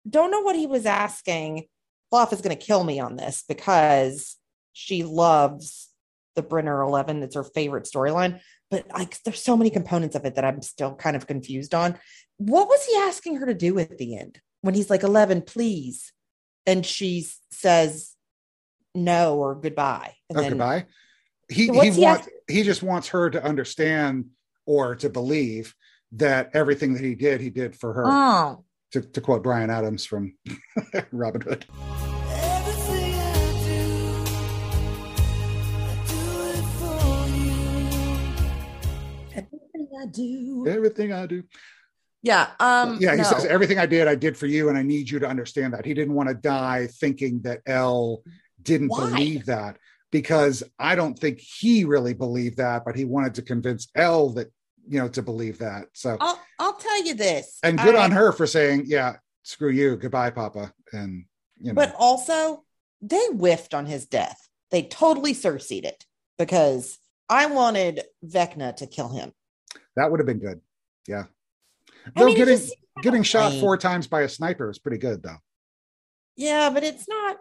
don't 0.09 0.31
know 0.31 0.43
what 0.43 0.57
he 0.57 0.67
was 0.67 0.87
asking, 0.87 1.67
Fluff 2.11 2.33
is 2.33 2.41
going 2.41 2.57
to 2.57 2.65
kill 2.65 2.85
me 2.85 3.01
on 3.01 3.17
this 3.17 3.43
because 3.49 4.37
she 4.73 5.03
loves 5.03 5.89
the 6.37 6.43
Brenner 6.43 6.83
11. 6.83 7.23
It's 7.23 7.35
her 7.35 7.43
favorite 7.43 7.85
storyline. 7.85 8.41
But 8.71 8.87
like, 8.93 9.21
there's 9.25 9.43
so 9.43 9.57
many 9.57 9.71
components 9.71 10.15
of 10.15 10.25
it 10.25 10.37
that 10.37 10.45
I'm 10.45 10.63
still 10.63 10.95
kind 10.95 11.17
of 11.17 11.27
confused 11.27 11.75
on. 11.75 11.99
What 12.39 12.69
was 12.69 12.85
he 12.85 12.97
asking 12.97 13.37
her 13.37 13.47
to 13.47 13.55
do 13.55 13.79
at 13.79 13.97
the 13.99 14.17
end 14.17 14.41
when 14.63 14.75
he's 14.75 14.91
like, 14.91 15.03
11, 15.03 15.43
please? 15.43 16.13
And 16.67 16.85
she 16.85 17.27
says 17.51 18.15
no 18.95 19.37
or 19.39 19.55
goodbye. 19.55 20.15
And 20.29 20.39
Oh, 20.39 20.43
then 20.43 20.51
goodbye. 20.53 20.87
He 21.49 21.71
What's 21.71 21.83
he 21.85 21.91
he 21.91 22.01
wants 22.01 22.29
he 22.49 22.63
just 22.63 22.83
wants 22.83 23.09
her 23.09 23.29
to 23.31 23.43
understand 23.43 24.27
or 24.67 24.95
to 24.97 25.11
believe 25.11 25.75
that 26.13 26.51
everything 26.55 26.95
that 26.95 27.03
he 27.03 27.15
did, 27.15 27.41
he 27.41 27.51
did 27.51 27.77
for 27.77 27.93
her. 27.93 28.05
Oh, 28.07 28.65
to, 28.93 29.03
to 29.03 29.21
quote 29.21 29.43
Bryan 29.43 29.69
Adams 29.71 30.07
from 30.07 30.37
Robin 31.13 31.41
Hood. 31.43 31.67
Everything 32.17 33.15
I 33.15 33.67
do, 33.67 34.05
I 35.85 35.95
do 36.07 36.21
it 36.55 36.65
for 36.79 36.97
you. 40.17 40.69
everything 40.69 41.13
I 41.13 41.27
do. 41.27 41.43
Everything 42.25 42.47
I 42.47 42.47
do. 42.49 42.59
Yeah. 42.61 42.83
Um. 42.83 42.99
yeah, 43.01 43.11
he 43.13 43.17
no. 43.19 43.23
says 43.25 43.45
everything 43.45 43.79
I 43.79 43.87
did, 43.87 44.09
I 44.09 44.15
did 44.15 44.37
for 44.37 44.47
you, 44.47 44.69
and 44.69 44.79
I 44.79 44.83
need 44.83 45.11
you 45.11 45.19
to 45.19 45.27
understand 45.29 45.75
that. 45.75 45.85
He 45.85 45.95
didn't 45.95 46.15
want 46.15 46.29
to 46.29 46.35
die 46.35 46.87
thinking 46.87 47.41
that 47.43 47.61
L 47.67 48.23
didn't 48.63 48.89
Why? 48.89 49.11
believe 49.11 49.47
that 49.47 49.79
because 50.11 50.63
I 50.79 50.95
don't 50.95 51.19
think 51.19 51.41
he 51.41 51.85
really 51.85 52.15
believed 52.15 52.59
that, 52.59 52.85
but 52.85 52.97
he 52.97 53.05
wanted 53.05 53.35
to 53.35 53.43
convince 53.43 53.89
L 53.95 54.31
that 54.31 54.53
you 54.89 54.99
know 54.99 55.09
to 55.09 55.23
believe 55.23 55.59
that. 55.59 55.87
So 55.93 56.17
I'll 56.21 56.41
I'll 56.59 56.75
tell 56.77 57.05
you 57.05 57.15
this. 57.15 57.59
and 57.63 57.79
good 57.79 57.95
on 57.95 58.11
her 58.13 58.33
for 58.33 58.47
saying, 58.47 58.85
yeah, 58.87 59.17
screw 59.43 59.71
you, 59.71 59.97
goodbye, 59.97 60.31
Papa, 60.31 60.73
and 60.93 61.25
you 61.61 61.73
know, 61.73 61.75
But 61.75 61.95
also, 61.99 62.65
they 63.03 63.27
whiffed 63.29 63.75
on 63.75 63.87
his 63.87 64.07
death. 64.07 64.49
They 64.71 64.83
totally 64.83 65.35
Cersei'd 65.35 65.85
it 65.85 66.05
because 66.39 66.99
I 67.29 67.47
wanted 67.47 68.03
Vecna 68.25 68.77
to 68.77 68.87
kill 68.87 69.09
him. 69.09 69.33
that 69.97 70.11
would 70.11 70.21
have 70.21 70.27
been 70.27 70.39
good. 70.39 70.61
Yeah, 71.07 71.25
I 72.07 72.11
though 72.21 72.27
mean, 72.27 72.37
getting 72.37 72.57
just 72.59 72.75
getting 73.03 73.23
shot 73.23 73.53
lame. 73.53 73.61
four 73.61 73.77
times 73.77 74.07
by 74.07 74.23
a 74.23 74.29
sniper 74.29 74.71
is 74.71 74.79
pretty 74.79 74.99
good 74.99 75.23
though. 75.23 75.39
Yeah, 76.37 76.71
but 76.71 76.83
it's 76.85 77.09
not. 77.09 77.37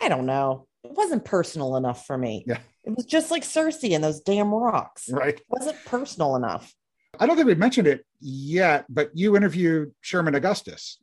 I 0.00 0.08
don't 0.08 0.26
know. 0.26 0.66
It 0.84 0.92
wasn't 0.92 1.24
personal 1.24 1.76
enough 1.76 2.06
for 2.06 2.16
me. 2.16 2.44
Yeah. 2.46 2.58
It 2.84 2.94
was 2.94 3.06
just 3.06 3.30
like 3.30 3.42
Cersei 3.42 3.94
and 3.94 4.04
those 4.04 4.20
damn 4.20 4.52
rocks. 4.54 5.08
It 5.08 5.14
Right. 5.14 5.40
wasn't 5.48 5.82
personal 5.86 6.36
enough. 6.36 6.72
I 7.18 7.26
don't 7.26 7.34
think 7.36 7.48
we 7.48 7.54
mentioned 7.54 7.88
it 7.88 8.04
yet, 8.20 8.84
but 8.88 9.10
you 9.14 9.36
interviewed 9.36 9.92
Sherman 10.02 10.34
Augustus. 10.34 10.98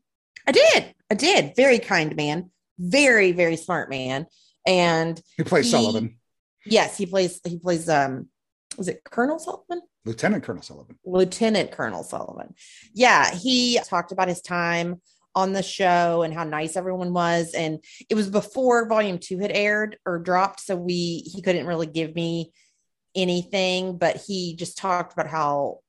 I 0.47 0.51
did. 0.51 0.93
I 1.09 1.15
did. 1.15 1.55
Very 1.55 1.79
kind 1.79 2.15
man. 2.15 2.51
Very, 2.77 3.31
very 3.31 3.55
smart 3.57 3.89
man. 3.89 4.27
And 4.65 5.19
he 5.37 5.43
plays 5.43 5.65
He- 5.65 5.71
Sullivan? 5.71 6.19
yes, 6.65 6.97
he 6.97 7.05
plays 7.05 7.41
he 7.43 7.57
plays 7.57 7.89
um 7.89 8.29
was 8.77 8.87
it 8.87 9.03
Colonel 9.03 9.39
Sullivan? 9.39 9.81
Lieutenant 10.05 10.43
Colonel 10.43 10.61
Sullivan. 10.63 10.97
Lieutenant 11.05 11.71
Colonel 11.71 12.03
Sullivan. 12.03 12.53
Yeah, 12.93 13.33
he 13.33 13.79
talked 13.85 14.11
about 14.11 14.27
his 14.27 14.41
time 14.41 15.01
on 15.35 15.53
the 15.53 15.63
show 15.63 16.21
and 16.21 16.33
how 16.33 16.43
nice 16.43 16.75
everyone 16.75 17.13
was. 17.13 17.53
And 17.53 17.83
it 18.09 18.15
was 18.15 18.29
before 18.29 18.87
volume 18.87 19.17
two 19.17 19.39
had 19.39 19.51
aired 19.51 19.97
or 20.05 20.19
dropped. 20.19 20.59
So 20.59 20.75
we 20.75 21.23
he 21.25 21.41
couldn't 21.41 21.67
really 21.67 21.87
give 21.87 22.13
me 22.15 22.51
anything, 23.15 23.97
but 23.97 24.17
he 24.17 24.55
just 24.55 24.77
talked 24.77 25.13
about 25.13 25.27
how 25.27 25.79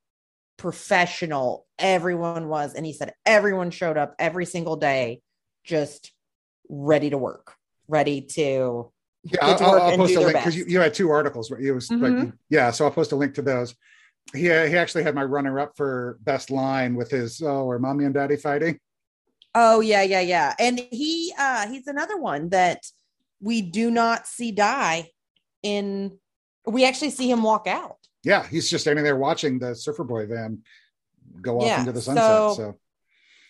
professional 0.56 1.66
everyone 1.78 2.48
was. 2.48 2.74
And 2.74 2.86
he 2.86 2.92
said 2.92 3.12
everyone 3.26 3.70
showed 3.70 3.96
up 3.98 4.14
every 4.18 4.46
single 4.46 4.76
day, 4.76 5.20
just 5.64 6.12
ready 6.68 7.10
to 7.10 7.18
work, 7.18 7.54
ready 7.88 8.22
to 8.22 8.90
Yeah, 9.24 9.38
I'll, 9.42 9.62
I'll, 9.62 9.72
work 9.72 9.82
I'll 9.82 9.88
and 9.90 9.98
post 9.98 10.16
a 10.16 10.20
link 10.20 10.32
because 10.32 10.56
you, 10.56 10.64
you 10.68 10.80
had 10.80 10.94
two 10.94 11.10
articles. 11.10 11.50
It 11.50 11.72
was 11.72 11.90
like, 11.90 12.12
Mhm. 12.12 12.32
yeah, 12.48 12.70
so 12.70 12.84
I'll 12.84 12.90
post 12.90 13.12
a 13.12 13.16
link 13.16 13.34
to 13.34 13.42
those. 13.42 13.74
He, 14.32 14.50
uh, 14.50 14.66
he 14.66 14.76
actually 14.76 15.04
had 15.04 15.14
my 15.14 15.22
runner 15.24 15.60
up 15.60 15.76
for 15.76 16.18
best 16.22 16.50
line 16.50 16.94
with 16.94 17.10
his 17.10 17.40
oh, 17.42 17.68
are 17.68 17.78
mommy 17.78 18.04
and 18.04 18.14
daddy 18.14 18.36
fighting? 18.36 18.80
Oh 19.54 19.80
yeah, 19.80 20.02
yeah, 20.02 20.20
yeah. 20.20 20.54
And 20.58 20.80
he 20.90 21.32
uh 21.38 21.68
he's 21.68 21.86
another 21.86 22.16
one 22.18 22.48
that 22.48 22.84
we 23.40 23.62
do 23.62 23.90
not 23.90 24.26
see 24.26 24.50
die 24.50 25.10
in 25.62 26.18
we 26.66 26.84
actually 26.84 27.10
see 27.10 27.30
him 27.30 27.42
walk 27.42 27.66
out. 27.66 27.98
Yeah, 28.24 28.46
he's 28.46 28.68
just 28.70 28.82
standing 28.84 29.04
there 29.04 29.16
watching 29.16 29.58
the 29.58 29.74
Surfer 29.76 30.02
Boy 30.02 30.26
van 30.26 30.62
go 31.40 31.58
off 31.60 31.66
Yeah, 31.66 31.80
into 31.80 31.92
the 31.92 32.00
sunset. 32.00 32.24
so- 32.24 32.54
So, 32.56 32.78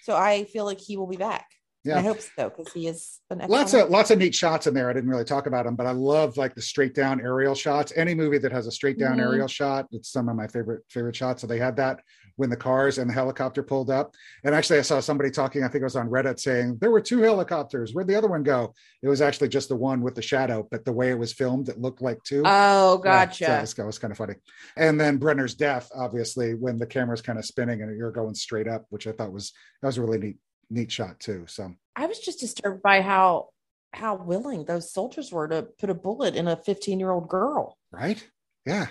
So 0.02 0.16
I 0.16 0.44
feel 0.44 0.64
like 0.66 0.80
he 0.80 0.96
will 0.98 1.06
be 1.06 1.16
back. 1.16 1.46
Yeah. 1.84 1.98
I 1.98 2.00
hope 2.02 2.20
so 2.20 2.48
because 2.50 2.72
he 2.72 2.86
is 2.88 3.20
an 3.30 3.42
lots 3.48 3.74
of 3.74 3.90
lots 3.90 4.10
of 4.10 4.18
neat 4.18 4.34
shots 4.34 4.66
in 4.66 4.72
there. 4.74 4.88
I 4.88 4.92
didn't 4.94 5.10
really 5.10 5.24
talk 5.24 5.46
about 5.46 5.66
them, 5.66 5.76
but 5.76 5.86
I 5.86 5.90
love 5.90 6.36
like 6.38 6.54
the 6.54 6.62
straight 6.62 6.94
down 6.94 7.20
aerial 7.20 7.54
shots. 7.54 7.92
Any 7.94 8.14
movie 8.14 8.38
that 8.38 8.52
has 8.52 8.66
a 8.66 8.72
straight 8.72 8.98
down 8.98 9.18
Mhm. 9.18 9.22
aerial 9.22 9.48
shot, 9.48 9.86
it's 9.92 10.10
some 10.10 10.28
of 10.28 10.36
my 10.36 10.46
favorite 10.46 10.82
favorite 10.88 11.14
shots. 11.16 11.42
So 11.42 11.46
they 11.46 11.58
had 11.58 11.76
that 11.76 12.00
when 12.36 12.50
the 12.50 12.56
cars 12.56 12.98
and 12.98 13.08
the 13.08 13.14
helicopter 13.14 13.62
pulled 13.62 13.90
up. 13.90 14.14
And 14.44 14.54
actually, 14.54 14.78
I 14.78 14.82
saw 14.82 14.98
somebody 15.00 15.30
talking. 15.30 15.62
I 15.62 15.68
think 15.68 15.82
it 15.82 15.84
was 15.84 15.94
on 15.94 16.08
Reddit 16.08 16.40
saying 16.40 16.78
there 16.80 16.90
were 16.90 17.00
two 17.00 17.20
helicopters. 17.20 17.92
Where'd 17.94 18.08
the 18.08 18.16
other 18.16 18.28
one 18.28 18.42
go? 18.42 18.74
It 19.02 19.08
was 19.08 19.20
actually 19.22 19.48
just 19.50 19.68
the 19.68 19.76
one 19.76 20.00
with 20.00 20.14
the 20.16 20.22
shadow, 20.22 20.66
but 20.68 20.84
the 20.84 20.92
way 20.92 21.10
it 21.10 21.18
was 21.18 21.32
filmed, 21.32 21.68
it 21.68 21.78
looked 21.80 22.02
like 22.02 22.20
two. 22.24 22.42
Oh, 22.44 23.00
Yeah, 23.04 23.26
gotcha. 23.26 23.66
so 23.66 23.82
it 23.84 23.86
was, 23.86 23.98
kind 24.00 24.10
of 24.10 24.18
funny. 24.18 24.34
And 24.76 24.98
then 25.00 25.18
Brenner's 25.18 25.54
death, 25.54 25.88
obviously, 25.94 26.54
when 26.54 26.76
the 26.78 26.86
camera's 26.86 27.22
kind 27.22 27.38
of 27.38 27.44
spinning 27.44 27.82
and 27.82 27.96
you're 27.96 28.10
going 28.10 28.34
straight 28.34 28.66
up, 28.66 28.86
which 28.88 29.06
I 29.06 29.12
thought 29.12 29.32
was 29.32 29.52
that 29.82 29.88
was 29.88 29.98
really 29.98 30.18
neat 30.18 30.36
neat 30.70 30.90
shot 30.90 31.20
too. 31.20 31.44
So 31.46 31.74
I 31.96 32.06
was 32.06 32.18
just 32.18 32.40
disturbed 32.40 32.82
by 32.82 33.00
how 33.00 33.48
how 33.92 34.16
willing 34.16 34.64
those 34.64 34.92
soldiers 34.92 35.30
were 35.30 35.48
to 35.48 35.62
put 35.62 35.90
a 35.90 35.94
bullet 35.94 36.34
in 36.34 36.48
a 36.48 36.56
15 36.56 36.98
year 36.98 37.10
old 37.10 37.28
girl. 37.28 37.78
right, 37.92 38.26
yeah. 38.66 38.88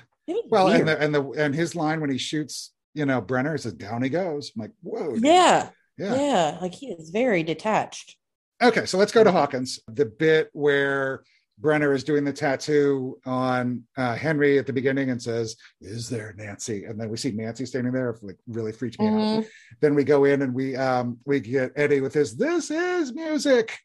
Well, 0.49 0.69
and 0.69 0.87
the, 0.87 1.01
and 1.01 1.13
the 1.13 1.23
and 1.31 1.53
his 1.53 1.75
line 1.75 1.99
when 1.99 2.09
he 2.09 2.17
shoots, 2.17 2.71
you 2.93 3.05
know, 3.05 3.19
Brenner 3.19 3.57
says, 3.57 3.73
"Down 3.73 4.01
he 4.01 4.09
goes." 4.09 4.53
I'm 4.55 4.61
like, 4.61 4.71
whoa, 4.81 5.15
yeah, 5.15 5.69
yeah, 5.97 6.15
yeah, 6.15 6.57
like 6.61 6.73
he 6.73 6.91
is 6.91 7.09
very 7.09 7.43
detached. 7.43 8.15
Okay, 8.61 8.85
so 8.85 8.97
let's 8.97 9.11
go 9.11 9.23
to 9.23 9.31
Hawkins. 9.33 9.81
The 9.87 10.05
bit 10.05 10.49
where 10.53 11.23
Brenner 11.63 11.93
is 11.93 12.03
doing 12.03 12.25
the 12.25 12.33
tattoo 12.33 13.17
on 13.25 13.83
uh, 13.97 14.15
Henry 14.15 14.59
at 14.59 14.67
the 14.67 14.73
beginning 14.73 15.09
and 15.11 15.19
says, 15.19 15.55
"Is 15.79 16.09
there 16.09 16.35
Nancy?" 16.37 16.83
And 16.83 16.99
then 16.99 17.09
we 17.09 17.15
see 17.15 17.31
Nancy 17.31 17.65
standing 17.65 17.93
there, 17.93 18.15
like 18.21 18.37
really 18.47 18.73
freaked 18.73 18.99
me 18.99 19.07
out. 19.07 19.13
Mhm. 19.13 19.47
Then 19.79 19.95
we 19.95 20.03
go 20.03 20.25
in 20.25 20.41
and 20.41 20.53
we 20.53 20.75
um 20.75 21.17
we 21.25 21.39
get 21.39 21.71
Eddie 21.77 22.01
with 22.01 22.13
his 22.13 22.35
"This 22.35 22.69
is 22.69 23.13
music." 23.13 23.79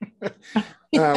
uh, 0.22 0.30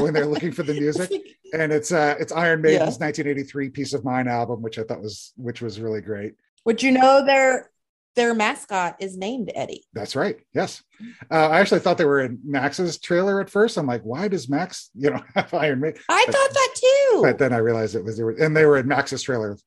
when 0.01 0.14
they're 0.14 0.28
looking 0.28 0.51
for 0.51 0.61
the 0.61 0.76
music, 0.76 1.09
and 1.53 1.74
it's 1.74 1.91
uh 1.91 2.16
it's 2.20 2.32
Iron 2.32 2.61
Maiden's 2.61 2.99
1983 2.99 3.70
"Piece 3.72 3.93
of 3.93 4.05
Mind" 4.05 4.30
album, 4.30 4.61
which 4.61 4.78
I 4.78 4.84
thought 4.84 5.01
was 5.01 5.34
which 5.36 5.64
was 5.64 5.82
really 5.82 6.01
great. 6.01 6.36
Would 6.66 6.84
you 6.84 6.91
know 6.91 7.26
their 7.26 7.72
their 8.16 8.34
mascot 8.34 8.95
is 8.99 9.18
named 9.18 9.51
Eddie? 9.55 9.84
That's 9.93 10.16
right. 10.16 10.38
Yes. 10.53 10.84
Uh, 11.32 11.49
I 11.49 11.59
actually 11.59 11.80
thought 11.80 11.97
they 11.97 12.05
were 12.05 12.22
in 12.22 12.39
Max's 12.43 12.97
trailer 12.99 13.41
at 13.41 13.49
first. 13.49 13.78
I'm 13.78 13.88
like, 13.88 14.03
why 14.03 14.28
does 14.28 14.49
Max, 14.49 14.89
you 14.95 15.09
know, 15.09 15.22
have 15.36 15.53
Iron 15.53 15.80
Maiden? 15.82 15.99
I 16.09 16.24
But- 16.28 16.36
thought 16.36 16.53
that 16.53 16.74
too. 16.76 17.20
But 17.24 17.38
then 17.38 17.53
I 17.53 17.57
realized 17.57 17.95
it 17.95 18.03
was 18.03 18.18
they 18.18 18.24
were, 18.24 18.32
and 18.32 18.55
they 18.55 18.66
were 18.66 18.78
in 18.78 18.88
Max's 18.88 19.22
trailer 19.24 19.57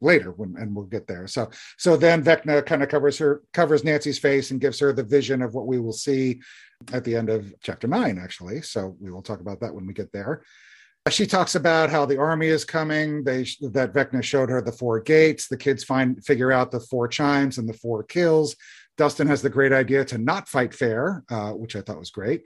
later, 0.00 0.30
when, 0.32 0.54
and 0.58 0.74
we'll 0.74 0.86
get 0.86 1.06
there. 1.06 1.26
So, 1.26 1.50
so 1.76 1.96
then 1.96 2.24
Vecna 2.24 2.64
kind 2.64 2.82
of 2.82 2.88
covers 2.88 3.18
her, 3.18 3.42
covers 3.52 3.84
Nancy's 3.84 4.18
face, 4.18 4.50
and 4.50 4.60
gives 4.60 4.78
her 4.78 4.92
the 4.92 5.02
vision 5.02 5.42
of 5.42 5.54
what 5.54 5.66
we 5.66 5.78
will 5.78 5.92
see 5.92 6.40
at 6.92 7.04
the 7.04 7.14
end 7.14 7.28
of 7.28 7.52
chapter 7.62 7.86
nine, 7.86 8.18
actually. 8.18 8.62
So 8.62 8.96
we 9.00 9.10
will 9.10 9.22
talk 9.22 9.40
about 9.40 9.60
that 9.60 9.74
when 9.74 9.86
we 9.86 9.92
get 9.92 10.12
there. 10.12 10.42
She 11.08 11.24
talks 11.26 11.54
about 11.54 11.88
how 11.88 12.04
the 12.04 12.18
army 12.18 12.48
is 12.48 12.64
coming. 12.64 13.22
They 13.22 13.44
that 13.60 13.92
Vecna 13.92 14.22
showed 14.24 14.50
her 14.50 14.60
the 14.60 14.72
four 14.72 14.98
gates. 15.00 15.46
The 15.46 15.56
kids 15.56 15.84
find 15.84 16.22
figure 16.24 16.50
out 16.50 16.72
the 16.72 16.80
four 16.80 17.06
chimes 17.06 17.58
and 17.58 17.68
the 17.68 17.74
four 17.74 18.02
kills. 18.02 18.56
Dustin 18.98 19.28
has 19.28 19.40
the 19.40 19.50
great 19.50 19.72
idea 19.72 20.04
to 20.06 20.18
not 20.18 20.48
fight 20.48 20.74
fair, 20.74 21.22
uh, 21.30 21.52
which 21.52 21.76
I 21.76 21.80
thought 21.82 21.98
was 21.98 22.10
great. 22.10 22.42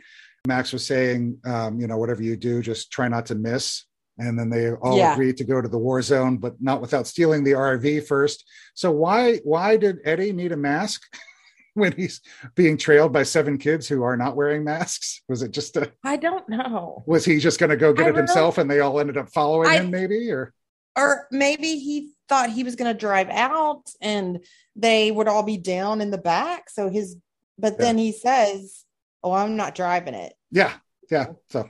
Max 0.47 0.73
was 0.73 0.85
saying, 0.87 1.39
um, 1.45 1.81
you 1.81 1.87
know, 1.87 1.97
whatever 1.97 2.23
you 2.23 2.37
do, 2.37 2.61
just 2.61 2.91
try 2.91 3.09
not 3.09 3.27
to 3.27 3.35
miss. 3.35 3.85
And 4.19 4.39
then 4.39 4.51
they 4.51 4.73
all 4.73 4.97
Yeah. 4.99 5.13
agreed 5.15 5.39
to 5.39 5.45
go 5.45 5.63
to 5.63 5.69
the 5.69 5.79
war 5.79 6.03
zone, 6.03 6.37
but 6.37 6.61
not 6.61 6.83
without 6.83 7.07
stealing 7.07 7.45
the 7.45 7.55
RV 7.55 8.01
first. 8.07 8.45
So 8.75 8.91
why 8.91 9.37
why 9.39 9.79
did 9.79 10.01
Eddie 10.05 10.33
need 10.33 10.53
a 10.53 10.57
mask 10.57 11.01
when 11.75 11.93
he's 11.93 12.21
being 12.55 12.77
trailed 12.77 13.13
by 13.13 13.23
seven 13.23 13.59
kids 13.59 13.87
who 13.89 14.03
are 14.03 14.17
not 14.17 14.37
wearing 14.37 14.65
masks? 14.65 15.23
Was 15.29 15.43
it 15.43 15.51
just 15.53 15.77
a 15.77 15.93
I 16.05 16.17
don't 16.17 16.49
know. 16.49 17.03
was 17.07 17.25
he 17.25 17.39
just 17.39 17.59
going 17.61 17.71
to 17.71 17.77
go 17.77 17.93
get 17.93 18.07
I 18.07 18.11
it 18.11 18.17
himself 18.17 18.59
and 18.59 18.71
they 18.71 18.81
all 18.81 18.99
ended 19.01 19.17
up 19.17 19.31
following 19.33 19.69
I- 19.71 19.77
him 19.79 19.91
maybe 19.91 20.31
or 20.31 20.53
Or 20.97 21.27
maybe 21.31 21.79
he 21.79 22.13
thought 22.29 22.51
he 22.51 22.65
was 22.65 22.77
going 22.77 22.93
to 22.93 22.99
drive 22.99 23.29
out 23.31 23.83
and 24.01 24.45
they 24.77 25.11
would 25.11 25.29
all 25.29 25.43
be 25.43 25.57
down 25.57 26.01
in 26.01 26.11
the 26.11 26.19
back. 26.19 26.71
So 26.71 26.89
his, 26.91 27.17
but 27.59 27.73
Yeah. 27.75 27.79
then 27.87 27.99
he 27.99 28.13
says, 28.13 28.85
Oh, 29.23 29.33
I'm 29.33 29.57
not 29.57 29.75
driving 29.75 30.15
it. 30.15 30.33
yeah 30.51 30.73
yeah 31.11 31.27
so 31.49 31.69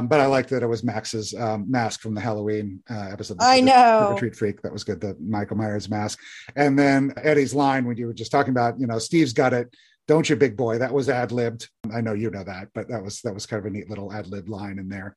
but 0.00 0.20
i 0.20 0.26
liked 0.26 0.50
that 0.50 0.62
it 0.62 0.66
was 0.66 0.84
max's 0.84 1.34
um, 1.34 1.70
mask 1.70 2.00
from 2.00 2.14
the 2.14 2.20
halloween 2.20 2.82
uh, 2.90 3.08
episode. 3.10 3.36
I 3.40 3.60
know. 3.60 4.16
Or 4.20 4.32
freak. 4.32 4.62
That 4.62 4.72
was 4.72 4.84
good 4.84 5.00
the 5.00 5.16
michael 5.20 5.56
myers 5.56 5.88
mask. 5.88 6.18
And 6.56 6.78
then 6.78 7.12
eddie's 7.22 7.54
line 7.54 7.84
when 7.86 7.96
you 7.96 8.06
were 8.06 8.14
just 8.14 8.32
talking 8.32 8.50
about 8.50 8.78
you 8.78 8.86
know 8.86 8.98
steve's 8.98 9.32
got 9.32 9.52
it. 9.52 9.74
Don't 10.06 10.28
you 10.28 10.36
big 10.36 10.56
boy? 10.56 10.78
That 10.78 10.92
was 10.92 11.08
ad-libbed. 11.08 11.68
I 11.92 12.00
know 12.00 12.12
you 12.12 12.30
know 12.30 12.44
that 12.44 12.68
but 12.74 12.88
that 12.88 13.02
was 13.02 13.20
that 13.22 13.34
was 13.34 13.46
kind 13.46 13.60
of 13.60 13.66
a 13.66 13.70
neat 13.70 13.88
little 13.88 14.12
ad-lib 14.12 14.48
line 14.48 14.78
in 14.78 14.88
there. 14.88 15.16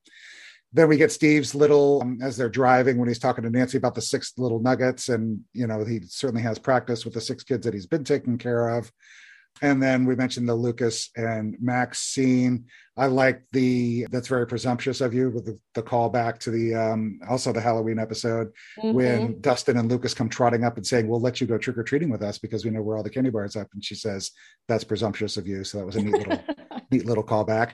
Then 0.73 0.89
we 0.89 0.97
get 0.97 1.11
Steve's 1.11 1.55
little 1.55 2.01
um, 2.01 2.19
as 2.21 2.35
they're 2.35 2.49
driving 2.49 2.97
when 2.97 3.07
he's 3.07 3.19
talking 3.19 3.43
to 3.43 3.49
Nancy 3.49 3.77
about 3.77 3.95
the 3.95 4.01
six 4.01 4.33
little 4.37 4.59
nuggets, 4.59 5.09
and 5.09 5.41
you 5.53 5.65
know 5.65 5.83
he 5.85 6.01
certainly 6.01 6.43
has 6.43 6.59
practice 6.59 7.05
with 7.05 7.13
the 7.13 7.21
six 7.21 7.43
kids 7.43 7.65
that 7.65 7.73
he's 7.73 7.85
been 7.85 8.03
taking 8.03 8.37
care 8.37 8.69
of. 8.69 8.91
And 9.61 9.81
then 9.81 10.05
we 10.05 10.15
mentioned 10.15 10.47
the 10.47 10.55
Lucas 10.55 11.09
and 11.15 11.55
Max 11.59 11.99
scene. 11.99 12.65
I 12.95 13.07
like 13.07 13.41
the 13.51 14.07
that's 14.11 14.27
very 14.27 14.47
presumptuous 14.47 15.01
of 15.01 15.13
you 15.13 15.29
with 15.29 15.45
the, 15.45 15.59
the 15.75 15.83
callback 15.83 16.39
to 16.39 16.51
the 16.51 16.75
um, 16.75 17.19
also 17.29 17.51
the 17.51 17.61
Halloween 17.61 17.99
episode 17.99 18.51
Mhm. 18.79 18.93
when 18.93 19.41
Dustin 19.41 19.77
and 19.77 19.89
Lucas 19.89 20.13
come 20.13 20.29
trotting 20.29 20.63
up 20.63 20.77
and 20.77 20.85
saying, 20.85 21.07
"We'll 21.07 21.21
let 21.21 21.39
you 21.41 21.47
go 21.47 21.57
trick 21.57 21.77
or 21.77 21.83
treating 21.83 22.09
with 22.09 22.21
us 22.23 22.37
because 22.37 22.65
we 22.65 22.71
know 22.71 22.81
where 22.81 22.97
all 22.97 23.03
the 23.03 23.09
candy 23.09 23.29
bars 23.29 23.55
up." 23.55 23.67
And 23.73 23.83
she 23.83 23.95
says, 23.95 24.31
"That's 24.67 24.83
presumptuous 24.83 25.37
of 25.37 25.47
you." 25.47 25.63
So 25.63 25.77
that 25.79 25.85
was 25.85 25.95
a 25.95 26.01
neat 26.01 26.13
little 26.13 26.39
neat 26.91 27.05
little 27.05 27.23
callback. 27.23 27.71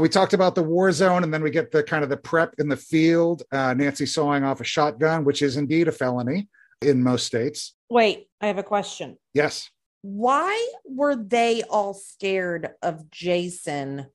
We 0.00 0.08
talked 0.08 0.32
about 0.32 0.54
the 0.54 0.62
war 0.62 0.90
zone, 0.92 1.22
and 1.22 1.34
then 1.34 1.42
we 1.42 1.50
get 1.50 1.70
the 1.70 1.82
kind 1.82 2.02
of 2.02 2.08
the 2.10 2.16
prep 2.16 2.54
in 2.58 2.68
the 2.68 2.76
field. 2.76 3.42
Uh, 3.52 3.74
Nancy 3.74 4.06
sawing 4.06 4.42
off 4.42 4.60
a 4.60 4.64
shotgun, 4.64 5.24
which 5.24 5.42
is 5.42 5.56
indeed 5.56 5.86
a 5.88 5.92
felony 5.92 6.48
in 6.80 7.02
most 7.02 7.26
states. 7.26 7.74
Wait, 7.90 8.28
I 8.40 8.46
have 8.46 8.58
a 8.58 8.62
question. 8.62 9.18
Yes, 9.34 9.68
Why 10.02 10.68
were 10.84 11.16
they 11.16 11.62
all 11.62 11.94
scared 11.94 12.70
of 12.82 13.10
Jason 13.10 14.06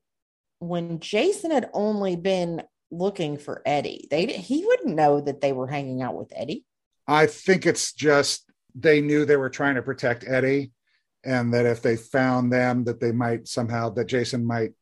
when 0.60 1.00
Jason 1.00 1.50
had 1.50 1.70
only 1.72 2.14
been 2.14 2.62
looking 2.90 3.38
for 3.38 3.62
Eddie? 3.64 4.06
They 4.10 4.26
he 4.26 4.64
wouldn't 4.64 4.94
know 4.94 5.20
that 5.20 5.40
they 5.40 5.52
were 5.52 5.66
hanging 5.66 6.02
out 6.02 6.14
with 6.14 6.32
Eddie. 6.36 6.64
I 7.06 7.26
think 7.26 7.64
it's 7.64 7.92
just 7.94 8.44
they 8.74 9.00
knew 9.00 9.24
they 9.24 9.36
were 9.36 9.50
trying 9.50 9.76
to 9.76 9.82
protect 9.82 10.24
Eddie, 10.28 10.72
and 11.24 11.52
that 11.54 11.64
if 11.64 11.80
they 11.80 11.96
found 11.96 12.52
them, 12.52 12.84
that 12.84 13.00
they 13.00 13.12
might 13.12 13.48
somehow 13.48 13.88
that 13.90 14.06
Jason 14.06 14.44
might, 14.44 14.72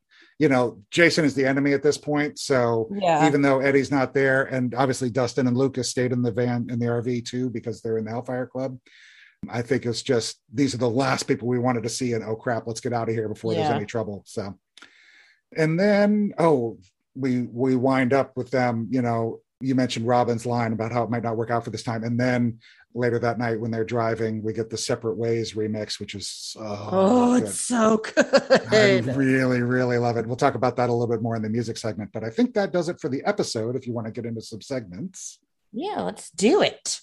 you 0.40 0.48
know, 0.48 0.82
Jason 0.90 1.24
is 1.24 1.34
the 1.34 1.46
enemy 1.46 1.72
at 1.72 1.84
this 1.84 1.98
point. 1.98 2.40
So 2.40 2.90
Yeah. 2.92 3.28
even 3.28 3.42
though 3.42 3.60
Eddie's 3.60 3.92
not 3.92 4.12
there, 4.12 4.42
and 4.42 4.74
obviously 4.74 5.08
Dustin 5.08 5.46
and 5.46 5.56
Lucas 5.56 5.88
stayed 5.88 6.10
in 6.10 6.22
the 6.22 6.32
van 6.32 6.66
in 6.68 6.80
the 6.80 6.86
RV 6.86 7.22
too 7.22 7.48
because 7.48 7.80
they're 7.80 7.98
in 7.98 8.04
the 8.04 8.10
Hellfire 8.10 8.46
Club. 8.46 8.76
I 9.48 9.62
think 9.62 9.86
it's 9.86 10.02
just 10.02 10.40
these 10.52 10.74
are 10.74 10.78
the 10.78 10.90
last 10.90 11.24
people 11.24 11.46
we 11.48 11.58
wanted 11.58 11.82
to 11.84 11.88
see, 11.88 12.12
and 12.14 12.24
oh 12.24 12.36
crap, 12.36 12.66
let's 12.66 12.80
get 12.80 12.92
out 12.92 13.08
of 13.08 13.14
here 13.14 13.28
before 13.28 13.54
there's 13.54 13.70
any 13.70 13.86
trouble. 13.86 14.22
So, 14.26 14.58
and 15.56 15.78
then 15.78 16.32
oh, 16.38 16.78
we 17.14 17.42
we 17.42 17.76
wind 17.76 18.12
up 18.12 18.36
with 18.36 18.50
them. 18.50 18.88
You 18.90 19.02
know, 19.02 19.40
you 19.60 19.74
mentioned 19.74 20.06
Robin's 20.06 20.46
line 20.46 20.72
about 20.72 20.92
how 20.92 21.02
it 21.04 21.10
might 21.10 21.22
not 21.22 21.36
work 21.36 21.50
out 21.50 21.64
for 21.64 21.70
this 21.70 21.82
time, 21.84 22.02
and 22.04 22.18
then 22.18 22.58
later 22.94 23.18
that 23.18 23.38
night 23.38 23.60
when 23.60 23.70
they're 23.70 23.84
driving, 23.84 24.42
we 24.42 24.54
get 24.54 24.70
the 24.70 24.76
Separate 24.78 25.16
Ways 25.16 25.52
remix, 25.52 26.00
which 26.00 26.14
is 26.14 26.28
so 26.28 26.60
Oh, 26.64 27.34
good. 27.34 27.42
it's 27.48 27.60
so 27.60 27.98
good. 27.98 28.62
I 28.72 28.98
really, 29.14 29.60
really 29.60 29.98
love 29.98 30.16
it. 30.16 30.26
We'll 30.26 30.36
talk 30.36 30.54
about 30.54 30.76
that 30.76 30.88
a 30.88 30.92
little 30.92 31.06
bit 31.14 31.20
more 31.20 31.36
in 31.36 31.42
the 31.42 31.50
music 31.50 31.76
segment, 31.76 32.10
but 32.14 32.24
I 32.24 32.30
think 32.30 32.54
that 32.54 32.72
does 32.72 32.88
it 32.88 32.98
for 32.98 33.10
the 33.10 33.22
episode. 33.26 33.76
If 33.76 33.86
you 33.86 33.92
want 33.92 34.06
to 34.06 34.12
get 34.12 34.24
into 34.24 34.40
some 34.40 34.62
segments, 34.62 35.38
Yeah, 35.72 36.00
let's 36.00 36.30
do 36.30 36.62
it. 36.62 37.00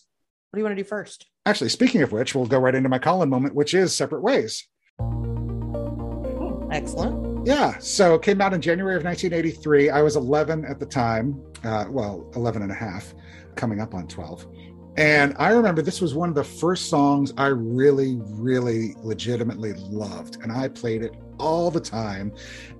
What 0.53 0.57
do 0.57 0.61
you 0.61 0.65
want 0.65 0.77
to 0.77 0.83
do 0.83 0.87
first? 0.87 1.25
actually, 1.47 1.69
speaking 1.69 2.03
of 2.03 2.11
which, 2.11 2.35
we'll 2.35 2.45
go 2.45 2.59
right 2.59 2.75
into 2.75 2.87
my 2.87 2.99
Colin 2.99 3.27
moment, 3.27 3.55
which 3.55 3.73
is 3.73 3.91
Separate 3.95 4.21
Ways. 4.21 4.67
Hmm, 4.99 6.71
excellent. 6.71 7.47
Yeah, 7.47 7.75
so 7.79 8.13
it 8.13 8.21
came 8.21 8.39
out 8.39 8.53
in 8.53 8.61
January 8.61 8.95
of 8.95 9.03
1983. 9.03 9.89
I 9.89 10.03
was 10.03 10.15
11 10.15 10.63
at 10.65 10.79
the 10.79 10.85
time, 10.85 11.41
uh, 11.63 11.85
well, 11.89 12.29
11 12.35 12.61
and 12.61 12.71
a 12.71 12.75
half, 12.75 13.15
coming 13.55 13.81
up 13.81 13.95
on 13.95 14.07
12. 14.07 14.45
And 14.95 15.35
I 15.39 15.49
remember 15.49 15.81
this 15.81 16.01
was 16.01 16.13
one 16.13 16.29
of 16.29 16.35
the 16.35 16.43
first 16.43 16.89
songs 16.89 17.33
I 17.37 17.47
really, 17.47 18.19
really 18.21 18.95
legitimately 19.01 19.73
loved. 19.73 20.37
And 20.43 20.51
I 20.51 20.67
played 20.67 21.01
it 21.01 21.15
all 21.39 21.71
the 21.71 21.79
time. 21.79 22.31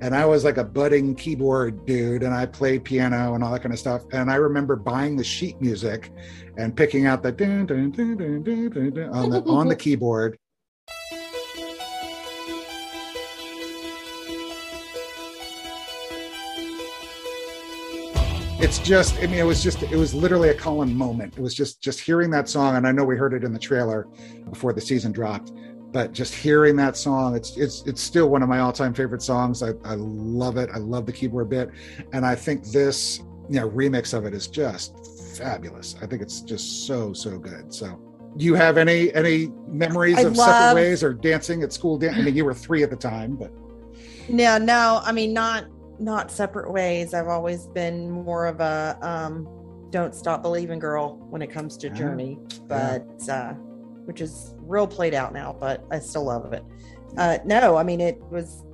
And 0.01 0.16
I 0.16 0.26
was 0.26 0.43
like 0.43 0.57
a 0.57 0.64
budding 0.64 1.16
keyboard 1.16 1.86
dude, 1.86 2.24
and 2.24 2.34
I 2.34 2.45
played 2.45 2.84
piano 2.84 3.34
and 3.34 3.43
all 3.43 3.51
that 3.51 3.61
kind 3.61 3.74
of 3.74 3.80
stuff. 3.80 4.03
And 4.11 4.30
I 4.30 4.36
remember 4.36 4.76
buying 4.76 5.16
the 5.16 5.24
sheet 5.24 5.59
music 5.59 6.11
and 6.57 6.76
picking 6.76 7.05
out 7.05 7.24
the 7.24 7.32
dun, 7.32 7.66
dun, 7.66 7.91
dun, 7.91 9.09
on 9.11 9.30
the 9.30 9.43
on 9.43 9.68
the 9.68 9.76
keyboard. 9.84 10.38
It's 18.64 18.80
just 18.80 19.18
i 19.18 19.28
mean 19.28 19.39
it 19.39 19.45
was 19.45 19.61
just 19.61 19.84
it 19.84 19.95
was 19.97 20.14
literally 20.14 20.49
a 20.49 20.53
colin 20.53 20.95
moment 20.95 21.34
it 21.38 21.41
was 21.41 21.53
just 21.53 21.82
just 21.82 21.99
hearing 21.99 22.30
that 22.30 22.47
song 22.47 22.78
and 22.78 22.88
i 22.88 22.91
know 22.91 23.03
we 23.03 23.18
heard 23.18 23.34
it 23.34 23.43
in 23.43 23.51
the 23.51 23.59
trailer 23.59 24.07
before 24.49 24.72
the 24.72 24.80
season 24.82 25.11
dropped 25.11 25.51
but 25.91 26.11
just 26.11 26.34
hearing 26.34 26.76
that 26.78 26.97
song, 26.97 27.36
it's 27.36 27.55
it's 27.55 27.84
it's 27.86 28.01
still 28.01 28.28
one 28.28 28.41
of 28.41 28.49
my 28.49 28.57
all-time 28.57 28.95
favorite 28.95 29.22
songs. 29.22 29.61
I, 29.61 29.74
I 29.86 29.93
love 29.93 30.57
it. 30.57 30.72
I 30.74 30.80
love 30.80 31.05
the 31.05 31.11
keyboard 31.14 31.49
bit, 31.51 31.70
and 32.14 32.26
I 32.26 32.34
think 32.34 32.66
this 32.72 33.20
you 33.47 33.59
know 33.59 33.70
remix 33.70 34.11
of 34.18 34.26
it 34.26 34.34
is 34.34 34.47
just 34.47 34.95
fabulous. 35.38 35.95
I 36.01 36.07
think 36.07 36.24
it's 36.24 36.41
just 36.41 36.88
so 36.88 37.14
so 37.14 37.38
good. 37.38 37.72
So. 37.72 37.99
Do 38.38 38.43
you 38.43 38.55
have 38.55 38.80
any 38.80 39.14
any 39.14 39.51
memories 39.68 40.18
I 40.18 40.22
of 40.22 40.36
love- 40.36 40.49
separate 40.49 40.74
ways 40.82 41.03
or 41.03 41.14
dancing 41.14 41.61
at 41.61 41.72
school? 41.72 41.99
Dan- 41.99 42.16
I 42.16 42.24
mean, 42.24 42.36
you 42.36 42.43
were 42.43 42.55
three 42.55 42.82
at 42.82 42.89
the 42.89 42.95
time, 42.95 43.36
but 43.36 43.51
No, 44.28 44.57
no, 44.57 44.99
I 45.03 45.11
mean 45.11 45.32
not 45.32 45.66
not 46.04 46.30
separate 46.32 46.72
ways. 46.72 47.14
I've 47.14 47.28
always 47.28 47.68
been 47.68 48.10
more 48.12 48.45
of 48.45 48.60
a 48.60 48.97
um 49.01 49.47
don't 49.89 50.16
stop 50.16 50.41
believing 50.41 50.80
girl 50.80 51.18
when 51.30 51.41
it 51.41 51.51
comes 51.51 51.78
to 51.78 51.89
Ah, 51.89 51.93
Journey, 51.93 52.39
but 52.68 53.08
uh 53.30 53.54
which 54.06 54.20
is 54.22 54.56
real 54.60 54.86
played 54.88 55.14
out 55.14 55.34
now, 55.34 55.56
but 55.60 55.86
I 55.91 55.99
still 55.99 56.26
love 56.26 56.51
it. 56.54 56.64
Uh 57.18 57.38
no, 57.45 57.78
I 57.78 57.84
mean 57.84 58.01
it 58.01 58.20
was 58.30 58.66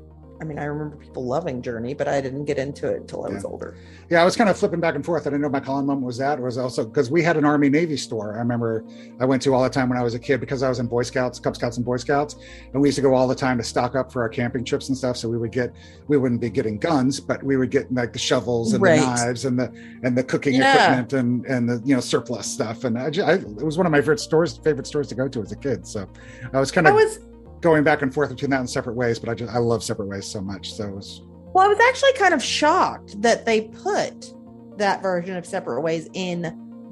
I 0.41 0.45
mean 0.45 0.57
I 0.57 0.63
remember 0.65 0.95
people 0.95 1.25
loving 1.25 1.61
Journey, 1.61 1.93
but 1.93 2.07
I 2.07 2.21
didn't 2.21 2.45
get 2.45 2.57
into 2.57 2.87
it 2.87 3.01
until 3.01 3.25
I 3.25 3.29
was 3.29 3.43
older. 3.43 3.75
Yeah, 4.09 4.21
I 4.21 4.25
was 4.25 4.35
kind 4.37 4.49
of 4.49 4.57
flipping 4.57 4.79
back 4.79 4.95
and 4.95 5.03
forth. 5.05 5.23
I 5.27 5.31
didn't 5.31 5.41
know 5.41 5.49
my 5.49 5.59
Colin 5.59 5.85
moment 5.85 6.05
was 6.07 6.17
that. 6.17 6.39
It 6.39 6.41
was 6.41 6.57
also 6.57 6.85
because 6.85 7.11
we 7.11 7.21
had 7.21 7.35
an 7.35 7.43
Army 7.43 7.69
Navy 7.69 7.97
store. 7.97 8.35
I 8.35 8.39
remember 8.39 8.85
I 9.19 9.25
went 9.25 9.41
to 9.43 9.53
all 9.53 9.63
the 9.63 9.69
time 9.69 9.89
when 9.89 9.97
I 9.97 10.01
was 10.03 10.13
a 10.13 10.19
kid 10.19 10.39
because 10.39 10.63
I 10.63 10.69
was 10.69 10.79
in 10.79 10.87
Boy 10.87 11.03
Scouts, 11.03 11.39
Cub 11.39 11.55
Scouts, 11.55 11.75
and 11.77 11.85
Boy 11.85 11.97
Scouts, 11.97 12.37
and 12.73 12.81
we 12.81 12.87
used 12.87 12.95
to 12.95 13.01
go 13.01 13.13
all 13.13 13.27
the 13.27 13.35
time 13.35 13.57
to 13.57 13.63
stock 13.63 13.95
up 13.95 14.11
for 14.13 14.21
our 14.21 14.29
camping 14.29 14.63
trips 14.63 14.87
and 14.87 14.97
stuff. 14.97 15.17
So 15.17 15.27
we 15.27 15.37
would 15.37 15.51
get, 15.51 15.73
we 16.07 16.15
wouldn't 16.17 16.39
be 16.41 16.49
getting 16.49 16.77
guns, 16.77 17.19
but 17.19 17.43
we 17.43 17.57
would 17.57 17.69
get 17.71 17.93
like 17.93 18.13
the 18.13 18.19
shovels 18.19 18.73
and 18.73 18.81
Right. 18.81 18.99
the 19.01 19.05
knives 19.05 19.43
and 19.45 19.59
the 19.59 19.71
and 20.03 20.17
the 20.17 20.23
cooking 20.23 20.53
Yeah. 20.55 20.73
equipment 21.01 21.13
and 21.13 21.45
and 21.47 21.69
the 21.69 21.81
you 21.85 21.93
know 21.95 22.01
surplus 22.01 22.47
stuff. 22.47 22.85
And 22.85 22.97
I, 22.97 23.09
ju- 23.09 23.23
I 23.23 23.33
it 23.33 23.65
was 23.65 23.77
one 23.77 23.85
of 23.85 23.91
my 23.91 23.99
favorite 23.99 24.19
stores, 24.21 24.57
favorite 24.57 24.87
stores 24.87 25.07
to 25.09 25.15
go 25.15 25.27
to 25.27 25.41
as 25.41 25.51
a 25.51 25.55
kid. 25.57 25.85
So 25.85 26.07
I 26.53 26.59
was 26.59 26.71
kind 26.71 26.87
I 26.87 26.91
of 26.91 26.95
was 26.95 27.19
going 27.62 27.84
back 27.84 28.01
and 28.01 28.14
forth 28.14 28.30
between 28.30 28.51
that 28.51 28.60
and 28.60 28.70
separate 28.70 28.95
ways, 28.95 29.20
but 29.20 29.30
I 29.30 29.34
just 29.34 29.53
I 29.53 29.57
love 29.57 29.84
separate 29.84 30.07
ways 30.07 30.26
so 30.26 30.41
much. 30.41 30.74
So 30.74 30.88
it 30.88 30.95
was 30.95 31.22
well, 31.53 31.66
I 31.66 31.68
was 31.68 31.80
actually 31.80 32.14
kind 32.14 32.34
of 32.34 32.43
shocked 32.43 33.22
that 33.22 33.45
they 33.45 33.62
put 33.62 34.34
that 34.78 35.01
version 35.01 35.36
of 35.36 35.45
Separate 35.45 35.82
Ways 35.82 36.07
in 36.14 36.41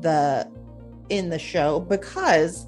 the 0.02 0.50
in 1.10 1.30
the 1.30 1.40
show 1.40 1.80
because 1.80 2.68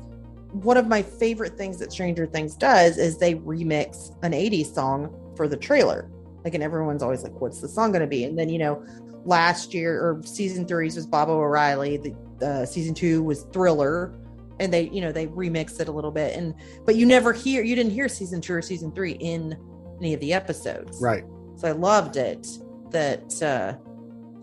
one 0.52 0.78
of 0.78 0.88
my 0.88 1.02
favorite 1.02 1.58
things 1.58 1.78
that 1.80 1.92
Stranger 1.92 2.26
Things 2.26 2.56
does 2.56 2.98
is 2.98 3.18
they 3.18 3.36
remix 3.36 4.16
an 4.24 4.32
80s 4.32 4.74
song 4.74 5.14
for 5.36 5.48
the 5.48 5.58
trailer. 5.58 6.10
Like 6.44 6.54
and 6.54 6.64
everyone's 6.64 7.04
always 7.04 7.24
like, 7.24 7.40
what's 7.42 7.60
the 7.60 7.68
song 7.68 7.92
gonna 7.92 8.08
be? 8.08 8.24
And 8.24 8.38
then 8.38 8.50
you 8.50 8.60
know, 8.60 8.86
last 9.26 9.74
year 9.74 10.00
or 10.00 10.22
season 10.24 10.68
three's 10.68 10.96
was 10.96 11.08
Baba 11.08 11.32
O'Riley, 11.32 11.98
the 11.98 12.16
uh, 12.46 12.66
season 12.66 12.94
two 12.94 13.24
was 13.24 13.44
Thriller. 13.52 14.14
And 14.60 14.74
they, 14.74 14.90
you 14.90 15.02
know, 15.02 15.12
they 15.12 15.28
remixed 15.28 15.80
it 15.80 15.88
a 15.88 15.92
little 15.92 16.12
bit. 16.12 16.36
And 16.36 16.54
but 16.86 16.96
you 16.96 17.06
never 17.06 17.34
hear 17.34 17.64
you 17.64 17.76
didn't 17.76 17.94
hear 17.94 18.10
season 18.10 18.42
two 18.42 18.54
or 18.54 18.62
season 18.62 18.92
three 18.92 19.14
in 19.14 19.58
any 20.00 20.14
of 20.14 20.20
the 20.20 20.34
episodes. 20.34 21.02
right. 21.02 21.24
So 21.56 21.68
I 21.68 21.72
loved 21.72 22.16
it 22.16 22.48
that 22.92 23.42
uh 23.44 23.76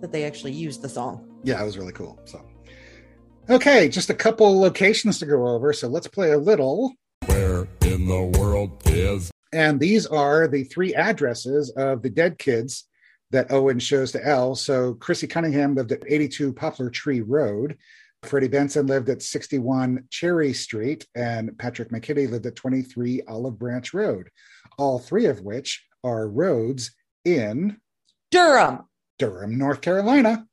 that 0.01 0.13
they 0.13 0.25
actually 0.25 0.53
used 0.53 0.83
the 0.83 0.89
song. 0.89 1.41
yeah, 1.43 1.61
it 1.61 1.65
was 1.65 1.79
really 1.79 1.93
cool. 1.93 2.21
So, 2.27 2.45
okay, 3.49 3.89
just 3.89 4.11
a 4.11 4.15
couple 4.15 4.61
locations 4.61 5.19
to 5.21 5.27
go 5.27 5.47
over. 5.49 5.73
So 5.73 5.89
let's 5.89 6.07
play 6.07 6.33
a 6.33 6.39
little. 6.39 6.93
Where 7.27 7.67
in 7.83 8.07
the 8.07 8.39
world 8.39 8.71
is 8.87 9.31
And 9.53 9.81
these 9.81 10.07
are 10.07 10.47
the 10.49 10.65
three 10.65 10.95
addresses 10.95 11.71
of 11.71 12.03
the 12.03 12.11
dead 12.11 12.39
kids 12.39 12.85
that 13.31 13.51
Owen 13.51 13.79
shows 13.79 14.13
to 14.13 14.25
Elle. 14.25 14.55
So 14.55 14.95
Chrissy 14.95 15.27
Cunningham 15.27 15.75
lived 15.75 15.93
at 15.93 16.03
82 16.07 16.53
Poplar 16.53 16.91
Tree 16.91 17.23
Road. 17.23 17.77
Freddie 18.27 18.49
Benson 18.49 18.87
lived 18.87 19.09
at 19.09 19.23
61 19.23 20.05
Cherry 20.11 20.53
Street, 20.53 21.07
and 21.15 21.57
Patrick 21.59 21.91
McKinney 21.91 22.31
lived 22.31 22.47
at 22.47 22.57
23 22.57 23.23
Olive 23.29 23.59
Branch 23.59 23.95
Road. 23.95 24.29
All 24.79 24.99
three 24.99 25.27
of 25.27 25.41
which 25.41 25.85
are 26.05 26.29
roads 26.29 26.95
in 27.25 27.79
Durham. 28.31 28.85
Durham, 29.19 29.57
North 29.59 29.81
Carolina. 29.81 30.47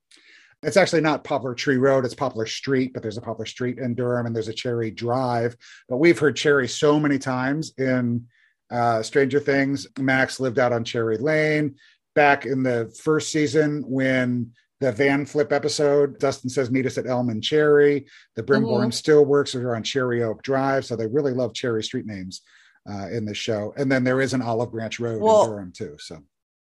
It's 0.64 0.78
actually 0.78 1.02
not 1.02 1.26
Poplar 1.26 1.54
Tree 1.54 1.78
Road, 1.78 2.06
it's 2.06 2.16
Poplar 2.16 2.46
Street, 2.46 2.94
but 2.94 3.02
there's 3.02 3.18
a 3.18 3.22
Poplar 3.22 3.46
Street 3.46 3.80
in 3.80 3.96
Durham 3.96 4.26
and 4.26 4.36
there's 4.36 4.48
a 4.48 4.54
Cherry 4.54 4.92
Drive. 4.92 5.58
But 5.90 5.98
we've 5.98 6.18
heard 6.18 6.38
Cherry 6.38 6.68
so 6.68 7.00
many 7.00 7.20
times 7.20 7.74
in 7.78 8.28
uh, 8.72 9.04
Stranger 9.04 9.40
Things. 9.40 9.88
Max 10.00 10.40
lived 10.40 10.60
out 10.60 10.72
on 10.72 10.86
Cherry 10.86 11.18
Lane. 11.18 11.76
Back 12.16 12.46
in 12.46 12.64
the 12.64 12.96
first 13.04 13.32
season, 13.32 13.84
when 13.88 14.52
the 14.84 14.92
van 14.92 15.26
flip 15.26 15.54
episode, 15.54 16.20
Dustin 16.20 16.50
says, 16.50 16.70
Meet 16.70 16.86
us 16.86 16.98
at 16.98 17.08
Elm 17.08 17.30
and 17.30 17.42
Cherry. 17.42 18.06
The 18.36 18.44
Brimborn 18.44 18.90
Steelworks 18.90 19.56
are 19.56 19.76
on 19.76 19.84
Cherry 19.84 20.24
Oak 20.24 20.44
Drive. 20.44 20.84
So 20.84 20.98
they 20.98 21.08
really 21.08 21.32
love 21.32 21.54
Cherry 21.54 21.82
street 21.84 22.06
names 22.06 22.42
uh, 22.90 23.08
in 23.10 23.24
the 23.24 23.34
show. 23.34 23.74
And 23.78 23.90
then 23.90 24.04
there 24.04 24.20
is 24.20 24.34
an 24.34 24.42
Olive 24.42 24.72
Branch 24.72 25.00
Road 25.00 25.22
Well- 25.22 25.46
in 25.46 25.50
Durham, 25.50 25.72
too. 25.72 25.96
So 26.00 26.20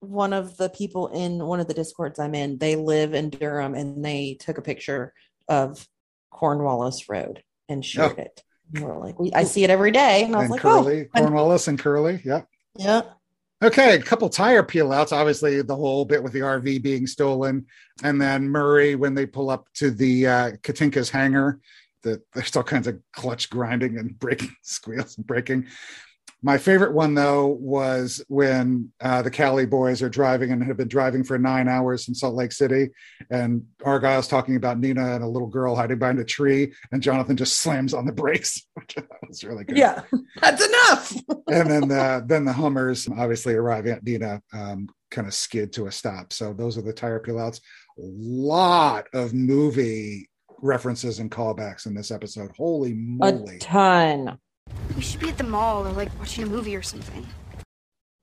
One 0.01 0.35
of 0.35 0.59
the 0.59 0.69
people 0.69 1.09
in 1.09 1.39
one 1.39 1.61
of 1.61 1.69
the 1.69 1.75
discords 1.75 2.19
I'm 2.19 2.35
in, 2.35 2.59
they 2.59 2.77
live 2.77 3.15
in 3.15 3.31
Durham 3.31 3.75
and 3.75 4.05
they 4.05 4.37
took 4.39 4.59
a 4.59 4.63
picture 4.63 5.15
of 5.49 5.89
Cornwallis 6.31 7.09
Road 7.09 7.43
and 7.71 7.83
shared 7.83 8.19
it. 8.19 8.43
And 8.75 8.85
we're 8.85 8.99
like, 8.99 9.19
we, 9.19 9.33
I 9.33 9.45
see 9.45 9.65
it 9.65 9.71
every 9.71 9.91
day. 9.91 10.25
And 10.25 10.35
I 10.35 10.41
was 10.41 10.45
and 10.45 10.51
like, 10.51 10.61
Curly, 10.61 11.09
oh, 11.15 11.19
Cornwallis 11.19 11.67
and 11.69 11.79
Curly. 11.79 12.21
Yep. 12.25 12.47
yeah. 12.77 13.03
Okay, 13.63 13.95
a 13.95 14.03
couple 14.03 14.29
tire 14.29 14.65
peel 14.65 14.93
outs. 14.93 15.13
Obviously, 15.13 15.63
the 15.63 15.77
whole 15.77 16.05
bit 16.05 16.21
with 16.21 16.33
the 16.33 16.41
RV 16.41 16.83
being 16.83 17.07
stolen, 17.07 17.65
and 18.03 18.21
then 18.21 18.49
Murray 18.49 18.97
when 18.97 19.15
they 19.15 19.25
pull 19.25 19.51
up 19.51 19.69
to 19.75 19.93
the 19.93 20.27
uh, 20.27 20.51
Katinka's 20.63 21.11
hangar, 21.11 21.61
that 22.03 22.23
there's 22.33 22.57
all 22.57 22.65
kinds 22.65 22.89
of 22.89 22.99
clutch 23.13 23.51
grinding 23.51 23.99
and 23.99 24.19
breaking 24.19 24.53
squeals 24.63 25.17
and 25.17 25.25
breaking. 25.27 25.69
My 26.45 26.59
favorite 26.59 26.93
one 26.93 27.15
though 27.15 27.47
was 27.47 28.25
when 28.29 28.93
uh, 29.01 29.23
the 29.23 29.31
Cali 29.31 29.65
boys 29.65 30.03
are 30.03 30.09
driving 30.09 30.51
and 30.51 30.63
have 30.65 30.77
been 30.77 30.89
driving 30.89 31.23
for 31.23 31.39
nine 31.39 31.69
hours 31.69 32.09
in 32.09 32.15
Salt 32.15 32.35
Lake 32.35 32.51
City, 32.51 32.91
and 33.31 33.65
Argyle's 33.85 34.27
talking 34.27 34.57
about 34.57 34.81
Nina 34.81 35.15
and 35.15 35.23
a 35.23 35.29
little 35.29 35.49
girl 35.49 35.77
hiding 35.77 36.01
behind 36.01 36.19
a 36.19 36.25
tree, 36.25 36.73
and 36.91 37.03
Jonathan 37.03 37.37
just 37.37 37.59
slams 37.59 37.95
on 37.95 38.07
the 38.07 38.13
brakes. 38.13 38.67
that 38.97 39.07
was 39.29 39.45
really 39.45 39.65
good 39.65 39.77
Yeah. 39.77 40.03
That's 40.41 40.67
enough. 40.67 41.13
and 41.49 41.71
then 41.71 41.89
the 41.89 42.25
then 42.27 42.45
the 42.45 42.53
Hummers 42.53 43.09
obviously 43.09 43.55
arriving 43.55 43.93
at 43.93 44.03
Nina 44.03 44.43
um, 44.53 44.89
kind 45.13 45.29
of 45.29 45.35
skid 45.35 45.73
to 45.75 45.87
a 45.87 45.93
stop. 45.93 46.33
So 46.33 46.53
those 46.53 46.77
are 46.77 46.83
the 46.83 46.93
tire 46.93 47.21
peel 47.21 47.39
outs. 47.39 47.61
A 47.99 48.03
lot 48.03 49.07
of 49.15 49.33
movie 49.33 50.29
references 50.61 51.21
and 51.21 51.31
callbacks 51.31 51.87
in 51.87 51.95
this 51.95 52.11
episode. 52.11 52.51
Holy 52.57 52.95
moly. 52.95 53.57
A 53.57 53.59
ton. 53.59 54.39
We 54.97 55.03
should 55.03 55.21
be 55.21 55.31
at 55.31 55.39
the 55.39 55.45
mall 55.45 55.87
or 55.87 55.93
like 55.93 56.17
watching 56.19 56.45
a 56.45 56.47
movie 56.47 56.77
or 56.77 56.83
something. 56.83 57.27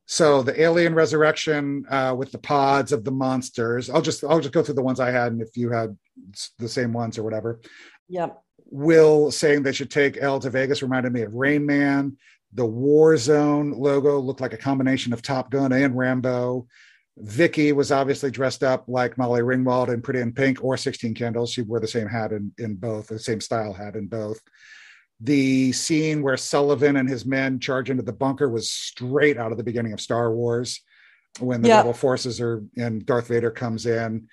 So 0.06 0.42
the 0.42 0.60
alien 0.62 0.96
resurrection 0.96 1.86
uh, 1.90 2.16
with 2.18 2.32
the 2.32 2.38
pods 2.38 2.92
of 2.92 3.04
the 3.04 3.12
monsters. 3.12 3.90
I'll 3.90 4.02
just 4.02 4.24
I'll 4.24 4.40
just 4.40 4.54
go 4.54 4.64
through 4.64 4.76
the 4.76 4.82
ones 4.82 5.00
I 5.00 5.12
had, 5.12 5.32
and 5.32 5.42
if 5.42 5.56
you 5.56 5.70
had 5.72 5.98
the 6.58 6.70
same 6.70 6.94
ones 6.94 7.18
or 7.18 7.24
whatever. 7.24 7.60
Yep. 8.08 8.42
Will 8.72 9.30
saying 9.30 9.64
they 9.64 9.72
should 9.72 9.92
take 9.92 10.18
L 10.18 10.40
to 10.40 10.50
Vegas 10.50 10.82
reminded 10.82 11.14
me 11.14 11.22
of 11.22 11.36
Rain 11.36 11.66
Man. 11.66 12.18
The 12.54 12.66
Warzone 12.66 13.78
logo 13.78 14.18
looked 14.20 14.42
like 14.42 14.54
a 14.54 14.58
combination 14.58 15.14
of 15.14 15.22
Top 15.22 15.52
Gun 15.52 15.72
and 15.72 15.96
Rambo. 15.96 16.68
Vicky 17.18 17.74
was 17.74 17.92
obviously 17.92 18.32
dressed 18.32 18.64
up 18.64 18.86
like 18.88 19.18
Molly 19.18 19.42
Ringwald 19.42 19.94
in 19.94 20.02
Pretty 20.02 20.22
in 20.22 20.32
Pink 20.32 20.64
or 20.64 20.78
16 20.78 21.14
Candles. 21.14 21.52
She 21.52 21.62
wore 21.62 21.80
the 21.80 21.88
same 21.88 22.08
hat 22.08 22.32
in, 22.32 22.52
in 22.58 22.76
both, 22.76 23.08
the 23.08 23.20
same 23.20 23.42
style 23.42 23.74
hat 23.74 23.96
in 23.96 24.08
both. 24.08 24.40
The 25.22 25.72
scene 25.74 26.22
where 26.22 26.38
Sullivan 26.38 26.96
and 26.96 27.10
his 27.10 27.26
men 27.26 27.60
charge 27.60 27.90
into 27.90 28.04
the 28.04 28.14
bunker 28.14 28.50
was 28.50 28.72
straight 28.72 29.38
out 29.38 29.52
of 29.52 29.58
the 29.58 29.64
beginning 29.64 29.94
of 29.94 30.00
Star 30.00 30.34
Wars 30.34 30.82
when 31.40 31.62
the 31.62 31.68
Yeah. 31.70 31.78
rebel 31.78 31.94
forces 31.94 32.40
are 32.40 32.64
and 32.78 33.06
Darth 33.06 33.28
Vader 33.28 33.52
comes 33.52 33.86
in. 33.86 34.28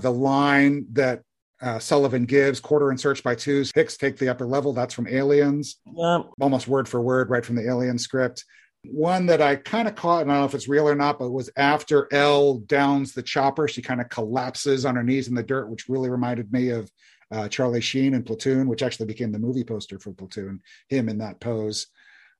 The 0.00 0.10
line 0.12 0.86
that 0.92 1.22
uh, 1.60 1.78
Sullivan 1.78 2.24
gives, 2.24 2.58
quarter 2.58 2.90
and 2.90 2.98
search 2.98 3.22
by 3.22 3.36
twos, 3.36 3.70
Hicks 3.72 3.96
take 3.96 4.16
the 4.18 4.28
upper 4.28 4.46
level. 4.46 4.72
That's 4.72 4.94
from 4.94 5.06
Aliens 5.06 5.76
almost 6.40 6.66
word 6.66 6.88
for 6.88 7.00
word 7.00 7.30
right 7.30 7.44
from 7.46 7.54
the 7.54 7.68
alien 7.68 7.98
script. 7.98 8.44
One 8.84 9.26
that 9.26 9.40
I 9.40 9.54
kind 9.54 9.86
of 9.86 9.94
caught, 9.94 10.22
and 10.22 10.32
I 10.32 10.34
don't 10.34 10.40
know 10.42 10.46
if 10.46 10.56
it's 10.56 10.66
real 10.66 10.88
or 10.88 10.96
not, 10.96 11.20
but 11.20 11.30
was 11.30 11.48
after 11.56 12.12
Elle 12.12 12.58
downs 12.66 13.12
the 13.12 13.22
chopper, 13.22 13.68
she 13.68 13.80
kind 13.80 14.00
of 14.00 14.08
collapses 14.08 14.84
on 14.84 14.96
her 14.96 15.04
knees 15.04 15.28
in 15.28 15.36
the 15.36 15.42
dirt, 15.44 15.70
which 15.70 15.88
really 15.88 16.10
reminded 16.10 16.52
me 16.52 16.70
of 16.70 16.90
uh, 17.32 17.48
Charlie 17.48 17.80
Sheen 17.80 18.14
in 18.14 18.22
Platoon, 18.22 18.68
which 18.68 18.82
actually 18.82 19.06
became 19.06 19.32
the 19.32 19.38
movie 19.38 19.64
poster 19.64 19.98
for 19.98 20.12
Platoon, 20.12 20.60
him 20.88 21.08
in 21.08 21.18
that 21.18 21.40
pose. 21.40 21.88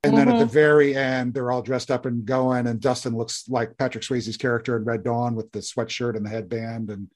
And 0.04 0.18
then 0.18 0.28
at 0.28 0.40
the 0.40 0.46
very 0.46 0.96
end, 0.96 1.32
they're 1.32 1.52
all 1.52 1.62
dressed 1.62 1.90
up 1.90 2.06
and 2.06 2.24
going, 2.24 2.66
and 2.66 2.80
Dustin 2.80 3.16
looks 3.16 3.48
like 3.48 3.78
Patrick 3.78 4.02
Swayze's 4.02 4.36
character 4.36 4.76
in 4.76 4.84
Red 4.84 5.04
Dawn 5.04 5.36
with 5.36 5.52
the 5.52 5.60
sweatshirt 5.60 6.16
and 6.16 6.26
the 6.26 6.30
headband 6.30 6.90
and 6.90 7.08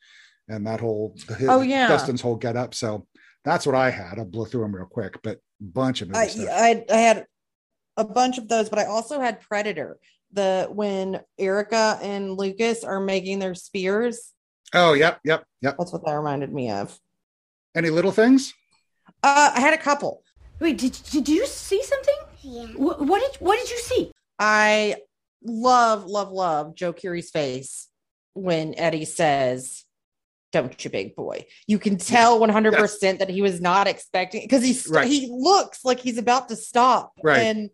and 0.49 0.65
that 0.69 0.79
whole 0.79 1.17
Oh, 1.49 1.63
yeah. 1.63 1.89
Dustin's 1.89 2.21
whole 2.21 2.37
get 2.37 2.57
up. 2.57 2.75
So 2.75 3.09
that's 3.45 3.67
what 3.67 3.75
I 3.75 3.91
had. 3.91 4.21
I'll 4.21 4.25
blow 4.25 4.45
through 4.45 4.63
them 4.63 4.75
real 4.75 4.87
quick, 4.87 5.21
but 5.23 5.41
bunch 5.61 6.01
of 6.01 6.15
I, 6.15 6.29
stuff. 6.29 6.49
I 6.49 6.85
I 6.89 6.97
had 6.97 7.27
a 7.97 8.05
bunch 8.05 8.39
of 8.39 8.47
those, 8.47 8.69
but 8.69 8.79
I 8.79 8.85
also 8.85 9.21
had 9.21 9.41
Predator. 9.41 9.99
The 10.33 10.69
when 10.71 11.21
Erica 11.39 11.99
and 12.03 12.37
Lucas 12.37 12.85
are 12.85 13.01
making 13.01 13.41
their 13.41 13.55
spears. 13.57 14.33
Oh, 14.73 14.93
yep, 14.93 15.21
yep, 15.25 15.45
yep. 15.61 15.77
That's 15.77 15.93
what 15.93 16.05
that 16.05 16.13
reminded 16.13 16.53
me 16.53 16.71
of. 16.71 16.97
Any 17.77 17.91
little 17.91 18.11
things? 18.11 18.55
Uh, 19.23 19.53
I 19.55 19.61
had 19.61 19.75
a 19.75 19.79
couple. 19.79 20.23
Wait, 20.61 20.79
did, 20.79 20.99
did 21.11 21.29
you 21.29 21.47
see 21.47 21.83
something? 21.83 22.15
Yeah. 22.41 22.67
Wh- 22.69 23.01
what 23.03 23.21
did 23.21 23.41
what 23.41 23.59
did 23.59 23.71
you 23.71 23.79
see? 23.79 24.11
I 24.39 24.97
love, 25.45 26.07
love, 26.07 26.33
love 26.33 26.75
Joe 26.75 26.93
Keery's 26.93 27.31
face 27.31 27.89
when 28.35 28.75
Eddie 28.79 29.05
says, 29.05 29.85
Don't 30.53 30.83
you, 30.85 30.91
big 30.91 31.15
boy. 31.15 31.45
You 31.67 31.79
can 31.79 31.99
tell 31.99 32.41
100% 32.41 33.19
that 33.19 33.29
he 33.29 33.43
was 33.43 33.61
not 33.61 33.87
expecting 33.87 34.43
because 34.43 34.63
he's 34.65 34.89
Right. 34.89 35.07
he 35.07 35.29
looks 35.31 35.85
like 35.85 36.01
he's 36.01 36.19
about 36.19 36.49
to 36.49 36.57
stop. 36.57 37.13
Right. 37.23 37.41
And 37.43 37.71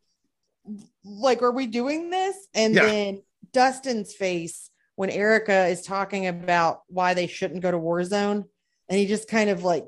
like, 1.05 1.43
are 1.43 1.53
we 1.53 1.67
doing 1.67 2.11
this? 2.11 2.37
And 2.55 2.75
Yeah. 2.75 2.87
then 2.87 3.23
Dustin's 3.53 4.15
face 4.15 4.71
when 4.97 5.11
Erica 5.11 5.67
is 5.67 5.83
talking 5.83 6.27
about 6.27 6.83
why 6.89 7.15
they 7.15 7.27
shouldn't 7.29 7.63
go 7.63 7.71
to 7.71 7.79
Warzone. 7.79 8.45
And 8.89 8.99
he 8.99 9.07
just 9.07 9.29
kind 9.29 9.49
of 9.51 9.65
like, 9.65 9.87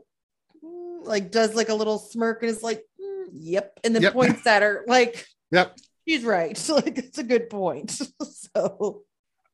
like 1.07 1.31
does 1.31 1.55
like 1.55 1.69
a 1.69 1.75
little 1.75 1.99
smirk 1.99 2.43
and 2.43 2.51
is 2.51 2.63
like, 2.63 2.85
"Mm, 3.01 3.25
yep. 3.33 3.79
And 3.85 3.95
then 3.95 4.03
Yep. 4.03 4.13
points 4.13 4.47
at 4.47 4.63
her 4.63 4.85
like, 4.87 5.27
Yep. 5.51 5.77
she's 6.09 6.25
right. 6.25 6.69
like 6.69 6.99
it's 6.99 7.19
a 7.19 7.25
good 7.25 7.49
point. 7.51 7.91
so 8.23 9.03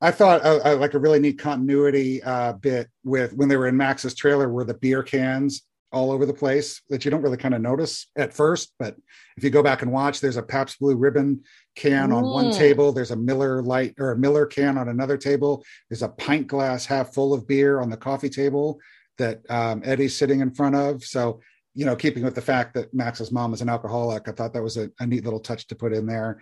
I 0.01 0.11
thought 0.11 0.43
uh, 0.43 0.59
uh, 0.65 0.77
like 0.77 0.93
a 0.95 0.99
really 0.99 1.19
neat 1.19 1.37
continuity 1.39 2.23
uh, 2.23 2.53
bit 2.53 2.87
with 3.03 3.33
when 3.33 3.49
they 3.49 3.57
were 3.57 3.67
in 3.67 3.77
Max's 3.77 4.15
trailer 4.15 4.49
were 4.49 4.63
the 4.63 4.73
beer 4.73 5.03
cans 5.03 5.61
all 5.93 6.09
over 6.09 6.25
the 6.25 6.33
place 6.33 6.81
that 6.89 7.03
you 7.03 7.11
don't 7.11 7.21
really 7.21 7.35
kind 7.37 7.53
of 7.53 7.61
notice 7.61 8.07
at 8.15 8.33
first. 8.33 8.73
But 8.79 8.95
if 9.35 9.43
you 9.43 9.49
go 9.49 9.61
back 9.61 9.81
and 9.81 9.91
watch, 9.91 10.21
there's 10.21 10.37
a 10.37 10.41
Pabst 10.41 10.79
Blue 10.79 10.95
Ribbon 10.95 11.43
can 11.75 12.13
on 12.13 12.29
one 12.29 12.45
Mm. 12.49 12.57
table. 12.57 12.91
There's 12.93 13.11
a 13.11 13.15
Miller 13.17 13.61
Lite 13.61 13.95
or 13.99 14.11
a 14.11 14.17
Miller 14.17 14.45
can 14.45 14.77
on 14.77 14.87
another 14.87 15.17
table. 15.17 15.63
There's 15.89 16.01
a 16.01 16.07
pint 16.09 16.47
glass 16.47 16.85
half 16.85 17.13
full 17.13 17.33
of 17.33 17.45
beer 17.45 17.81
on 17.81 17.89
the 17.89 17.97
coffee 17.97 18.29
table 18.29 18.79
that 19.21 19.39
um, 19.49 19.81
Eddie's 19.85 20.17
sitting 20.17 20.41
in 20.41 20.51
front 20.51 20.75
of. 20.75 21.03
So, 21.03 21.39
you 21.73 21.85
know, 21.85 21.95
keeping 21.95 22.23
with 22.23 22.35
the 22.35 22.41
fact 22.41 22.73
that 22.73 22.93
Max's 22.93 23.31
mom 23.31 23.53
is 23.53 23.61
an 23.61 23.69
alcoholic, 23.69 24.27
I 24.27 24.31
thought 24.31 24.53
that 24.53 24.63
was 24.63 24.77
a, 24.77 24.89
a 24.99 25.07
neat 25.07 25.23
little 25.23 25.39
touch 25.39 25.67
to 25.67 25.75
put 25.75 25.93
in 25.93 26.05
there. 26.05 26.41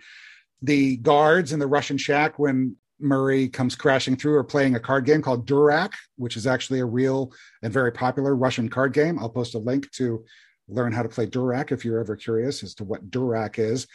The 0.62 0.96
guards 0.96 1.52
in 1.52 1.58
the 1.58 1.66
Russian 1.66 1.96
shack 1.96 2.38
when 2.38 2.76
Murray 2.98 3.48
comes 3.48 3.74
crashing 3.74 4.16
through 4.16 4.36
are 4.36 4.44
playing 4.44 4.74
a 4.74 4.80
card 4.80 5.04
game 5.04 5.22
called 5.22 5.46
Durak, 5.46 5.92
which 6.16 6.36
is 6.36 6.46
actually 6.46 6.80
a 6.80 6.84
real 6.84 7.32
and 7.62 7.72
very 7.72 7.92
popular 7.92 8.34
Russian 8.36 8.68
card 8.68 8.92
game. 8.92 9.18
I'll 9.18 9.30
post 9.30 9.54
a 9.54 9.58
link 9.58 9.90
to 9.92 10.24
learn 10.68 10.92
how 10.92 11.02
to 11.02 11.08
play 11.08 11.26
Durak 11.26 11.72
if 11.72 11.84
you're 11.84 12.00
ever 12.00 12.16
curious 12.16 12.62
as 12.62 12.74
to 12.74 12.84
what 12.84 13.10
Durak 13.10 13.58
is. 13.58 13.86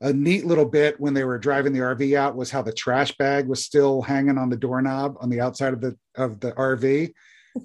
A 0.00 0.12
neat 0.12 0.44
little 0.44 0.64
bit 0.64 0.98
when 0.98 1.14
they 1.14 1.24
were 1.24 1.38
driving 1.38 1.72
the 1.72 1.80
RV 1.80 2.16
out 2.16 2.36
was 2.36 2.50
how 2.50 2.62
the 2.62 2.72
trash 2.72 3.16
bag 3.16 3.46
was 3.46 3.64
still 3.64 4.02
hanging 4.02 4.38
on 4.38 4.50
the 4.50 4.56
doorknob 4.56 5.16
on 5.20 5.30
the 5.30 5.40
outside 5.40 5.72
of 5.72 5.80
the 5.80 5.96
of 6.16 6.40
the 6.40 6.52
RV 6.52 7.12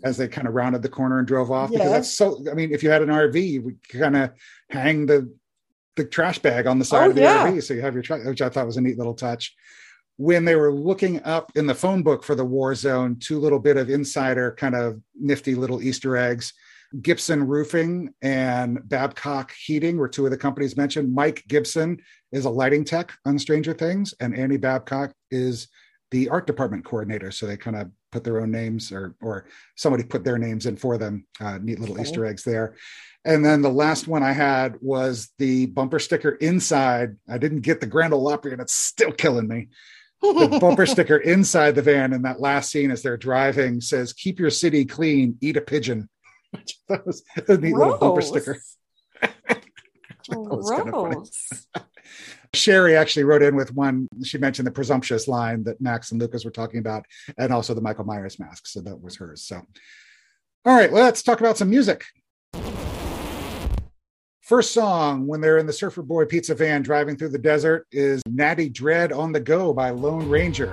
as 0.04 0.18
they 0.18 0.28
kind 0.28 0.48
of 0.48 0.54
rounded 0.54 0.82
the 0.82 0.90
corner 0.90 1.20
and 1.20 1.28
drove 1.28 1.52
off. 1.52 1.72
Because 1.72 1.92
that's 1.92 2.18
so 2.18 2.44
I 2.50 2.54
mean, 2.54 2.72
if 2.72 2.84
you 2.84 2.90
had 2.90 3.02
an 3.02 3.10
RV, 3.10 3.50
you 3.50 3.62
would 3.62 3.90
kind 3.90 4.16
of 4.16 4.32
hang 4.70 5.06
the 5.06 5.34
the 5.96 6.06
trash 6.06 6.40
bag 6.40 6.68
on 6.68 6.80
the 6.80 6.84
oh, 6.84 6.88
side 6.88 7.08
Oh, 7.08 7.10
of 7.10 7.16
the 7.16 7.22
yeah. 7.22 7.48
RV. 7.48 7.64
So 7.64 7.74
you 7.74 7.82
have 7.82 7.94
your 7.94 8.04
trash, 8.04 8.26
which 8.26 8.42
I 8.42 8.50
thought 8.50 8.66
was 8.66 8.78
a 8.78 8.82
neat 8.82 8.98
little 8.98 9.16
touch 9.16 9.56
when 10.18 10.46
they 10.46 10.56
were 10.56 10.74
looking 10.74 11.24
up 11.24 11.52
in 11.56 11.68
the 11.68 11.76
phone 11.76 12.04
book 12.04 12.24
for 12.24 12.36
the 12.36 12.46
war 12.46 12.76
zone 12.76 13.18
two 13.20 13.40
little 13.40 13.60
bit 13.60 13.78
of 13.78 13.90
insider 13.90 14.52
kind 14.58 14.76
of 14.76 15.00
nifty 15.16 15.56
little 15.56 15.82
easter 15.82 16.18
eggs 16.18 16.54
gibson 17.02 17.46
roofing 17.46 18.14
and 18.22 18.80
babcock 18.90 19.52
heating 19.54 19.98
were 19.98 20.10
two 20.10 20.26
of 20.26 20.32
the 20.32 20.38
companies 20.38 20.76
mentioned 20.76 21.14
mike 21.14 21.44
gibson 21.48 21.98
is 22.32 22.46
a 22.46 22.50
lighting 22.50 22.84
tech 22.84 23.14
on 23.26 23.38
stranger 23.38 23.74
things 23.74 24.14
and 24.20 24.36
annie 24.36 24.58
babcock 24.58 25.14
is 25.30 25.68
the 26.12 26.30
art 26.30 26.48
department 26.48 26.86
coordinator 26.86 27.32
so 27.32 27.46
they 27.46 27.58
kind 27.58 27.76
of 27.76 27.90
put 28.12 28.24
their 28.24 28.40
own 28.40 28.50
names 28.52 28.92
or 28.92 29.16
or 29.22 29.46
somebody 29.76 30.04
put 30.04 30.24
their 30.24 30.38
names 30.38 30.66
in 30.66 30.76
for 30.78 30.98
them 30.98 31.26
uh, 31.42 31.58
neat 31.62 31.80
little 31.80 31.96
Okay. 31.96 32.04
easter 32.04 32.26
eggs 32.26 32.44
there 32.44 32.76
and 33.26 33.44
then 33.44 33.62
the 33.62 33.70
last 33.70 34.08
one 34.08 34.24
I 34.24 34.32
had 34.32 34.76
was 34.80 35.32
the 35.38 35.66
bumper 35.66 36.00
sticker 36.00 36.30
inside. 36.30 37.18
I 37.30 37.38
didn't 37.38 37.60
get 37.60 37.82
the 37.82 37.86
Grand 37.86 38.14
Ole 38.14 38.30
Opry, 38.30 38.54
and 38.54 38.62
it's 38.62 38.72
still 38.72 39.12
killing 39.12 39.50
me 39.50 39.68
the 40.22 40.58
bumper 40.62 40.86
sticker 40.86 41.18
inside 41.18 41.76
the 41.76 41.82
van 41.82 42.14
in 42.14 42.22
that 42.22 42.40
last 42.40 42.72
scene 42.72 42.90
as 42.90 43.04
they're 43.04 43.18
driving 43.18 43.82
says 43.82 44.14
keep 44.14 44.40
your 44.40 44.50
city 44.50 44.86
clean 44.86 45.38
eat 45.42 45.58
a 45.58 45.62
pigeon 45.62 46.08
that 46.88 47.06
was 47.06 47.22
a 47.50 47.58
neat 47.58 47.76
little 47.76 47.98
bumper 47.98 48.22
Gross. 48.22 48.30
sticker 48.30 48.58
was 50.30 50.72
kinda 50.72 50.92
funny. 50.92 51.86
Sherry 52.54 52.96
actually 52.96 53.24
wrote 53.24 53.42
in 53.42 53.56
with 53.56 53.74
one 53.74 54.08
she 54.24 54.38
mentioned 54.38 54.68
the 54.68 54.72
presumptuous 54.72 55.28
line 55.28 55.64
that 55.64 55.82
max 55.82 56.12
and 56.12 56.22
lucas 56.22 56.46
were 56.46 56.52
talking 56.52 56.80
about 56.80 57.06
and 57.38 57.52
also 57.54 57.74
the 57.74 57.82
michael 57.82 58.06
myers 58.06 58.40
mask. 58.40 58.68
So 58.68 58.82
that 58.82 59.02
was 59.02 59.16
hers. 59.18 59.44
So 59.44 59.62
all 60.66 60.76
right 60.76 60.92
let's 60.92 61.24
talk 61.24 61.40
about 61.40 61.58
some 61.58 61.70
music. 61.70 62.06
First 64.42 64.72
song 64.74 65.28
when 65.28 65.42
they're 65.42 65.58
in 65.58 65.66
the 65.66 65.74
Surfer 65.74 66.02
Boy 66.02 66.24
pizza 66.24 66.56
van 66.56 66.82
driving 66.82 67.18
through 67.18 67.30
the 67.30 67.38
desert 67.38 67.86
is 67.92 68.22
Natty 68.26 68.70
Dread 68.70 69.12
on 69.12 69.34
the 69.34 69.42
Go 69.42 69.74
by 69.74 69.90
Lone 69.90 70.30
Ranger. 70.30 70.72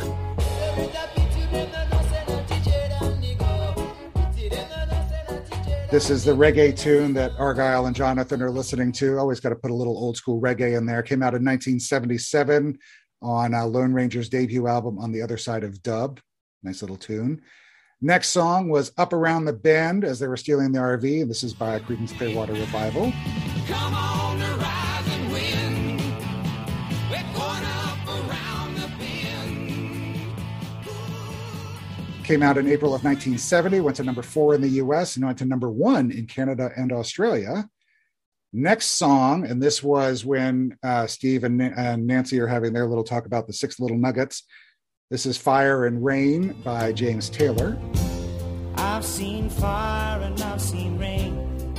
This 5.95 6.11
is 6.11 6.25
the 6.25 6.33
reggae 6.33 6.77
tune 6.77 7.15
that 7.15 7.39
Argyle 7.39 7.87
and 7.87 7.95
Jonathan 7.95 8.43
are 8.43 8.51
listening 8.51 8.91
to. 8.95 9.17
Always 9.17 9.39
got 9.39 9.51
to 9.51 9.55
put 9.55 9.71
a 9.71 9.75
little 9.75 9.97
old 9.97 10.17
school 10.17 10.41
reggae 10.41 10.77
in 10.77 10.87
there. 10.87 11.05
Came 11.05 11.23
out 11.23 11.37
in 11.37 11.45
1977 11.45 12.77
on 13.23 13.55
uh, 13.55 13.65
Lone 13.65 13.93
Ranger's 13.93 14.29
debut 14.29 14.67
album, 14.67 14.99
On 14.99 15.13
the 15.13 15.23
Other 15.23 15.37
Side 15.37 15.63
of 15.63 15.81
Dub. 15.85 16.19
Nice 16.65 16.83
little 16.83 16.97
tune. 16.97 17.43
Next 18.01 18.31
song 18.31 18.71
was 18.71 18.91
Up 18.99 19.13
Around 19.13 19.45
the 19.45 19.53
Bend 19.53 20.03
as 20.03 20.19
they 20.19 20.27
were 20.27 20.37
stealing 20.37 20.73
the 20.73 20.81
RV. 20.81 21.29
This 21.29 21.45
is 21.45 21.55
by 21.55 21.79
Creedence 21.79 22.11
Clearwater 22.19 22.55
Revival. 22.55 23.13
Come 23.69 23.95
on, 23.95 24.24
Came 32.25 32.43
out 32.43 32.57
in 32.57 32.67
April 32.69 32.95
of 32.95 33.05
1970, 33.05 33.81
went 33.81 33.99
to 33.99 34.03
number 34.03 34.23
four 34.23 34.55
in 34.55 34.63
the 34.63 34.81
US 34.81 35.17
and 35.17 35.27
went 35.27 35.37
to 35.39 35.45
number 35.45 35.69
one 35.69 36.11
in 36.11 36.27
Canada 36.27 36.73
and 36.75 36.91
Australia. 36.91 37.69
Next 38.51 38.93
song, 38.93 39.45
and 39.45 39.63
this 39.63 39.83
was 39.83 40.25
when 40.25 40.79
uh, 40.83 41.07
Steve 41.07 41.45
and, 41.45 41.61
and 41.61 42.07
Nancy 42.07 42.41
are 42.41 42.47
having 42.47 42.73
their 42.73 42.87
little 42.87 43.05
talk 43.05 43.27
about 43.27 43.47
the 43.47 43.53
six 43.53 43.79
little 43.79 43.99
nuggets. 43.99 44.45
This 45.11 45.27
is 45.27 45.37
Fire 45.37 45.85
and 45.85 46.03
Rain 46.03 46.55
by 46.65 46.93
James 46.93 47.29
Taylor. 47.29 47.77
I've 48.77 49.05
seen 49.05 49.51
fire 49.51 50.23
and 50.23 50.41
I've 50.41 50.63
seen 50.63 50.97
rain. 50.97 51.75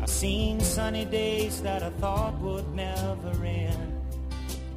I've 0.00 0.08
seen 0.08 0.60
sunny 0.60 1.04
days 1.06 1.60
that 1.62 1.82
I 1.82 1.90
thought 1.90 2.38
would 2.38 2.72
never 2.72 3.44
end. 3.44 3.93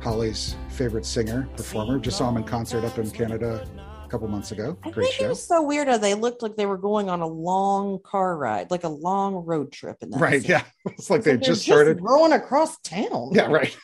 Holly's 0.02 0.56
favorite 0.70 1.06
singer, 1.06 1.48
performer. 1.58 2.00
Just 2.00 2.18
saw 2.18 2.30
him 2.30 2.38
in 2.38 2.44
concert 2.44 2.84
up 2.86 2.98
in 2.98 3.10
Canada 3.12 3.68
a 4.06 4.10
couple 4.10 4.28
months 4.28 4.52
ago. 4.52 4.78
I 4.84 4.92
Great 4.92 5.08
think 5.08 5.16
it 5.16 5.24
show. 5.24 5.30
was 5.30 5.46
so 5.46 5.62
weird 5.64 5.88
how 5.88 5.98
they 5.98 6.14
looked 6.14 6.42
like 6.42 6.56
they 6.56 6.66
were 6.66 6.78
going 6.78 7.10
on 7.10 7.22
a 7.22 7.28
long 7.28 8.00
car 8.04 8.38
ride, 8.38 8.72
like 8.72 8.84
a 8.84 8.90
long 8.90 9.36
road 9.46 9.72
trip. 9.72 9.98
In 10.02 10.12
that 10.12 10.22
Right. 10.22 10.42
scene. 10.42 10.52
Yeah. 10.52 10.64
It's 10.94 11.10
like 11.10 11.24
they 11.24 11.36
just 11.38 11.64
started. 11.64 12.02
going 12.04 12.32
across 12.32 12.80
town. 12.80 13.32
Yeah, 13.34 13.48
right. 13.52 13.76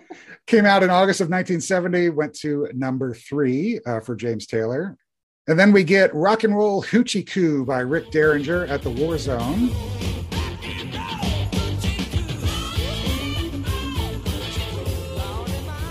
Came 0.46 0.66
out 0.66 0.82
in 0.82 0.90
August 0.90 1.20
of 1.20 1.28
1970, 1.30 2.10
went 2.10 2.34
to 2.40 2.68
number 2.74 3.14
three 3.14 3.80
uh, 3.86 4.00
for 4.00 4.14
James 4.16 4.46
Taylor. 4.46 4.96
And 5.46 5.58
then 5.58 5.72
we 5.72 5.82
get 5.84 6.14
Rock 6.14 6.44
and 6.44 6.54
Roll 6.54 6.82
Hoochie 6.82 7.26
Coo 7.28 7.64
by 7.64 7.80
Rick 7.80 8.10
Derringer 8.10 8.66
at 8.66 8.82
the 8.82 8.90
War 8.90 9.16
Zone. 9.18 9.70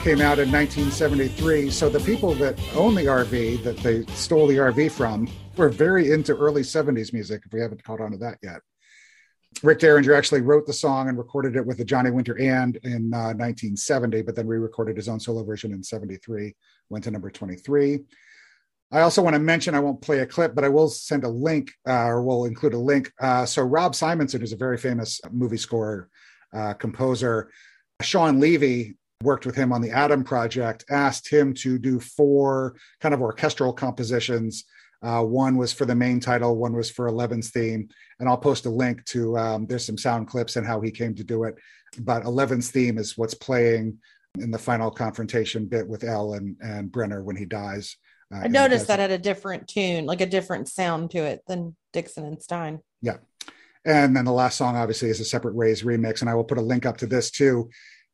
Came 0.09 0.21
out 0.21 0.39
in 0.39 0.51
1973. 0.51 1.69
So 1.69 1.87
the 1.87 1.99
people 1.99 2.33
that 2.33 2.59
own 2.73 2.95
the 2.95 3.05
RV 3.05 3.61
that 3.61 3.77
they 3.77 4.07
stole 4.15 4.47
the 4.47 4.57
RV 4.57 4.91
from 4.91 5.29
were 5.55 5.69
very 5.69 6.11
into 6.11 6.35
early 6.35 6.63
70s 6.63 7.13
music, 7.13 7.43
if 7.45 7.53
we 7.53 7.61
haven't 7.61 7.83
caught 7.83 8.01
on 8.01 8.09
to 8.13 8.17
that 8.17 8.39
yet. 8.41 8.61
Rick 9.61 9.77
Derringer 9.77 10.11
actually 10.15 10.41
wrote 10.41 10.65
the 10.65 10.73
song 10.73 11.09
and 11.09 11.17
recorded 11.19 11.55
it 11.55 11.63
with 11.63 11.77
the 11.77 11.85
Johnny 11.85 12.09
Winter 12.09 12.35
and 12.39 12.77
in 12.77 13.13
uh, 13.13 13.37
1970, 13.37 14.23
but 14.23 14.35
then 14.35 14.47
re-recorded 14.47 14.97
his 14.97 15.07
own 15.07 15.19
solo 15.19 15.43
version 15.43 15.73
in 15.73 15.83
73, 15.83 16.55
went 16.89 17.03
to 17.03 17.11
number 17.11 17.29
23. 17.29 17.99
I 18.91 19.01
also 19.01 19.21
want 19.21 19.35
to 19.35 19.39
mention, 19.39 19.75
I 19.75 19.79
won't 19.79 20.01
play 20.01 20.21
a 20.21 20.25
clip, 20.25 20.55
but 20.55 20.63
I 20.63 20.69
will 20.69 20.89
send 20.89 21.23
a 21.23 21.29
link 21.29 21.71
uh, 21.87 22.05
or 22.05 22.23
we'll 22.23 22.45
include 22.45 22.73
a 22.73 22.79
link. 22.79 23.11
Uh, 23.21 23.45
so 23.45 23.61
Rob 23.61 23.93
Simonsen 23.93 24.41
is 24.41 24.53
a 24.53 24.57
very 24.57 24.79
famous 24.79 25.21
movie 25.31 25.57
score 25.57 26.09
uh, 26.51 26.73
composer. 26.73 27.51
Shawn 28.01 28.39
Levy 28.39 28.95
worked 29.21 29.45
with 29.45 29.55
him 29.55 29.73
on 29.73 29.81
the 29.81 29.91
Adam 29.91 30.23
Project, 30.23 30.85
asked 30.89 31.29
him 31.29 31.53
to 31.53 31.77
do 31.77 31.99
four 31.99 32.75
kind 33.01 33.13
of 33.13 33.21
orchestral 33.21 33.73
compositions. 33.73 34.63
Uh, 35.01 35.21
one 35.23 35.57
was 35.57 35.73
for 35.73 35.85
the 35.85 35.95
main 35.95 36.19
title, 36.19 36.55
one 36.55 36.73
was 36.73 36.89
for 36.89 37.07
Eleven's 37.07 37.51
theme, 37.51 37.89
and 38.19 38.29
I'll 38.29 38.37
post 38.37 38.65
a 38.65 38.69
link 38.69 39.03
to. 39.05 39.37
Um, 39.37 39.65
there's 39.65 39.85
some 39.85 39.97
sound 39.97 40.27
clips 40.27 40.55
and 40.55 40.65
how 40.65 40.79
he 40.79 40.91
came 40.91 41.15
to 41.15 41.23
do 41.23 41.43
it. 41.43 41.55
But 41.99 42.23
Eleven's 42.23 42.71
theme 42.71 42.97
is 42.97 43.17
what's 43.17 43.33
playing 43.33 43.97
in 44.39 44.51
the 44.51 44.57
final 44.57 44.91
confrontation 44.91 45.65
bit 45.65 45.87
with 45.87 46.03
Elle 46.03 46.33
and 46.33 46.55
and 46.61 46.91
Brenner 46.91 47.23
when 47.23 47.35
he 47.35 47.45
dies. 47.45 47.97
Uh, 48.33 48.41
I 48.43 48.47
noticed 48.47 48.87
that 48.87 48.99
had 48.99 49.11
a 49.11 49.17
different 49.17 49.67
tune, 49.67 50.05
like 50.05 50.21
a 50.21 50.25
different 50.25 50.69
sound 50.69 51.11
to 51.11 51.19
it 51.19 51.41
than 51.47 51.75
Dixon 51.91 52.25
and 52.25 52.41
Stein. 52.41 52.79
Yeah. 53.01 53.17
And 53.85 54.15
then 54.15 54.25
the 54.25 54.31
last 54.31 54.57
song, 54.57 54.75
obviously, 54.75 55.09
is 55.09 55.19
a 55.19 55.25
Separate 55.25 55.55
Ways 55.55 55.83
remix. 55.83 56.21
And 56.21 56.29
I 56.29 56.35
will 56.35 56.43
put 56.43 56.57
a 56.57 56.61
link 56.61 56.85
up 56.85 56.97
to 56.97 57.07
this 57.07 57.31
too. 57.31 57.69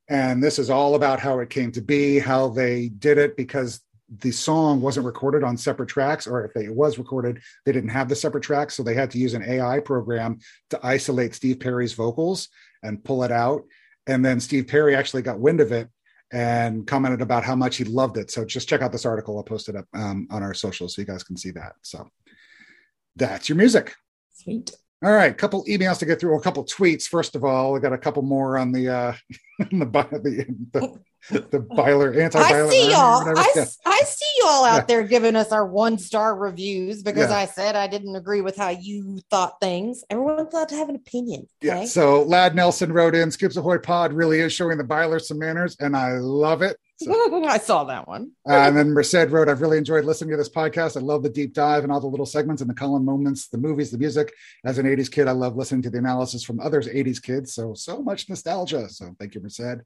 And 0.07 0.43
this 0.43 0.59
is 0.59 0.69
all 0.69 0.95
about 0.95 1.19
how 1.19 1.39
it 1.39 1.49
came 1.49 1.71
to 1.71 1.81
be, 1.81 2.19
how 2.19 2.49
they 2.49 2.89
did 2.89 3.17
it, 3.17 3.35
because 3.35 3.81
the 4.19 4.31
song 4.31 4.81
wasn't 4.81 5.05
recorded 5.05 5.43
on 5.43 5.57
separate 5.57 5.89
tracks, 5.89 6.27
or 6.27 6.45
if 6.45 6.55
it 6.55 6.73
was 6.73 6.99
recorded, 6.99 7.41
they 7.65 7.71
didn't 7.71 7.89
have 7.89 8.07
the 8.07 8.15
separate 8.15 8.43
tracks. 8.43 8.75
So 8.75 8.83
they 8.83 8.93
had 8.93 9.09
to 9.11 9.17
use 9.17 9.33
an 9.33 9.43
AI 9.43 9.79
program 9.79 10.39
to 10.69 10.79
isolate 10.85 11.33
Steve 11.33 11.59
Perry's 11.59 11.93
vocals 11.93 12.49
and 12.83 13.03
pull 13.03 13.23
it 13.23 13.31
out. 13.31 13.63
And 14.07 14.23
then 14.23 14.39
Steve 14.39 14.67
Perry 14.67 14.95
actually 14.95 15.23
got 15.23 15.39
wind 15.39 15.59
of 15.59 15.71
it 15.71 15.89
and 16.31 16.85
commented 16.85 17.21
about 17.21 17.43
how 17.43 17.55
much 17.55 17.77
he 17.77 17.83
loved 17.83 18.17
it. 18.17 18.29
So 18.29 18.45
just 18.45 18.69
check 18.69 18.81
out 18.81 18.91
this 18.91 19.05
article. 19.05 19.37
I'll 19.37 19.43
post 19.43 19.69
it 19.69 19.75
up 19.75 19.85
um, 19.93 20.27
on 20.29 20.43
our 20.43 20.53
socials 20.53 20.95
so 20.95 21.01
you 21.01 21.07
guys 21.07 21.23
can 21.23 21.37
see 21.37 21.51
that. 21.51 21.73
So 21.81 22.09
that's 23.15 23.49
your 23.49 23.57
music. 23.57 23.95
Sweet. 24.33 24.71
All 25.05 25.11
right, 25.11 25.37
couple 25.37 25.63
emails 25.65 25.99
to 25.99 26.05
get 26.07 26.19
through, 26.19 26.35
a 26.35 26.41
couple 26.41 26.65
tweets. 26.65 27.03
First 27.03 27.35
of 27.35 27.43
all, 27.45 27.73
we 27.73 27.79
got 27.79 27.93
a 27.93 27.97
couple 27.97 28.23
more 28.23 28.57
on 28.57 28.71
the 28.71 28.89
uh 28.89 29.13
the 29.59 29.67
the 29.69 30.99
the, 31.29 31.39
the 31.51 31.59
Byler 31.59 32.13
anti 32.19 32.39
I 32.39 32.67
see 32.69 32.89
y'all. 32.89 33.37
I, 33.37 33.51
Yeah. 33.55 33.65
I 33.85 34.01
see 34.03 34.25
y'all 34.39 34.63
out 34.65 34.75
Yeah. 34.77 34.85
there 34.87 35.03
giving 35.03 35.35
us 35.35 35.51
our 35.51 35.65
one 35.65 35.99
star 35.99 36.35
reviews 36.35 37.03
because 37.03 37.29
Yeah. 37.29 37.37
I 37.37 37.45
said 37.45 37.75
I 37.75 37.85
didn't 37.85 38.15
agree 38.15 38.41
with 38.41 38.57
how 38.57 38.69
you 38.69 39.19
thought 39.29 39.59
things. 39.61 40.03
Everyone's 40.09 40.51
allowed 40.53 40.69
to 40.69 40.75
have 40.75 40.89
an 40.89 40.95
opinion. 40.95 41.47
Okay. 41.63 41.81
Yeah. 41.81 41.85
So 41.85 42.23
Lad 42.23 42.55
Nelson 42.55 42.91
wrote 42.91 43.13
in 43.13 43.29
Scoops 43.29 43.57
Ahoy 43.57 43.77
Pod 43.77 44.11
really 44.11 44.39
is 44.39 44.53
showing 44.53 44.77
the 44.79 44.83
Byler 44.83 45.19
some 45.19 45.37
manners, 45.37 45.77
and 45.79 45.95
I 45.95 46.13
love 46.13 46.63
it. 46.63 46.77
So- 46.97 47.45
I 47.45 47.57
saw 47.57 47.83
that 47.85 48.07
one. 48.07 48.31
Uh, 48.47 48.53
and 48.53 48.77
then 48.77 48.89
Merced 48.91 49.29
wrote, 49.29 49.49
I've 49.49 49.61
really 49.61 49.77
enjoyed 49.77 50.05
listening 50.05 50.31
to 50.31 50.37
this 50.37 50.49
podcast. 50.49 50.95
I 50.95 51.01
love 51.01 51.23
the 51.23 51.29
deep 51.29 51.53
dive 51.53 51.83
and 51.83 51.91
all 51.91 51.99
the 51.99 52.07
little 52.07 52.25
segments 52.25 52.61
and 52.61 52.69
the 52.69 52.73
Colin 52.73 53.03
moments, 53.03 53.47
the 53.47 53.57
movies, 53.57 53.91
the 53.91 53.97
music. 53.97 54.31
As 54.65 54.77
an 54.77 54.85
80s 54.85 55.11
kid, 55.11 55.27
I 55.27 55.31
love 55.31 55.57
listening 55.57 55.81
to 55.83 55.89
the 55.89 55.97
analysis 55.97 56.43
from 56.43 56.59
others 56.59 56.87
80s 56.87 57.21
kids. 57.21 57.53
So, 57.53 57.73
so 57.73 58.01
much 58.01 58.29
nostalgia. 58.29 58.87
So, 58.89 59.13
thank 59.19 59.35
you, 59.35 59.41
Merced. 59.41 59.81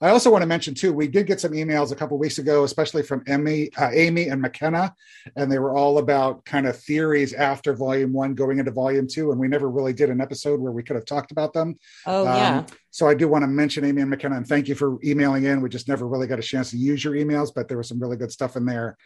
I 0.00 0.08
also 0.10 0.30
want 0.30 0.42
to 0.42 0.46
mention, 0.46 0.74
too, 0.74 0.92
we 0.92 1.08
did 1.08 1.26
get 1.26 1.40
some 1.40 1.52
emails 1.52 1.92
a 1.92 1.96
couple 1.96 2.18
weeks 2.18 2.38
ago, 2.38 2.64
especially 2.64 3.02
from 3.02 3.22
Emmy, 3.26 3.70
uh, 3.76 3.90
Amy 3.92 4.28
and 4.28 4.40
McKenna, 4.42 4.94
and 5.36 5.50
they 5.50 5.58
were 5.58 5.74
all 5.74 5.98
about 5.98 6.44
kind 6.44 6.66
of 6.66 6.78
theories 6.78 7.32
after 7.32 7.74
volume 7.74 8.12
one 8.12 8.34
going 8.34 8.58
into 8.58 8.70
volume 8.70 9.06
two. 9.08 9.30
And 9.30 9.40
we 9.40 9.48
never 9.48 9.70
really 9.70 9.92
did 9.92 10.10
an 10.10 10.20
episode 10.20 10.60
where 10.60 10.72
we 10.72 10.82
could 10.82 10.96
have 10.96 11.06
talked 11.06 11.32
about 11.32 11.52
them. 11.52 11.78
Oh, 12.06 12.26
Um, 12.26 12.36
yeah. 12.36 12.64
So 12.90 13.06
I 13.06 13.12
do 13.12 13.28
want 13.28 13.42
to 13.42 13.46
mention 13.48 13.84
Amy 13.84 14.00
and 14.00 14.08
McKenna 14.08 14.36
and 14.36 14.46
thank 14.46 14.68
you 14.68 14.74
for 14.74 14.96
emailing 15.04 15.44
in. 15.44 15.60
We 15.60 15.68
just 15.68 15.86
never 15.86 16.08
really 16.08 16.26
got 16.26 16.38
a 16.38 16.42
chance 16.48 16.70
to 16.70 16.76
use 16.76 17.04
your 17.04 17.14
emails, 17.14 17.50
but 17.54 17.68
there 17.68 17.78
was 17.78 17.88
some 17.88 18.00
really 18.00 18.16
good 18.16 18.32
stuff 18.32 18.56
in 18.56 18.64
there. 18.64 18.96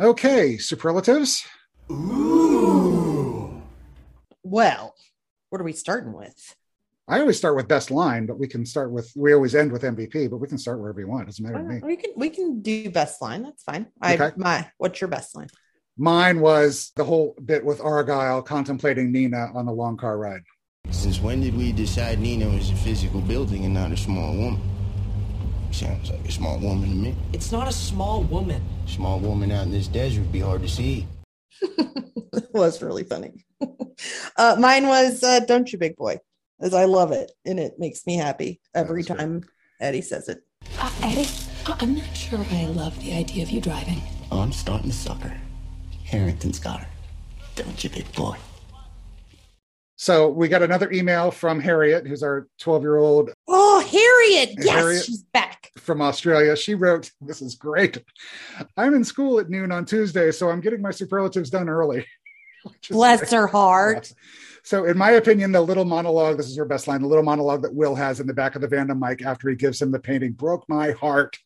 Okay, 0.00 0.58
superlatives. 0.58 1.44
Ooh. 1.90 3.62
Well, 4.42 4.94
what 5.50 5.60
are 5.60 5.64
we 5.64 5.72
starting 5.72 6.12
with? 6.12 6.54
I 7.08 7.20
always 7.20 7.38
start 7.38 7.56
with 7.56 7.68
best 7.68 7.90
line, 7.90 8.26
but 8.26 8.38
we 8.38 8.46
can 8.46 8.66
start 8.66 8.92
with 8.92 9.10
we 9.16 9.32
always 9.32 9.54
end 9.54 9.72
with 9.72 9.82
MVP, 9.82 10.28
but 10.30 10.36
we 10.36 10.46
can 10.46 10.58
start 10.58 10.78
wherever 10.78 11.00
you 11.00 11.08
want. 11.08 11.22
It 11.22 11.26
doesn't 11.26 11.44
matter 11.44 11.58
to 11.58 11.64
uh, 11.64 11.72
me. 11.72 11.80
We 11.82 11.96
can 11.96 12.10
we 12.16 12.30
can 12.30 12.60
do 12.60 12.90
best 12.90 13.22
line. 13.22 13.42
That's 13.42 13.62
fine. 13.62 13.86
I 14.02 14.14
Okay. 14.14 14.30
my 14.36 14.70
what's 14.76 15.00
your 15.00 15.08
best 15.08 15.34
line? 15.34 15.48
Mine 15.96 16.40
was 16.40 16.92
the 16.96 17.04
whole 17.04 17.34
bit 17.44 17.64
with 17.64 17.80
Argyle 17.80 18.42
contemplating 18.42 19.10
Nina 19.10 19.50
on 19.54 19.64
the 19.64 19.72
long 19.72 19.96
car 19.96 20.18
ride. 20.18 20.42
Since 20.90 21.20
when 21.20 21.40
did 21.40 21.56
we 21.56 21.72
decide 21.72 22.20
Nina 22.20 22.48
was 22.48 22.70
a 22.70 22.76
physical 22.76 23.20
building 23.22 23.64
and 23.64 23.74
not 23.74 23.90
a 23.90 23.96
small 23.96 24.36
woman? 24.36 24.77
Sounds 25.70 26.10
like 26.10 26.26
a 26.26 26.32
small 26.32 26.58
woman 26.58 26.88
to 26.88 26.94
me. 26.94 27.14
It's 27.32 27.52
not 27.52 27.68
a 27.68 27.72
small 27.72 28.22
woman. 28.24 28.62
Small 28.86 29.20
woman 29.20 29.52
out 29.52 29.64
in 29.66 29.70
this 29.70 29.86
desert 29.86 30.22
would 30.22 30.32
be 30.32 30.40
hard 30.40 30.62
to 30.62 30.68
see. 30.68 31.06
was 32.52 32.82
really 32.82 33.04
funny. 33.04 33.44
uh, 34.36 34.56
mine 34.58 34.86
was 34.88 35.22
uh, 35.22 35.40
"Don't 35.40 35.70
You, 35.72 35.78
Big 35.78 35.96
Boy," 35.96 36.18
as 36.60 36.74
I 36.74 36.84
love 36.84 37.12
it, 37.12 37.32
and 37.44 37.58
it 37.60 37.74
makes 37.78 38.06
me 38.06 38.16
happy 38.16 38.60
every 38.74 39.02
That's 39.02 39.08
good. 39.08 39.18
time 39.18 39.44
Eddie 39.80 40.02
says 40.02 40.28
it. 40.28 40.40
Uh, 40.78 40.90
Eddie, 41.02 41.28
I- 41.66 41.76
I'm 41.80 41.96
not 41.96 42.16
sure 42.16 42.44
I 42.50 42.66
love 42.66 42.98
the 43.00 43.12
idea 43.12 43.42
of 43.42 43.50
you 43.50 43.60
driving. 43.60 44.00
Oh, 44.32 44.40
I'm 44.40 44.52
starting 44.52 44.90
to 44.90 44.96
suck 44.96 45.20
her. 45.20 45.36
Harrington's 46.04 46.58
got 46.58 46.80
her. 46.80 46.88
Don't 47.54 47.82
you, 47.84 47.90
big 47.90 48.10
boy? 48.12 48.36
So 49.96 50.28
we 50.28 50.48
got 50.48 50.62
another 50.62 50.90
email 50.92 51.30
from 51.30 51.60
Harriet, 51.60 52.06
who's 52.06 52.22
our 52.22 52.46
12 52.60 52.82
year 52.82 52.96
old 52.98 53.30
Harriet! 54.28 54.54
Yes, 54.58 54.74
Harriet. 54.74 55.04
she's 55.04 55.22
back. 55.22 55.70
from 55.76 56.02
Australia. 56.02 56.56
She 56.56 56.74
wrote, 56.74 57.10
This 57.20 57.42
is 57.42 57.54
great. 57.54 58.02
I'm 58.76 58.94
in 58.94 59.04
school 59.04 59.40
at 59.40 59.50
noon 59.50 59.72
on 59.72 59.84
Tuesday, 59.84 60.30
so 60.32 60.50
I'm 60.50 60.60
getting 60.60 60.82
my 60.82 60.90
superlatives 60.90 61.50
done 61.50 61.68
early. 61.68 62.06
Bless 62.90 63.20
great. 63.20 63.30
her 63.32 63.46
heart. 63.46 64.12
So, 64.64 64.84
in 64.84 64.98
my 64.98 65.12
opinion, 65.12 65.52
the 65.52 65.60
little 65.60 65.84
monologue, 65.84 66.36
this 66.36 66.48
is 66.48 66.56
her 66.56 66.64
best 66.64 66.88
line, 66.88 67.00
the 67.00 67.08
little 67.08 67.24
monologue 67.24 67.62
that 67.62 67.74
Will 67.74 67.94
has 67.94 68.20
in 68.20 68.26
the 68.26 68.34
back 68.34 68.54
of 68.54 68.60
the 68.60 68.68
Vanda 68.68 68.94
mic 68.94 69.24
after 69.24 69.48
he 69.48 69.56
gives 69.56 69.80
him 69.80 69.90
the 69.90 69.98
painting 69.98 70.32
broke 70.32 70.68
my 70.68 70.90
heart. 70.90 71.38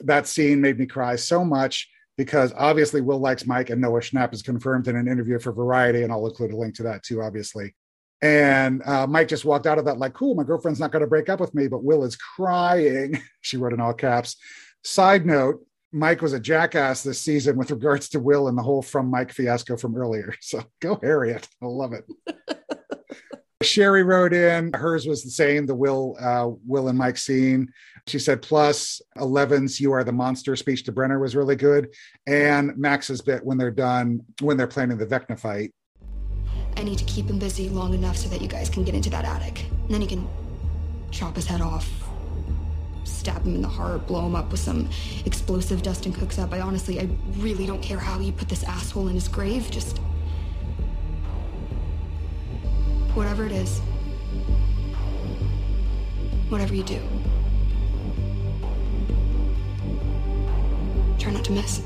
That 0.00 0.26
scene 0.26 0.60
made 0.60 0.78
me 0.78 0.86
cry 0.86 1.16
so 1.16 1.44
much 1.44 1.88
because 2.16 2.52
obviously 2.56 3.00
Will 3.00 3.18
likes 3.18 3.46
Mike 3.46 3.70
and 3.70 3.80
Noah 3.80 4.00
Schnapp 4.00 4.32
is 4.32 4.42
confirmed 4.42 4.86
in 4.86 4.96
an 4.96 5.08
interview 5.08 5.38
for 5.38 5.52
Variety, 5.52 6.02
and 6.02 6.12
I'll 6.12 6.26
include 6.26 6.52
a 6.52 6.56
link 6.56 6.74
to 6.76 6.84
that 6.84 7.02
too, 7.02 7.22
obviously. 7.22 7.74
And 8.22 8.82
uh, 8.86 9.06
Mike 9.08 9.26
just 9.26 9.44
walked 9.44 9.66
out 9.66 9.78
of 9.78 9.84
that 9.86 9.98
like, 9.98 10.14
cool, 10.14 10.36
my 10.36 10.44
girlfriend's 10.44 10.78
not 10.78 10.92
going 10.92 11.00
to 11.00 11.08
break 11.08 11.28
up 11.28 11.40
with 11.40 11.54
me, 11.54 11.66
but 11.66 11.82
Will 11.82 12.04
is 12.04 12.16
crying. 12.16 13.20
she 13.40 13.56
wrote 13.56 13.72
in 13.72 13.80
all 13.80 13.92
caps. 13.92 14.36
Side 14.84 15.26
note, 15.26 15.66
Mike 15.92 16.22
was 16.22 16.32
a 16.32 16.40
jackass 16.40 17.02
this 17.02 17.20
season 17.20 17.56
with 17.56 17.70
regards 17.70 18.08
to 18.10 18.20
Will 18.20 18.48
and 18.48 18.56
the 18.56 18.62
whole 18.62 18.80
from 18.80 19.10
Mike 19.10 19.32
fiasco 19.32 19.76
from 19.76 19.96
earlier. 19.96 20.34
So 20.40 20.62
go 20.80 20.98
Harriet. 21.02 21.48
I 21.60 21.66
love 21.66 21.92
it. 21.92 22.04
Sherry 23.62 24.02
wrote 24.02 24.32
in, 24.32 24.72
hers 24.72 25.06
was 25.06 25.22
the 25.22 25.30
same, 25.30 25.66
the 25.66 25.74
Will, 25.74 26.16
uh, 26.20 26.50
Will 26.66 26.88
and 26.88 26.98
Mike 26.98 27.16
scene. 27.16 27.68
She 28.08 28.18
said, 28.18 28.42
plus 28.42 29.00
11's 29.18 29.78
You 29.78 29.92
Are 29.92 30.02
the 30.02 30.10
Monster 30.10 30.56
speech 30.56 30.82
to 30.84 30.92
Brenner 30.92 31.20
was 31.20 31.36
really 31.36 31.54
good. 31.54 31.94
And 32.26 32.76
Max's 32.76 33.20
bit 33.20 33.44
when 33.44 33.58
they're 33.58 33.70
done, 33.70 34.22
when 34.40 34.56
they're 34.56 34.66
planning 34.66 34.98
the 34.98 35.06
Vecna 35.06 35.38
fight. 35.38 35.72
I 36.76 36.82
need 36.82 36.98
to 36.98 37.04
keep 37.04 37.28
him 37.28 37.38
busy 37.38 37.68
long 37.68 37.94
enough 37.94 38.16
so 38.16 38.28
that 38.28 38.40
you 38.40 38.48
guys 38.48 38.68
can 38.68 38.84
get 38.84 38.94
into 38.94 39.10
that 39.10 39.24
attic. 39.24 39.66
And 39.84 39.90
then 39.90 40.00
you 40.00 40.08
can 40.08 40.28
chop 41.10 41.36
his 41.36 41.46
head 41.46 41.60
off, 41.60 41.88
stab 43.04 43.44
him 43.44 43.54
in 43.54 43.62
the 43.62 43.68
heart, 43.68 44.06
blow 44.06 44.26
him 44.26 44.34
up 44.34 44.50
with 44.50 44.60
some 44.60 44.88
explosive 45.24 45.82
Dustin 45.82 46.12
cooks 46.12 46.38
up. 46.38 46.52
I 46.52 46.60
honestly, 46.60 47.00
I 47.00 47.08
really 47.36 47.66
don't 47.66 47.82
care 47.82 47.98
how 47.98 48.18
you 48.18 48.32
put 48.32 48.48
this 48.48 48.64
asshole 48.64 49.08
in 49.08 49.14
his 49.14 49.28
grave. 49.28 49.70
Just. 49.70 49.98
Whatever 53.14 53.44
it 53.44 53.52
is. 53.52 53.80
Whatever 56.48 56.74
you 56.74 56.82
do. 56.82 57.00
Try 61.18 61.32
not 61.32 61.44
to 61.44 61.52
miss. 61.52 61.82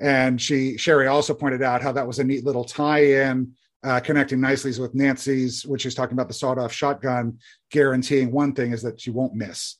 And 0.00 0.40
she, 0.40 0.76
Sherry 0.76 1.06
also 1.06 1.34
pointed 1.34 1.62
out 1.62 1.82
how 1.82 1.92
that 1.92 2.06
was 2.06 2.18
a 2.18 2.24
neat 2.24 2.44
little 2.44 2.64
tie-in, 2.64 3.52
uh, 3.82 4.00
connecting 4.00 4.40
nicely 4.40 4.78
with 4.80 4.94
Nancy's, 4.94 5.66
which 5.66 5.86
is 5.86 5.94
talking 5.94 6.14
about 6.14 6.28
the 6.28 6.34
sawed-off 6.34 6.72
shotgun, 6.72 7.38
guaranteeing 7.70 8.30
one 8.30 8.52
thing 8.52 8.72
is 8.72 8.82
that 8.82 9.00
she 9.00 9.10
won't 9.10 9.34
miss. 9.34 9.76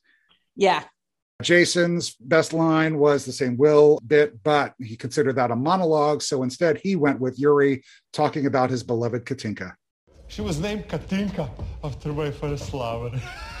Yeah. 0.55 0.83
Jason's 1.41 2.15
best 2.19 2.51
line 2.51 2.97
was 2.97 3.23
the 3.23 3.31
same 3.31 3.55
Will 3.55 3.97
bit, 4.05 4.43
but 4.43 4.73
he 4.77 4.97
considered 4.97 5.37
that 5.37 5.51
a 5.51 5.55
monologue. 5.55 6.21
So 6.21 6.43
instead, 6.43 6.79
he 6.83 6.97
went 6.97 7.21
with 7.21 7.39
Yuri 7.39 7.81
talking 8.11 8.45
about 8.45 8.69
his 8.69 8.83
beloved 8.83 9.25
Katinka. 9.25 9.73
She 10.27 10.41
was 10.41 10.59
named 10.59 10.89
Katinka 10.89 11.49
after 11.81 12.11
my 12.11 12.29
first 12.29 12.73
lover. 12.73 13.19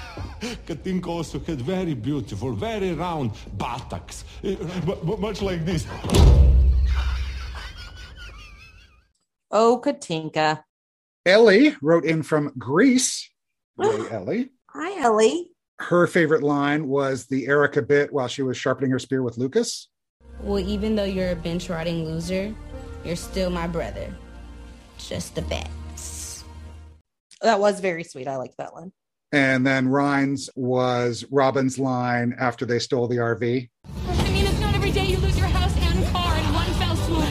Katinka 0.65 1.07
also 1.09 1.39
had 1.39 1.61
very 1.61 1.93
beautiful, 1.93 2.53
very 2.53 2.93
round 2.93 3.31
buttocks, 3.57 4.23
eh, 4.43 4.55
mu- 4.85 5.01
mu- 5.03 5.17
much 5.17 5.41
like 5.41 5.65
this. 5.65 5.85
Oh, 9.51 9.81
Katinka. 9.83 10.63
Ellie 11.25 11.75
wrote 11.81 12.05
in 12.05 12.23
from 12.23 12.51
Greece. 12.57 13.29
Hey, 13.81 14.09
Ellie. 14.11 14.49
Hi, 14.71 15.01
Ellie. 15.01 15.51
Her 15.79 16.05
favorite 16.05 16.43
line 16.43 16.87
was 16.87 17.27
the 17.27 17.47
Erica 17.47 17.81
bit 17.81 18.11
while 18.11 18.27
she 18.27 18.41
was 18.41 18.57
sharpening 18.57 18.91
her 18.91 18.99
spear 18.99 19.23
with 19.23 19.37
Lucas. 19.37 19.87
Well, 20.41 20.59
even 20.59 20.95
though 20.95 21.05
you're 21.05 21.31
a 21.31 21.35
bench 21.35 21.69
riding 21.69 22.03
loser, 22.03 22.53
you're 23.05 23.15
still 23.15 23.49
my 23.49 23.67
brother. 23.67 24.13
Just 24.97 25.35
the 25.35 25.41
facts. 25.43 26.43
That 27.41 27.59
was 27.61 27.79
very 27.79 28.03
sweet. 28.03 28.27
I 28.27 28.35
like 28.35 28.55
that 28.57 28.73
one. 28.73 28.91
And 29.31 29.65
then 29.65 29.87
Ryan's 29.87 30.49
was 30.55 31.23
Robin's 31.29 31.77
line 31.77 32.35
after 32.39 32.65
they 32.65 32.79
stole 32.79 33.07
the 33.07 33.17
RV. 33.17 33.69
I 33.85 34.29
mean, 34.31 34.45
it's 34.45 34.59
not 34.59 34.73
every 34.73 34.91
day 34.91 35.05
you 35.05 35.17
lose 35.17 35.37
your 35.37 35.47
house 35.47 35.75
and 35.77 36.05
car 36.07 36.37
in 36.37 36.53
one 36.53 36.71
fell 36.73 36.95
swoop. 36.95 37.25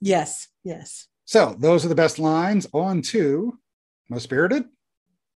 Yes. 0.00 0.48
Yes. 0.62 1.08
So 1.24 1.56
those 1.58 1.84
are 1.84 1.88
the 1.88 1.94
best 1.94 2.18
lines. 2.18 2.66
On 2.74 3.00
to 3.02 3.58
Most 4.10 4.24
Spirited. 4.24 4.64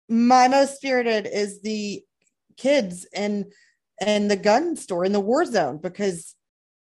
My 0.09 0.49
most 0.49 0.77
spirited 0.77 1.29
is 1.33 1.63
the 1.63 2.03
kids 2.57 3.07
and 3.15 3.53
and 4.01 4.31
the 4.31 4.37
gun 4.37 4.77
store 4.77 5.05
in 5.05 5.13
the 5.13 5.21
war 5.21 5.45
zone 5.45 5.79
because 5.79 6.35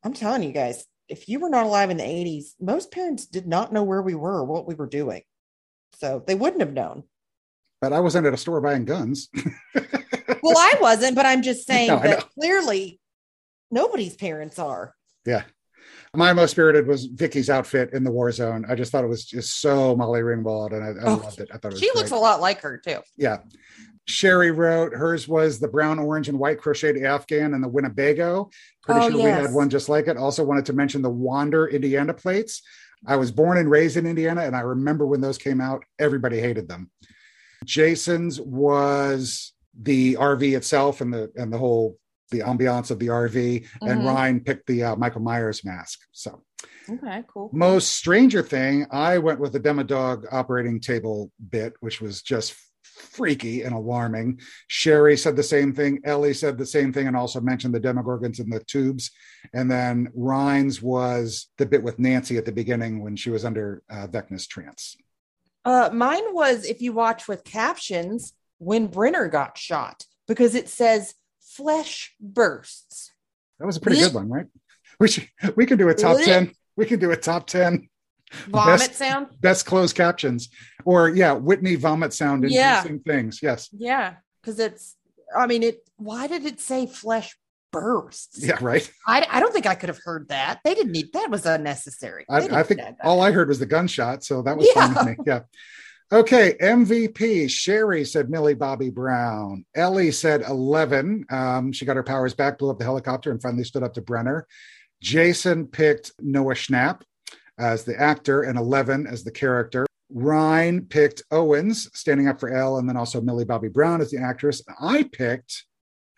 I'm 0.05 0.13
telling 0.13 0.43
you 0.43 0.53
guys, 0.53 0.85
if 1.09 1.29
you 1.29 1.41
were 1.41 1.51
not 1.51 1.67
alive 1.67 1.91
in 1.91 1.97
the 1.97 2.05
80s, 2.05 2.53
most 2.61 2.93
parents 2.93 3.27
did 3.27 3.47
not 3.47 3.73
know 3.73 3.83
where 3.83 4.03
we 4.03 4.15
were 4.15 4.39
or 4.39 4.45
what 4.45 4.67
we 4.67 4.75
were 4.75 4.87
doing. 4.87 5.23
So 5.99 6.23
they 6.27 6.35
wouldn't 6.35 6.61
have 6.61 6.73
known. 6.73 7.05
But 7.83 7.93
I 7.93 8.01
wasn't 8.01 8.27
at 8.27 8.33
a 8.33 8.37
store 8.39 8.61
buying 8.63 8.87
guns. 8.87 9.29
Well, 10.45 10.59
I 10.59 10.75
wasn't, 10.81 11.15
but 11.15 11.25
I'm 11.25 11.41
just 11.43 11.67
saying 11.69 11.87
No, 11.89 12.01
that 12.01 12.29
clearly 12.35 13.01
nobody's 13.71 14.17
parents 14.17 14.59
are. 14.59 14.93
yeah. 15.25 15.45
My 16.17 16.33
most 16.33 16.51
spirited 16.53 16.87
was 16.89 17.07
Vicky's 17.07 17.49
outfit 17.49 17.91
in 17.93 18.03
the 18.03 18.11
war 18.11 18.31
zone. 18.33 18.67
I 18.69 18.75
just 18.75 18.91
thought 18.91 19.05
it 19.05 19.09
was 19.09 19.25
just 19.25 19.61
so 19.61 19.95
Molly 19.97 20.21
Ringwald, 20.21 20.73
and 20.73 20.83
I, 20.85 20.89
I 21.01 21.13
Oh, 21.13 21.17
loved 21.17 21.41
it. 21.41 21.49
I 21.53 21.59
thought 21.59 21.69
it 21.73 21.75
was 21.75 21.81
She 21.81 21.91
looks 21.95 22.11
a 22.11 22.17
lot 22.17 22.41
like 22.41 22.61
her 22.63 22.77
too. 22.77 22.99
yeah. 23.17 23.39
Sherry 24.07 24.51
wrote 24.51 24.93
hers 24.95 25.29
was 25.29 25.61
the 25.61 25.69
brown, 25.69 25.99
orange, 26.01 26.29
and 26.29 26.39
white 26.41 26.61
crocheted 26.61 27.05
Afghan 27.05 27.55
and 27.55 27.63
the 27.63 27.69
Winnebago. 27.69 28.51
Pretty 28.83 29.01
Oh, 29.01 29.11
sure 29.11 29.19
we 29.19 29.31
had 29.31 29.53
one 29.53 29.71
just 29.71 29.89
like 29.89 30.09
it. 30.09 30.17
Also 30.17 30.43
wanted 30.45 30.67
to 30.67 30.73
mention 30.73 31.03
the 31.03 31.11
Wander 31.11 31.69
Indiana 31.69 32.13
plates. 32.15 32.63
I 33.07 33.15
was 33.17 33.31
born 33.31 33.59
and 33.59 33.71
raised 33.71 33.97
in 33.97 34.07
Indiana, 34.07 34.43
and 34.43 34.57
I 34.57 34.61
remember 34.61 35.07
when 35.07 35.21
those 35.21 35.39
came 35.39 35.61
out, 35.61 35.85
everybody 36.01 36.41
hated 36.41 36.69
them. 36.69 36.91
Jason's 37.65 38.41
was 38.41 39.53
the 39.81 40.15
RV 40.17 40.57
itself 40.57 41.01
and 41.01 41.13
the 41.13 41.31
and 41.37 41.53
the 41.53 41.59
whole 41.59 41.99
the 42.31 42.41
ambiance 42.41 42.91
of 42.91 42.99
the 42.99 43.09
RV, 43.09 43.67
and 43.83 44.01
Mhm. 44.01 44.07
Ryan 44.07 44.41
picked 44.41 44.67
the 44.67 44.85
uh, 44.85 44.97
Michael 44.97 45.21
Myers 45.21 45.65
mask. 45.67 45.99
So 46.13 46.43
Okay, 46.89 47.23
cool. 47.29 47.51
most 47.53 47.91
stranger 47.97 48.43
thing, 48.43 48.87
I 48.91 49.19
went 49.19 49.39
with 49.39 49.53
the 49.53 49.61
Demodog 49.61 50.25
operating 50.33 50.81
table 50.81 51.31
bit, 51.51 51.75
which 51.81 52.01
was 52.01 52.23
just 52.23 52.55
freaky 52.83 53.63
and 53.63 53.75
alarming. 53.75 54.41
Sherry 54.67 55.17
said 55.19 55.37
the 55.37 55.43
same 55.43 55.75
thing. 55.75 56.01
Ellie 56.05 56.33
said 56.35 56.57
the 56.57 56.65
same 56.67 56.91
thing 56.93 57.07
and 57.07 57.17
also 57.17 57.41
mentioned 57.41 57.75
the 57.75 57.81
Demogorgons 57.81 58.41
in 58.41 58.49
the 58.49 58.61
tubes. 58.61 59.11
And 59.53 59.71
then 59.71 60.09
Ryan's 60.15 60.81
was 60.81 61.49
the 61.59 61.67
bit 61.67 61.83
with 61.83 61.99
Nancy 61.99 62.39
at 62.39 62.45
the 62.47 62.53
beginning 62.53 63.03
when 63.03 63.15
she 63.17 63.29
was 63.31 63.45
under 63.45 63.83
uh, 63.91 64.07
Vecna's 64.07 64.47
trance. 64.47 64.97
Uh, 65.65 65.91
mine 65.93 66.35
was 66.35 66.65
if 66.65 66.81
you 66.81 66.93
watch 66.93 67.29
with 67.29 67.45
captions 67.45 68.33
when 68.59 68.87
Brenner 68.89 69.29
got 69.29 69.57
shot 69.59 70.05
because 70.27 70.55
it 70.55 70.69
says 70.69 71.15
flesh 71.41 72.15
bursts. 72.21 73.13
That 73.59 73.67
was 73.67 73.77
a 73.77 73.81
pretty 73.81 74.01
good 74.01 74.15
one, 74.15 74.29
right? 74.29 74.47
We 74.99 75.09
should 75.09 75.29
we 75.57 75.67
can 75.67 75.79
do 75.79 75.89
a 75.89 75.95
top. 75.95 76.19
10. 76.21 76.53
We 76.77 76.87
can 76.87 76.99
do 76.99 77.11
a 77.11 77.17
top 77.17 77.47
10 77.47 77.89
Vomit 78.49 78.79
Best- 78.81 78.95
sound. 78.95 79.27
best 79.41 79.67
closed 79.67 79.95
captions. 79.95 80.49
Or 80.85 81.11
yeah, 81.11 81.33
Whitney 81.33 81.75
vomit 81.77 82.13
sound 82.15 82.49
Yeah. 82.49 82.79
inducing 82.79 83.01
things. 83.01 83.41
Yes. 83.43 83.69
Yeah, 83.73 84.15
because 84.41 84.59
it's. 84.59 84.97
I 85.37 85.47
mean, 85.47 85.63
it. 85.63 85.87
Why 85.97 86.27
did 86.27 86.45
it 86.47 86.59
say 86.61 86.87
flesh 86.87 87.37
bursts? 87.73 88.47
Yeah, 88.47 88.59
right. 88.61 88.89
I, 89.07 89.27
I 89.29 89.41
don't 89.41 89.53
think 89.53 89.67
I 89.67 89.75
could 89.75 89.89
have 89.89 90.01
heard 90.05 90.29
that. 90.29 90.61
They 90.65 90.75
didn't 90.75 90.93
need 90.93 91.13
that. 91.15 91.31
Was 91.31 91.47
unnecessary. 91.47 92.25
I, 92.31 92.61
I 92.61 92.63
think 92.63 92.81
all 93.03 93.21
I 93.21 93.33
heard 93.33 93.49
was 93.49 93.59
the 93.59 93.67
gunshot, 93.67 94.23
so 94.23 94.43
that 94.43 94.57
was 94.57 94.71
fine. 94.71 95.17
Yeah. 95.27 95.41
Okay, 96.13 96.55
MVP. 96.61 97.51
Sherry 97.51 98.05
said 98.05 98.29
Millie 98.29 98.53
Bobby 98.53 98.91
Brown. 98.91 99.65
Ellie 99.75 100.11
said 100.11 100.43
11. 100.43 101.25
Um, 101.31 101.73
she 101.73 101.87
got 101.87 101.97
her 101.97 102.03
powers 102.03 102.35
back, 102.35 102.59
blew 102.59 102.69
up 102.69 102.79
the 102.79 102.85
helicopter, 102.85 103.31
and 103.31 103.41
finally 103.41 103.65
stood 103.65 103.83
up 103.83 103.95
to 103.95 104.03
Brenner. 104.03 104.47
Jason 105.01 105.67
picked 105.67 106.13
Noah 106.21 106.53
Schnapp 106.55 107.01
as 107.59 107.85
the 107.85 107.99
actor 107.99 108.43
and 108.43 108.59
11 108.59 109.07
as 109.07 109.25
the 109.25 109.31
character. 109.31 109.87
Ryan 110.11 110.83
picked 110.83 111.23
Owens, 111.31 111.89
standing 111.95 112.29
up 112.29 112.39
for 112.39 112.51
Elle, 112.51 112.77
and 112.77 112.89
then 112.89 112.99
also 112.99 113.23
Millie 113.23 113.47
Bobby 113.47 113.69
Brown 113.69 114.03
as 114.03 114.11
the 114.11 114.19
actress. 114.19 114.63
I 114.79 115.05
picked 115.05 115.65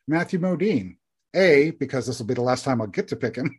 Matthew 0.08 0.40
Modine. 0.40 0.96
A, 1.34 1.72
because 1.72 2.06
this 2.06 2.18
will 2.18 2.26
be 2.26 2.34
the 2.34 2.40
last 2.42 2.64
time 2.64 2.80
I'll 2.80 2.86
get 2.86 3.08
to 3.08 3.16
pick 3.16 3.36
him. 3.36 3.58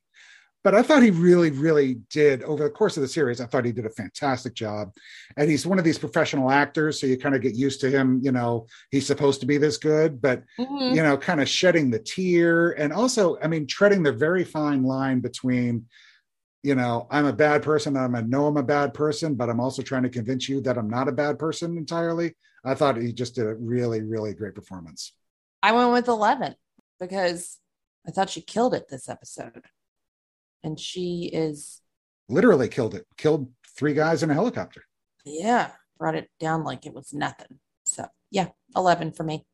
But 0.63 0.73
I 0.73 0.81
thought 0.81 1.03
he 1.03 1.11
really, 1.11 1.51
really 1.51 1.99
did 2.09 2.41
over 2.41 2.63
the 2.63 2.71
course 2.71 2.97
of 2.97 3.01
the 3.01 3.07
series. 3.07 3.39
I 3.39 3.45
thought 3.45 3.65
he 3.65 3.71
did 3.71 3.85
a 3.85 3.91
fantastic 3.91 4.55
job. 4.55 4.93
And 5.37 5.47
he's 5.47 5.67
one 5.67 5.77
of 5.77 5.85
these 5.85 5.99
professional 5.99 6.49
actors. 6.49 6.99
So 6.99 7.05
you 7.05 7.19
kind 7.19 7.35
of 7.35 7.43
get 7.43 7.53
used 7.53 7.81
to 7.81 7.91
him. 7.91 8.19
You 8.23 8.31
know, 8.31 8.65
he's 8.89 9.05
supposed 9.05 9.41
to 9.41 9.45
be 9.45 9.59
this 9.59 9.77
good, 9.77 10.19
but, 10.19 10.41
Mhm. 10.57 10.95
you 10.95 11.03
know, 11.03 11.17
kind 11.17 11.39
of 11.39 11.47
shedding 11.47 11.91
the 11.91 11.99
tear. 11.99 12.71
And 12.71 12.91
also, 12.91 13.37
I 13.43 13.47
mean, 13.47 13.67
treading 13.67 14.01
the 14.01 14.11
very 14.11 14.43
fine 14.43 14.81
line 14.81 15.19
between, 15.19 15.85
you 16.63 16.73
know, 16.73 17.05
I'm 17.11 17.27
a 17.27 17.33
bad 17.33 17.61
person. 17.61 17.95
I'm 17.95 18.15
a 18.15 18.23
know 18.23 18.47
I'm 18.47 18.57
a 18.57 18.63
bad 18.63 18.95
person, 18.95 19.35
but 19.35 19.51
I'm 19.51 19.59
also 19.59 19.83
trying 19.83 20.01
to 20.01 20.09
convince 20.09 20.49
you 20.49 20.61
that 20.61 20.79
I'm 20.79 20.89
not 20.89 21.07
a 21.07 21.11
bad 21.11 21.37
person 21.37 21.77
entirely. 21.77 22.35
I 22.63 22.73
thought 22.73 22.97
he 22.97 23.13
just 23.13 23.35
did 23.35 23.45
a 23.45 23.53
really, 23.53 24.01
really 24.01 24.33
great 24.33 24.55
performance. 24.55 25.13
I 25.61 25.73
went 25.73 25.91
with 25.91 26.07
11 26.07 26.55
because 26.99 27.59
I 28.07 28.11
thought 28.11 28.29
she 28.29 28.41
killed 28.41 28.73
it 28.73 28.87
this 28.89 29.09
episode. 29.09 29.65
And 30.63 30.79
she 30.79 31.29
is, 31.31 31.81
Literally 32.27 32.67
killed 32.67 32.95
it, 32.95 33.05
killed 33.17 33.51
three 33.77 33.93
guys 33.93 34.23
in 34.23 34.31
a 34.31 34.33
helicopter. 34.33 34.83
yeah, 35.25 35.71
brought 35.99 36.15
it 36.15 36.29
down 36.39 36.63
like 36.63 36.85
it 36.85 36.93
was 36.93 37.13
nothing. 37.13 37.59
So, 37.85 38.07
yeah, 38.31 38.47
11 38.75 39.11
for 39.11 39.23
me. 39.23 39.45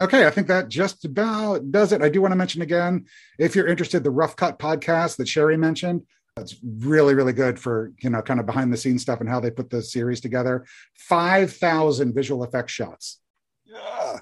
Okay, 0.00 0.26
I 0.26 0.30
think 0.30 0.46
that 0.48 0.68
just 0.68 1.04
about 1.04 1.70
does 1.72 1.92
it. 1.92 2.02
I 2.02 2.08
do 2.08 2.20
want 2.20 2.32
to 2.32 2.36
mention 2.36 2.62
again, 2.62 3.06
if 3.38 3.54
you're 3.56 3.66
interested, 3.66 4.04
the 4.04 4.10
Rough 4.10 4.36
Cut 4.36 4.58
podcast 4.58 5.16
that 5.16 5.28
Sherry 5.28 5.56
mentioned, 5.56 6.02
that's 6.36 6.56
really, 6.64 7.14
really 7.14 7.32
good 7.32 7.58
for, 7.58 7.92
you 8.00 8.10
know, 8.10 8.20
kind 8.22 8.40
of 8.40 8.46
behind 8.46 8.72
the 8.72 8.76
scenes 8.76 9.02
stuff 9.02 9.20
and 9.20 9.28
how 9.28 9.38
they 9.40 9.50
put 9.50 9.70
the 9.70 9.82
series 9.82 10.20
together. 10.20 10.64
5,000 10.96 12.12
visual 12.14 12.42
effects 12.44 12.72
shots. 12.72 13.20
Yeah. 13.64 14.18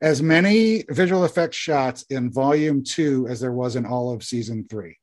As 0.00 0.22
many 0.22 0.84
visual 0.88 1.24
effects 1.24 1.56
shots 1.56 2.02
in 2.10 2.30
volume 2.30 2.82
two 2.84 3.26
as 3.28 3.40
there 3.40 3.52
was 3.52 3.76
in 3.76 3.86
all 3.86 4.12
of 4.12 4.22
season 4.22 4.66
three. 4.68 4.98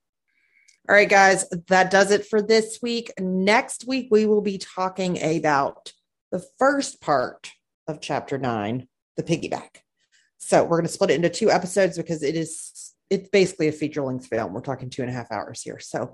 All 0.90 0.96
right, 0.96 1.10
guys, 1.10 1.48
that 1.68 1.92
does 1.92 2.12
it 2.12 2.26
for 2.26 2.42
this 2.42 2.80
week. 2.82 3.12
Next 3.20 3.88
week, 3.88 4.08
we 4.12 4.26
will 4.26 4.42
be 4.42 4.58
talking 4.58 5.22
about 5.22 5.94
the 6.32 6.44
first 6.58 7.02
part 7.02 7.52
of 7.88 8.02
chapter 8.02 8.38
nine, 8.38 8.88
the 9.16 9.24
piggyback. 9.24 9.78
So 10.38 10.64
we're 10.64 10.78
going 10.78 10.88
to 10.88 10.92
split 10.92 11.12
it 11.12 11.16
into 11.16 11.30
two 11.30 11.52
episodes 11.52 11.98
because 11.98 12.24
it 12.24 12.36
is 12.36 12.94
it's 13.10 13.30
basically 13.30 13.68
a 13.68 13.74
feature 13.74 14.04
length 14.04 14.28
film. 14.28 14.54
We're 14.54 14.62
talking 14.62 14.90
two 14.90 15.02
and 15.02 15.12
a 15.12 15.14
half 15.14 15.32
hours 15.32 15.62
here. 15.62 15.80
So 15.80 16.14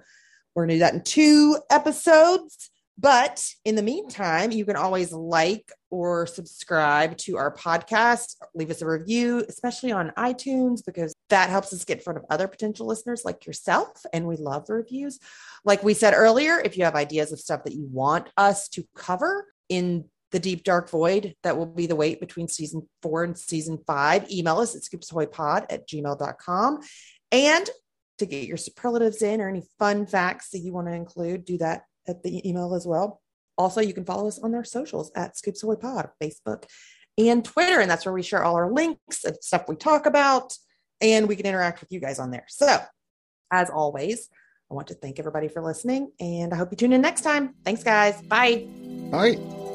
we're 0.54 0.66
going 0.66 0.70
to 0.70 0.76
do 0.76 0.80
that 0.80 0.94
in 0.96 1.04
two 1.04 1.58
episodes. 1.70 2.70
But 3.00 3.46
in 3.64 3.76
the 3.76 3.84
meantime, 3.84 4.52
you 4.52 4.66
can 4.66 4.76
always 4.76 5.12
like 5.12 5.72
or 5.92 6.26
subscribe 6.26 7.16
to 7.18 7.38
our 7.38 7.54
podcast, 7.54 8.36
leave 8.56 8.72
us 8.72 8.82
a 8.82 8.88
review, 8.88 9.46
especially 9.48 9.92
on 9.92 10.12
iTunes, 10.18 10.84
because 10.84 11.14
that 11.30 11.50
helps 11.50 11.72
us 11.74 11.86
get 11.86 12.00
in 12.00 12.04
front 12.04 12.18
of 12.18 12.26
other 12.30 12.48
potential 12.48 12.88
listeners 12.88 13.22
like 13.24 13.46
yourself. 13.46 14.04
And 14.14 14.26
we 14.26 14.36
love 14.38 14.66
the 14.66 14.74
reviews. 14.74 15.20
Like 15.64 15.84
we 15.84 15.94
said 15.94 16.16
earlier, 16.16 16.60
if 16.60 16.76
you 16.76 16.86
have 16.86 16.96
ideas 16.96 17.32
of 17.32 17.40
stuff 17.40 17.64
that 17.66 17.74
you 17.74 17.88
want 17.92 18.30
us 18.36 18.68
to 18.70 18.84
cover 18.96 19.46
in 19.70 20.06
the 20.32 20.40
deep 20.40 20.64
dark 20.64 20.90
void 20.90 21.36
that 21.44 21.56
will 21.56 21.68
be 21.68 21.86
the 21.86 21.96
wait 21.96 22.20
between 22.20 22.48
season 22.48 22.88
four 23.02 23.24
and 23.24 23.38
season 23.38 23.78
five, 23.86 24.30
email 24.32 24.58
us 24.58 24.76
at 24.76 24.82
scoopsahoypod 24.82 25.68
at 25.70 25.88
gmail.com. 25.88 26.80
And 27.32 27.70
to 28.18 28.26
get 28.26 28.48
your 28.48 28.58
superlatives 28.58 29.22
in 29.22 29.40
or 29.40 29.48
any 29.48 29.62
fun 29.78 30.08
facts 30.08 30.50
that 30.50 30.60
you 30.60 30.74
want 30.74 30.88
to 30.88 30.94
include, 30.94 31.46
do 31.46 31.60
that 31.60 31.84
at 32.08 32.24
the 32.24 32.48
email 32.48 32.74
as 32.74 32.86
well. 32.88 33.22
Also, 33.58 33.82
you 33.82 33.94
can 33.94 34.06
follow 34.06 34.28
us 34.28 34.40
on 34.40 34.54
our 34.54 34.64
socials 34.64 35.12
at 35.16 35.38
Scoops 35.38 35.64
Ahoy 35.64 35.76
Pod, 35.76 36.10
Facebook 36.22 36.66
and 37.18 37.44
Twitter. 37.44 37.80
And 37.80 37.90
that's 37.90 38.06
where 38.06 38.14
we 38.14 38.22
share 38.22 38.44
all 38.44 38.56
our 38.56 38.72
links 38.72 39.24
and 39.24 39.36
stuff 39.42 39.66
we 39.68 39.76
talk 39.76 40.06
about. 40.06 40.54
And 41.02 41.28
we 41.28 41.36
can 41.36 41.46
interact 41.46 41.82
with 41.82 41.92
you 41.92 42.00
guys 42.00 42.20
on 42.20 42.32
there. 42.32 42.46
So, 42.48 42.80
as 43.52 43.70
always, 43.70 44.30
I 44.70 44.74
want 44.74 44.88
to 44.88 44.96
thank 44.96 45.20
everybody 45.20 45.48
for 45.48 45.62
listening. 45.62 46.12
And 46.20 46.54
I 46.54 46.58
hope 46.58 46.72
you 46.72 46.78
tune 46.78 46.94
in 46.94 47.02
next 47.02 47.22
time. 47.22 47.56
Thanks, 47.64 47.84
guys. 47.84 48.22
Bye. 48.22 48.68
Bye. 49.12 49.67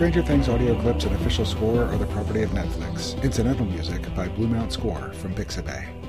Stranger 0.00 0.22
Things 0.22 0.48
audio 0.48 0.80
clips 0.80 1.04
and 1.04 1.14
official 1.14 1.44
score 1.44 1.84
are 1.84 1.98
the 1.98 2.06
property 2.06 2.42
of 2.42 2.48
Netflix. 2.52 3.22
Incidental 3.22 3.66
music 3.66 4.02
by 4.14 4.28
Blue 4.28 4.48
Mount 4.48 4.72
Score 4.72 5.12
from 5.12 5.34
Pixabay. 5.34 5.99